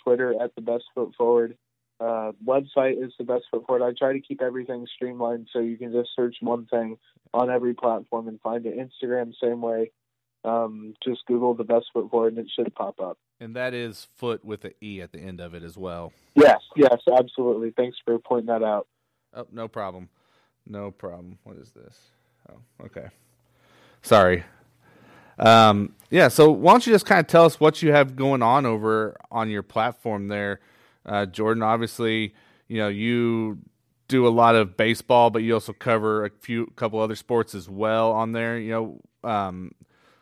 Twitter 0.04 0.34
at 0.40 0.54
the 0.54 0.60
Best 0.60 0.84
Foot 0.94 1.14
Forward. 1.16 1.56
Uh, 1.98 2.32
website 2.44 3.02
is 3.02 3.12
the 3.16 3.24
Best 3.24 3.44
Foot 3.50 3.66
Forward. 3.66 3.86
I 3.86 3.92
try 3.96 4.12
to 4.12 4.20
keep 4.20 4.42
everything 4.42 4.86
streamlined 4.94 5.48
so 5.52 5.60
you 5.60 5.76
can 5.76 5.92
just 5.92 6.10
search 6.14 6.36
one 6.40 6.66
thing 6.66 6.98
on 7.32 7.48
every 7.48 7.74
platform 7.74 8.28
and 8.28 8.40
find 8.40 8.66
it. 8.66 8.76
Instagram, 8.76 9.32
same 9.40 9.62
way. 9.62 9.92
Um, 10.44 10.94
just 11.04 11.24
Google 11.26 11.54
the 11.54 11.64
Best 11.64 11.86
Foot 11.92 12.10
Forward 12.10 12.36
and 12.36 12.46
it 12.46 12.52
should 12.54 12.74
pop 12.74 13.00
up. 13.00 13.18
And 13.40 13.54
that 13.56 13.72
is 13.72 14.08
foot 14.16 14.44
with 14.44 14.64
an 14.64 14.72
E 14.82 15.00
at 15.00 15.12
the 15.12 15.20
end 15.20 15.40
of 15.40 15.54
it 15.54 15.62
as 15.62 15.76
well. 15.76 16.12
Yes, 16.34 16.60
yes, 16.76 16.98
absolutely. 17.16 17.70
Thanks 17.70 17.96
for 18.04 18.18
pointing 18.18 18.46
that 18.46 18.62
out. 18.62 18.88
Oh, 19.34 19.46
no 19.52 19.68
problem. 19.68 20.08
No 20.66 20.90
problem. 20.90 21.38
What 21.44 21.56
is 21.56 21.70
this? 21.70 21.98
Oh, 22.50 22.84
okay. 22.84 23.08
Sorry. 24.02 24.44
Um, 25.38 25.94
yeah, 26.10 26.28
so 26.28 26.50
why 26.50 26.72
don't 26.72 26.86
you 26.86 26.92
just 26.92 27.06
kind 27.06 27.20
of 27.20 27.26
tell 27.26 27.44
us 27.44 27.58
what 27.58 27.82
you 27.82 27.92
have 27.92 28.16
going 28.16 28.42
on 28.42 28.66
over 28.66 29.16
on 29.30 29.48
your 29.48 29.62
platform 29.62 30.28
there, 30.28 30.60
uh, 31.06 31.26
Jordan? 31.26 31.62
Obviously, 31.62 32.34
you 32.68 32.78
know 32.78 32.88
you 32.88 33.58
do 34.08 34.26
a 34.26 34.30
lot 34.30 34.54
of 34.54 34.76
baseball, 34.76 35.30
but 35.30 35.42
you 35.42 35.54
also 35.54 35.72
cover 35.72 36.26
a 36.26 36.30
few 36.40 36.66
couple 36.76 37.00
other 37.00 37.16
sports 37.16 37.54
as 37.54 37.68
well 37.68 38.12
on 38.12 38.32
there. 38.32 38.58
You 38.58 38.70
know, 38.70 39.28
um, 39.28 39.72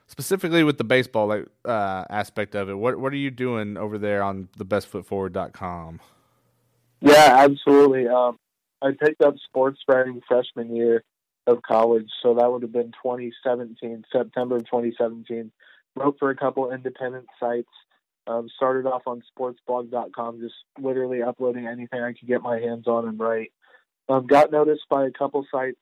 specifically 0.06 0.62
with 0.62 0.78
the 0.78 0.84
baseball 0.84 1.26
like, 1.26 1.46
uh, 1.64 2.04
aspect 2.08 2.54
of 2.54 2.68
it. 2.68 2.74
What 2.74 2.98
what 2.98 3.12
are 3.12 3.16
you 3.16 3.30
doing 3.30 3.76
over 3.76 3.98
there 3.98 4.22
on 4.22 4.48
the 4.56 4.64
bestfootforward.com? 4.64 6.00
Yeah, 7.00 7.36
absolutely. 7.38 8.06
Um, 8.06 8.38
I 8.82 8.92
picked 8.92 9.22
up 9.22 9.34
sports 9.44 9.80
writing 9.86 10.20
freshman 10.26 10.74
year 10.74 11.04
of 11.46 11.62
college, 11.62 12.08
so 12.22 12.34
that 12.34 12.50
would 12.50 12.62
have 12.62 12.72
been 12.72 12.92
2017, 13.02 14.04
September 14.12 14.56
of 14.56 14.64
2017. 14.64 15.50
Wrote 15.96 16.16
for 16.18 16.30
a 16.30 16.36
couple 16.36 16.72
independent 16.72 17.26
sites. 17.38 17.68
Um, 18.26 18.48
started 18.54 18.86
off 18.86 19.02
on 19.06 19.22
sportsblog.com, 19.36 20.40
just 20.40 20.54
literally 20.78 21.22
uploading 21.22 21.66
anything 21.66 22.00
I 22.00 22.12
could 22.12 22.28
get 22.28 22.42
my 22.42 22.60
hands 22.60 22.86
on 22.86 23.08
and 23.08 23.18
write. 23.18 23.52
Um, 24.08 24.26
got 24.26 24.52
noticed 24.52 24.84
by 24.88 25.06
a 25.06 25.10
couple 25.10 25.46
sites, 25.50 25.78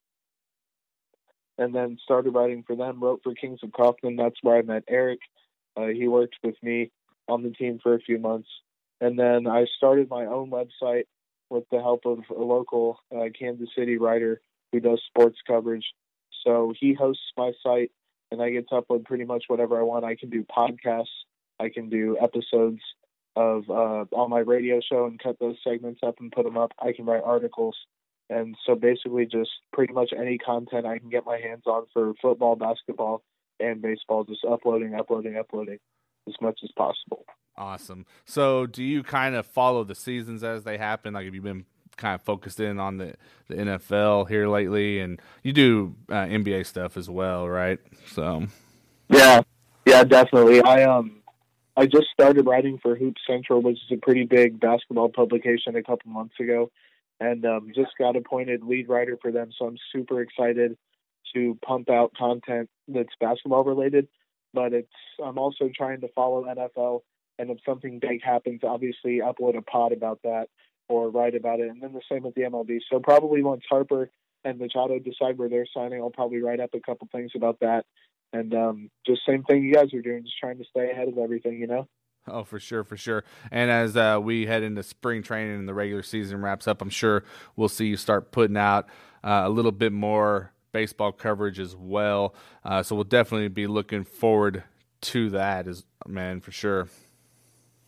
and 1.59 1.75
then 1.75 1.99
started 2.03 2.31
writing 2.31 2.65
for 2.67 2.77
them. 2.77 3.01
Wrote 3.01 3.21
for 3.23 3.35
Kings 3.35 3.61
of 3.63 3.73
Kauffman. 3.73 4.17
That's 4.17 4.37
where 4.43 4.57
I 4.57 4.63
met 4.63 4.85
Eric. 4.89 5.19
Uh, 5.77 5.87
he 5.87 6.09
worked 6.09 6.37
with 6.43 6.55
me 6.63 6.91
on 7.29 7.43
the 7.43 7.51
team 7.51 7.81
for 7.83 7.95
a 7.95 8.01
few 8.01 8.19
months, 8.19 8.49
and 9.01 9.19
then 9.19 9.47
I 9.47 9.67
started 9.77 10.09
my 10.09 10.25
own 10.25 10.51
website 10.51 11.05
with 11.51 11.65
the 11.71 11.79
help 11.79 12.05
of 12.05 12.19
a 12.31 12.41
local 12.41 13.01
uh, 13.15 13.25
Kansas 13.39 13.69
City 13.77 13.97
writer 13.97 14.41
who 14.73 14.81
does 14.81 15.01
sports 15.07 15.39
coverage. 15.47 15.87
So 16.45 16.73
he 16.79 16.95
hosts 16.95 17.33
my 17.37 17.53
site, 17.63 17.91
and 18.31 18.43
I 18.43 18.51
get 18.51 18.69
to 18.69 18.81
upload 18.81 19.05
pretty 19.05 19.25
much 19.25 19.45
whatever 19.49 19.79
I 19.79 19.83
want. 19.83 20.05
I 20.05 20.17
can 20.17 20.31
do 20.31 20.45
podcasts, 20.45 21.07
I 21.59 21.69
can 21.69 21.89
do 21.89 22.17
episodes 22.21 22.81
of 23.37 23.69
uh, 23.71 24.05
on 24.13 24.31
my 24.31 24.41
radio 24.41 24.81
show 24.81 25.07
and 25.07 25.19
cut 25.19 25.39
those 25.39 25.57
segments 25.63 26.01
up 26.05 26.17
and 26.21 26.33
put 26.33 26.45
them 26.45 26.57
up. 26.57 26.73
I 26.79 26.93
can 26.93 27.07
write 27.07 27.23
articles, 27.25 27.77
and 28.29 28.57
so 28.67 28.75
basically 28.75 29.27
just 29.27 29.51
pretty 29.73 29.93
much 29.93 30.13
any 30.17 30.39
content 30.39 30.87
I 30.87 30.99
can 30.99 31.09
get 31.09 31.25
my 31.25 31.39
hands 31.39 31.63
on 31.67 31.87
for 31.93 32.15
football, 32.21 32.57
basketball, 32.57 33.23
and 33.61 33.83
baseball, 33.83 34.25
just 34.25 34.45
uploading, 34.45 34.95
uploading, 34.95 35.37
uploading 35.37 35.79
as 36.29 36.35
much 36.41 36.61
as 36.63 36.71
possible. 36.77 37.25
Awesome. 37.57 38.07
So, 38.25 38.67
do 38.67 38.85
you 38.85 39.03
kind 39.03 39.35
of 39.35 39.47
follow 39.47 39.83
the 39.83 39.95
seasons 39.95 40.45
as 40.45 40.63
they 40.63 40.79
happen? 40.79 41.15
Like, 41.15 41.25
have 41.25 41.35
you 41.35 41.43
been 41.43 41.65
kind 41.97 42.15
of 42.15 42.23
focused 42.23 42.61
in 42.61 42.79
on 42.79 42.99
the, 42.99 43.15
the 43.49 43.57
NFL 43.57 44.29
here 44.29 44.49
lately? 44.49 45.01
And 45.01 45.21
you 45.43 45.53
do 45.53 45.97
uh, 46.09 46.27
NBA 46.27 46.67
stuff 46.67 46.97
as 46.97 47.11
well, 47.11 47.49
right? 47.49 47.81
So, 48.07 48.47
yeah, 49.09 49.41
yeah, 49.85 50.05
definitely. 50.05 50.63
I 50.63 50.85
um, 50.85 51.19
I 51.77 51.87
just 51.87 52.09
started 52.13 52.47
writing 52.47 52.79
for 52.83 52.95
Hoop 52.95 53.15
Central, 53.27 53.63
which 53.63 53.77
is 53.77 53.93
a 53.93 53.97
pretty 53.97 54.25
big 54.25 54.61
basketball 54.61 55.09
publication, 55.09 55.77
a 55.77 55.83
couple 55.83 56.11
months 56.11 56.35
ago, 56.41 56.71
and 57.21 57.45
um, 57.45 57.71
just 57.75 57.91
got 57.99 58.17
appointed 58.17 58.63
lead 58.63 58.89
writer 58.89 59.17
for 59.21 59.31
them. 59.31 59.51
So 59.57 59.67
I'm 59.67 59.79
super 59.93 60.21
excited 60.21 60.77
to 61.35 61.59
pump 61.65 61.89
out 61.89 62.13
content 62.19 62.69
that's 62.89 63.15
basketball 63.21 63.65
related. 63.65 64.09
But 64.55 64.73
it's 64.73 64.89
I'm 65.23 65.39
also 65.39 65.71
trying 65.75 66.01
to 66.01 66.09
follow 66.15 66.45
NFL 66.45 67.01
and 67.39 67.51
if 67.51 67.59
something 67.65 67.99
big 68.01 68.23
happens, 68.23 68.61
obviously 68.65 69.21
upload 69.21 69.57
a 69.57 69.63
pod 69.63 69.93
about 69.93 70.21
that 70.25 70.49
or 70.89 71.11
write 71.11 71.35
about 71.35 71.61
it. 71.61 71.69
And 71.69 71.81
then 71.81 71.93
the 71.93 72.01
same 72.11 72.23
with 72.23 72.35
the 72.35 72.43
MLB. 72.43 72.81
So 72.91 72.99
probably 72.99 73.43
once 73.43 73.63
Harper 73.69 74.11
and 74.45 74.59
Machado 74.59 74.99
decide 74.99 75.39
where 75.39 75.49
they're 75.49 75.67
signing, 75.73 76.01
I'll 76.01 76.11
probably 76.11 76.41
write 76.41 76.61
up 76.61 76.71
a 76.75 76.81
couple 76.81 77.09
things 77.13 77.33
about 77.37 77.61
that. 77.61 77.85
And 78.33 78.55
um, 78.55 78.91
just 79.07 79.23
same 79.27 79.45
thing 79.45 79.65
you 79.65 79.75
guys 79.75 79.95
are 79.95 80.03
doing, 80.03 80.25
just 80.25 80.39
trying 80.39 80.59
to 80.59 80.65
stay 80.65 80.91
ahead 80.91 81.09
of 81.09 81.17
everything, 81.19 81.59
you 81.59 81.67
know? 81.67 81.89
Oh, 82.27 82.45
for 82.45 82.59
sure, 82.59 82.85
for 82.85 82.97
sure. 82.97 83.25
And 83.51 83.71
as 83.71 83.97
uh, 83.97 84.19
we 84.23 84.47
head 84.47 84.63
into 84.63 84.83
spring 84.83 85.23
training 85.23 85.59
and 85.59 85.69
the 85.69 85.73
regular 85.73 86.03
season 86.03 86.43
wraps 86.43 86.69
up, 86.69 86.83
I'm 86.83 86.91
sure 86.91 87.25
we'll 87.57 87.71
see 87.71 87.87
you 87.87 87.97
start 87.97 88.33
putting 88.33 88.57
out 88.57 88.87
uh, 89.25 89.43
a 89.45 89.49
little 89.49 89.73
bit 89.73 89.93
more 89.93 90.53
baseball 90.73 91.13
coverage 91.13 91.59
as 91.59 91.75
well. 91.77 92.35
Uh, 92.65 92.83
so 92.83 92.95
we'll 92.95 93.05
definitely 93.05 93.49
be 93.49 93.67
looking 93.67 94.05
forward 94.05 94.65
to 95.01 95.31
that, 95.31 95.67
as 95.67 95.85
man, 96.07 96.41
for 96.41 96.53
sure. 96.53 96.89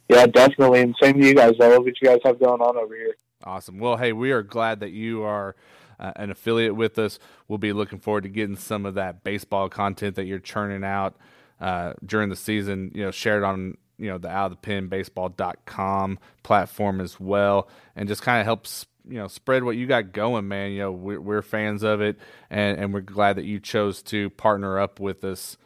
Yeah, 0.08 0.26
definitely. 0.26 0.80
And 0.80 0.96
same 1.00 1.20
to 1.20 1.26
you 1.26 1.34
guys. 1.34 1.52
I 1.60 1.68
love 1.68 1.84
what 1.84 2.00
you 2.00 2.08
guys 2.08 2.18
have 2.24 2.40
going 2.40 2.60
on 2.60 2.76
over 2.76 2.94
here. 2.94 3.14
Awesome. 3.44 3.78
Well, 3.78 3.96
hey, 3.96 4.12
we 4.12 4.32
are 4.32 4.42
glad 4.42 4.80
that 4.80 4.90
you 4.90 5.22
are 5.22 5.54
uh, 5.98 6.12
an 6.16 6.30
affiliate 6.30 6.74
with 6.74 6.98
us. 6.98 7.18
We'll 7.46 7.58
be 7.58 7.72
looking 7.72 8.00
forward 8.00 8.24
to 8.24 8.28
getting 8.28 8.56
some 8.56 8.86
of 8.86 8.94
that 8.94 9.22
baseball 9.22 9.68
content 9.68 10.16
that 10.16 10.24
you're 10.24 10.38
churning 10.38 10.84
out 10.84 11.16
uh, 11.60 11.94
during 12.04 12.28
the 12.28 12.36
season. 12.36 12.90
You 12.94 13.04
know, 13.04 13.10
shared 13.10 13.44
on 13.44 13.76
you 13.98 14.08
know 14.08 14.18
the 14.18 14.28
out 14.28 14.46
of 14.46 14.50
the 14.52 14.56
pen 14.56 14.88
baseball.com 14.88 16.18
platform 16.42 17.00
as 17.00 17.20
well, 17.20 17.68
and 17.94 18.08
just 18.08 18.22
kind 18.22 18.40
of 18.40 18.46
helps 18.46 18.86
you 19.10 19.18
know 19.18 19.26
spread 19.26 19.64
what 19.64 19.76
you 19.76 19.86
got 19.86 20.12
going, 20.12 20.48
man. 20.48 20.72
You 20.72 20.78
know, 20.78 20.92
we're, 20.92 21.20
we're 21.20 21.42
fans 21.42 21.82
of 21.82 22.00
it, 22.00 22.18
and, 22.48 22.78
and 22.78 22.94
we're 22.94 23.00
glad 23.00 23.36
that 23.36 23.44
you 23.44 23.60
chose 23.60 24.02
to 24.04 24.30
partner 24.30 24.78
up 24.78 25.00
with 25.00 25.24
us, 25.24 25.56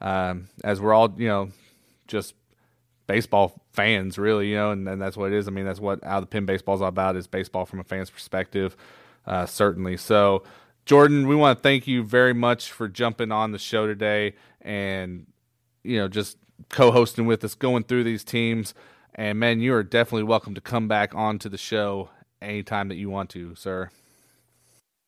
um, 0.00 0.48
as 0.64 0.80
we're 0.80 0.94
all 0.94 1.14
you 1.16 1.28
know 1.28 1.50
just 2.08 2.34
baseball 3.06 3.62
fans, 3.72 4.18
really. 4.18 4.48
You 4.48 4.56
know, 4.56 4.70
and, 4.70 4.88
and 4.88 5.00
that's 5.00 5.16
what 5.16 5.32
it 5.32 5.36
is. 5.36 5.46
I 5.46 5.50
mean, 5.50 5.66
that's 5.66 5.80
what 5.80 6.02
of 6.02 6.22
the 6.22 6.26
Pen 6.26 6.46
baseball 6.46 6.74
is 6.74 6.82
all 6.82 6.88
about 6.88 7.16
is 7.16 7.26
baseball 7.26 7.66
from 7.66 7.80
a 7.80 7.84
fan's 7.84 8.10
perspective, 8.10 8.76
uh, 9.26 9.46
certainly. 9.46 9.96
So. 9.96 10.42
Jordan, 10.86 11.26
we 11.26 11.34
want 11.34 11.56
to 11.56 11.62
thank 11.62 11.86
you 11.86 12.02
very 12.02 12.34
much 12.34 12.70
for 12.70 12.88
jumping 12.88 13.32
on 13.32 13.52
the 13.52 13.58
show 13.58 13.86
today 13.86 14.34
and 14.60 15.24
you 15.82 15.98
know 15.98 16.08
just 16.08 16.36
co-hosting 16.68 17.24
with 17.24 17.42
us, 17.42 17.54
going 17.54 17.84
through 17.84 18.04
these 18.04 18.22
teams. 18.22 18.74
And 19.14 19.38
man, 19.38 19.60
you 19.60 19.72
are 19.74 19.82
definitely 19.82 20.24
welcome 20.24 20.54
to 20.54 20.60
come 20.60 20.88
back 20.88 21.14
onto 21.14 21.48
the 21.48 21.56
show 21.56 22.10
anytime 22.44 22.88
that 22.88 22.96
you 22.96 23.10
want 23.10 23.30
to, 23.30 23.54
sir. 23.54 23.90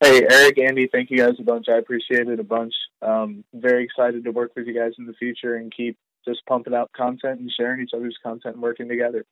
Hey, 0.00 0.26
Eric, 0.30 0.58
Andy, 0.58 0.88
thank 0.92 1.10
you 1.10 1.18
guys 1.18 1.34
a 1.38 1.42
bunch. 1.42 1.68
I 1.68 1.78
appreciate 1.78 2.28
it 2.28 2.38
a 2.38 2.44
bunch. 2.44 2.74
Um, 3.00 3.44
very 3.54 3.84
excited 3.84 4.24
to 4.24 4.30
work 4.30 4.52
with 4.54 4.66
you 4.66 4.74
guys 4.74 4.92
in 4.98 5.06
the 5.06 5.14
future 5.14 5.56
and 5.56 5.74
keep 5.74 5.96
just 6.26 6.44
pumping 6.46 6.74
out 6.74 6.90
content 6.92 7.40
and 7.40 7.50
sharing 7.56 7.80
each 7.82 7.92
other's 7.94 8.18
content 8.22 8.56
and 8.56 8.62
working 8.62 8.88
together. 8.88 9.24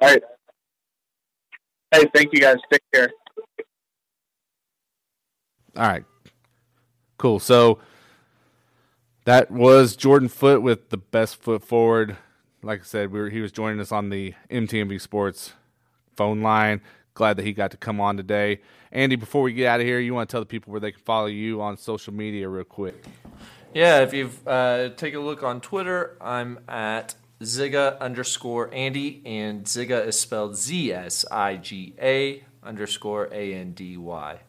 All 0.00 0.08
right. 0.08 0.22
Hey, 1.90 2.04
thank 2.14 2.32
you 2.32 2.40
guys. 2.40 2.56
Take 2.70 2.82
care. 2.92 3.10
All 5.76 5.88
right. 5.88 6.04
Cool. 7.18 7.38
So 7.38 7.78
that 9.24 9.50
was 9.50 9.96
Jordan 9.96 10.28
Foote 10.28 10.62
with 10.62 10.90
the 10.90 10.96
best 10.96 11.36
foot 11.36 11.62
forward. 11.62 12.16
Like 12.64 12.80
I 12.80 12.84
said, 12.84 13.12
we 13.12 13.20
were, 13.20 13.28
he 13.28 13.40
was 13.40 13.52
joining 13.52 13.78
us 13.78 13.92
on 13.92 14.08
the 14.08 14.32
MTMV 14.50 14.98
Sports 14.98 15.52
phone 16.16 16.40
line. 16.40 16.80
Glad 17.12 17.36
that 17.36 17.44
he 17.44 17.52
got 17.52 17.70
to 17.72 17.76
come 17.76 18.00
on 18.00 18.16
today. 18.16 18.60
Andy, 18.90 19.16
before 19.16 19.42
we 19.42 19.52
get 19.52 19.66
out 19.66 19.80
of 19.80 19.86
here, 19.86 20.00
you 20.00 20.14
want 20.14 20.30
to 20.30 20.32
tell 20.32 20.40
the 20.40 20.46
people 20.46 20.70
where 20.70 20.80
they 20.80 20.90
can 20.90 21.02
follow 21.02 21.26
you 21.26 21.60
on 21.60 21.76
social 21.76 22.14
media 22.14 22.48
real 22.48 22.64
quick? 22.64 23.04
Yeah, 23.74 24.00
if 24.00 24.14
you 24.14 24.30
uh, 24.46 24.88
take 24.90 25.14
a 25.14 25.20
look 25.20 25.42
on 25.42 25.60
Twitter, 25.60 26.16
I'm 26.22 26.58
at 26.66 27.14
Zsiga 27.42 28.00
underscore 28.00 28.72
Andy, 28.72 29.20
and 29.26 29.64
Zsiga 29.64 30.06
is 30.06 30.18
spelled 30.18 30.56
Z 30.56 30.90
S 30.92 31.26
I 31.30 31.56
G 31.56 31.94
A 32.00 32.44
underscore 32.62 33.28
A 33.30 33.52
N 33.54 33.72
D 33.72 33.98
Y. 33.98 34.40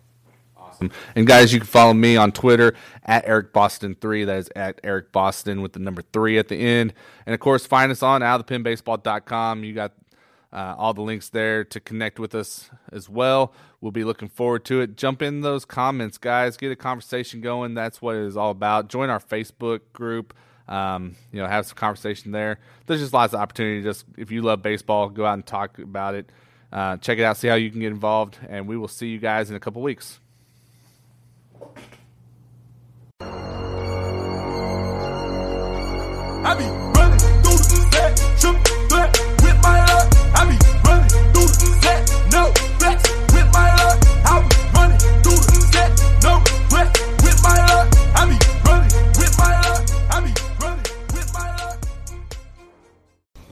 Awesome. 0.75 0.91
And 1.15 1.25
guys, 1.25 1.53
you 1.53 1.59
can 1.59 1.67
follow 1.67 1.93
me 1.93 2.17
on 2.17 2.33
Twitter 2.33 2.75
at 3.05 3.23
Eric 3.25 3.53
Boston 3.53 3.95
three. 3.95 4.25
That 4.25 4.37
is 4.37 4.49
at 4.57 4.81
Eric 4.83 5.13
Boston 5.13 5.61
with 5.61 5.71
the 5.71 5.79
number 5.79 6.01
three 6.01 6.37
at 6.37 6.49
the 6.49 6.57
end. 6.57 6.93
And 7.25 7.33
of 7.33 7.39
course, 7.39 7.65
find 7.65 7.93
us 7.93 8.03
on 8.03 8.19
outofthepenbaseball.com. 8.19 9.63
You 9.63 9.73
got 9.73 9.93
uh, 10.51 10.75
all 10.77 10.93
the 10.93 11.01
links 11.01 11.29
there 11.29 11.63
to 11.63 11.79
connect 11.79 12.19
with 12.19 12.35
us 12.35 12.69
as 12.91 13.07
well. 13.07 13.53
We'll 13.79 13.93
be 13.93 14.03
looking 14.03 14.27
forward 14.27 14.65
to 14.65 14.81
it. 14.81 14.97
Jump 14.97 15.21
in 15.21 15.41
those 15.41 15.63
comments, 15.63 16.17
guys. 16.17 16.57
Get 16.57 16.71
a 16.71 16.75
conversation 16.75 17.39
going. 17.39 17.73
That's 17.73 18.01
what 18.01 18.17
it 18.17 18.25
is 18.25 18.35
all 18.35 18.51
about. 18.51 18.89
Join 18.89 19.09
our 19.09 19.21
Facebook 19.21 19.79
group. 19.93 20.33
Um, 20.67 21.15
you 21.31 21.41
know, 21.41 21.47
have 21.47 21.67
some 21.67 21.77
conversation 21.77 22.31
there. 22.31 22.59
There's 22.85 22.99
just 22.99 23.13
lots 23.13 23.33
of 23.33 23.39
opportunity. 23.39 23.81
Just 23.81 24.05
if 24.17 24.29
you 24.29 24.41
love 24.41 24.61
baseball, 24.61 25.07
go 25.07 25.25
out 25.25 25.35
and 25.35 25.45
talk 25.45 25.79
about 25.79 26.15
it. 26.15 26.31
Uh, 26.69 26.97
check 26.97 27.17
it 27.17 27.23
out. 27.23 27.37
See 27.37 27.47
how 27.47 27.55
you 27.55 27.71
can 27.71 27.79
get 27.79 27.91
involved. 27.93 28.37
And 28.49 28.67
we 28.67 28.75
will 28.75 28.89
see 28.89 29.07
you 29.07 29.19
guys 29.19 29.49
in 29.49 29.55
a 29.55 29.59
couple 29.59 29.81
weeks. 29.81 30.19
I 36.47 36.84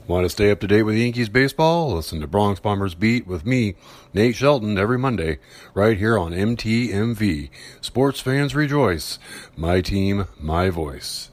Want 0.06 0.26
to 0.26 0.28
stay 0.28 0.50
up 0.50 0.60
to 0.60 0.66
date 0.66 0.82
with 0.82 0.96
Yankees 0.96 1.30
baseball? 1.30 1.94
Listen 1.94 2.20
to 2.20 2.26
Bronx 2.26 2.60
Bombers 2.60 2.94
Beat 2.94 3.26
with 3.26 3.46
me, 3.46 3.74
Nate 4.12 4.36
Shelton, 4.36 4.76
every 4.76 4.98
Monday, 4.98 5.38
right 5.72 5.96
here 5.96 6.18
on 6.18 6.32
MTMV. 6.32 7.48
Sports 7.80 8.20
fans 8.20 8.54
rejoice. 8.54 9.18
My 9.56 9.80
team, 9.80 10.26
my 10.38 10.68
voice. 10.68 11.30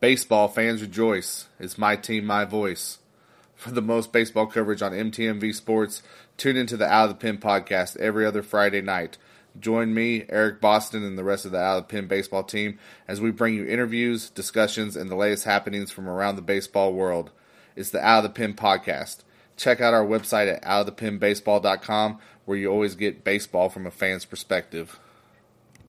Baseball 0.00 0.48
fans 0.48 0.82
rejoice. 0.82 1.46
It's 1.60 1.78
my 1.78 1.94
team, 1.94 2.26
my 2.26 2.44
voice. 2.44 2.98
For 3.54 3.70
the 3.70 3.82
most 3.82 4.12
baseball 4.12 4.46
coverage 4.46 4.82
on 4.82 4.90
MTMV 4.90 5.54
Sports, 5.54 6.02
tune 6.36 6.56
into 6.56 6.76
the 6.76 6.86
Out 6.86 7.04
of 7.04 7.10
the 7.10 7.14
Pen 7.22 7.38
podcast 7.38 7.96
every 7.98 8.26
other 8.26 8.42
Friday 8.42 8.80
night. 8.80 9.16
Join 9.58 9.92
me, 9.92 10.24
Eric 10.28 10.60
Boston, 10.60 11.04
and 11.04 11.18
the 11.18 11.24
rest 11.24 11.44
of 11.44 11.52
the 11.52 11.58
Out 11.58 11.78
of 11.78 11.88
the 11.88 11.92
Pen 11.92 12.06
baseball 12.06 12.44
team 12.44 12.78
as 13.06 13.20
we 13.20 13.30
bring 13.30 13.54
you 13.54 13.66
interviews, 13.66 14.30
discussions, 14.30 14.96
and 14.96 15.10
the 15.10 15.16
latest 15.16 15.44
happenings 15.44 15.90
from 15.90 16.08
around 16.08 16.36
the 16.36 16.42
baseball 16.42 16.92
world. 16.92 17.30
It's 17.74 17.90
the 17.90 18.04
Out 18.04 18.18
of 18.18 18.22
the 18.24 18.36
Pen 18.36 18.54
podcast. 18.54 19.18
Check 19.56 19.80
out 19.80 19.94
our 19.94 20.04
website 20.04 20.52
at 20.52 20.62
outofthepenbaseball.com 20.62 22.18
where 22.44 22.56
you 22.58 22.70
always 22.70 22.94
get 22.94 23.24
baseball 23.24 23.68
from 23.68 23.86
a 23.86 23.90
fan's 23.90 24.24
perspective. 24.24 24.98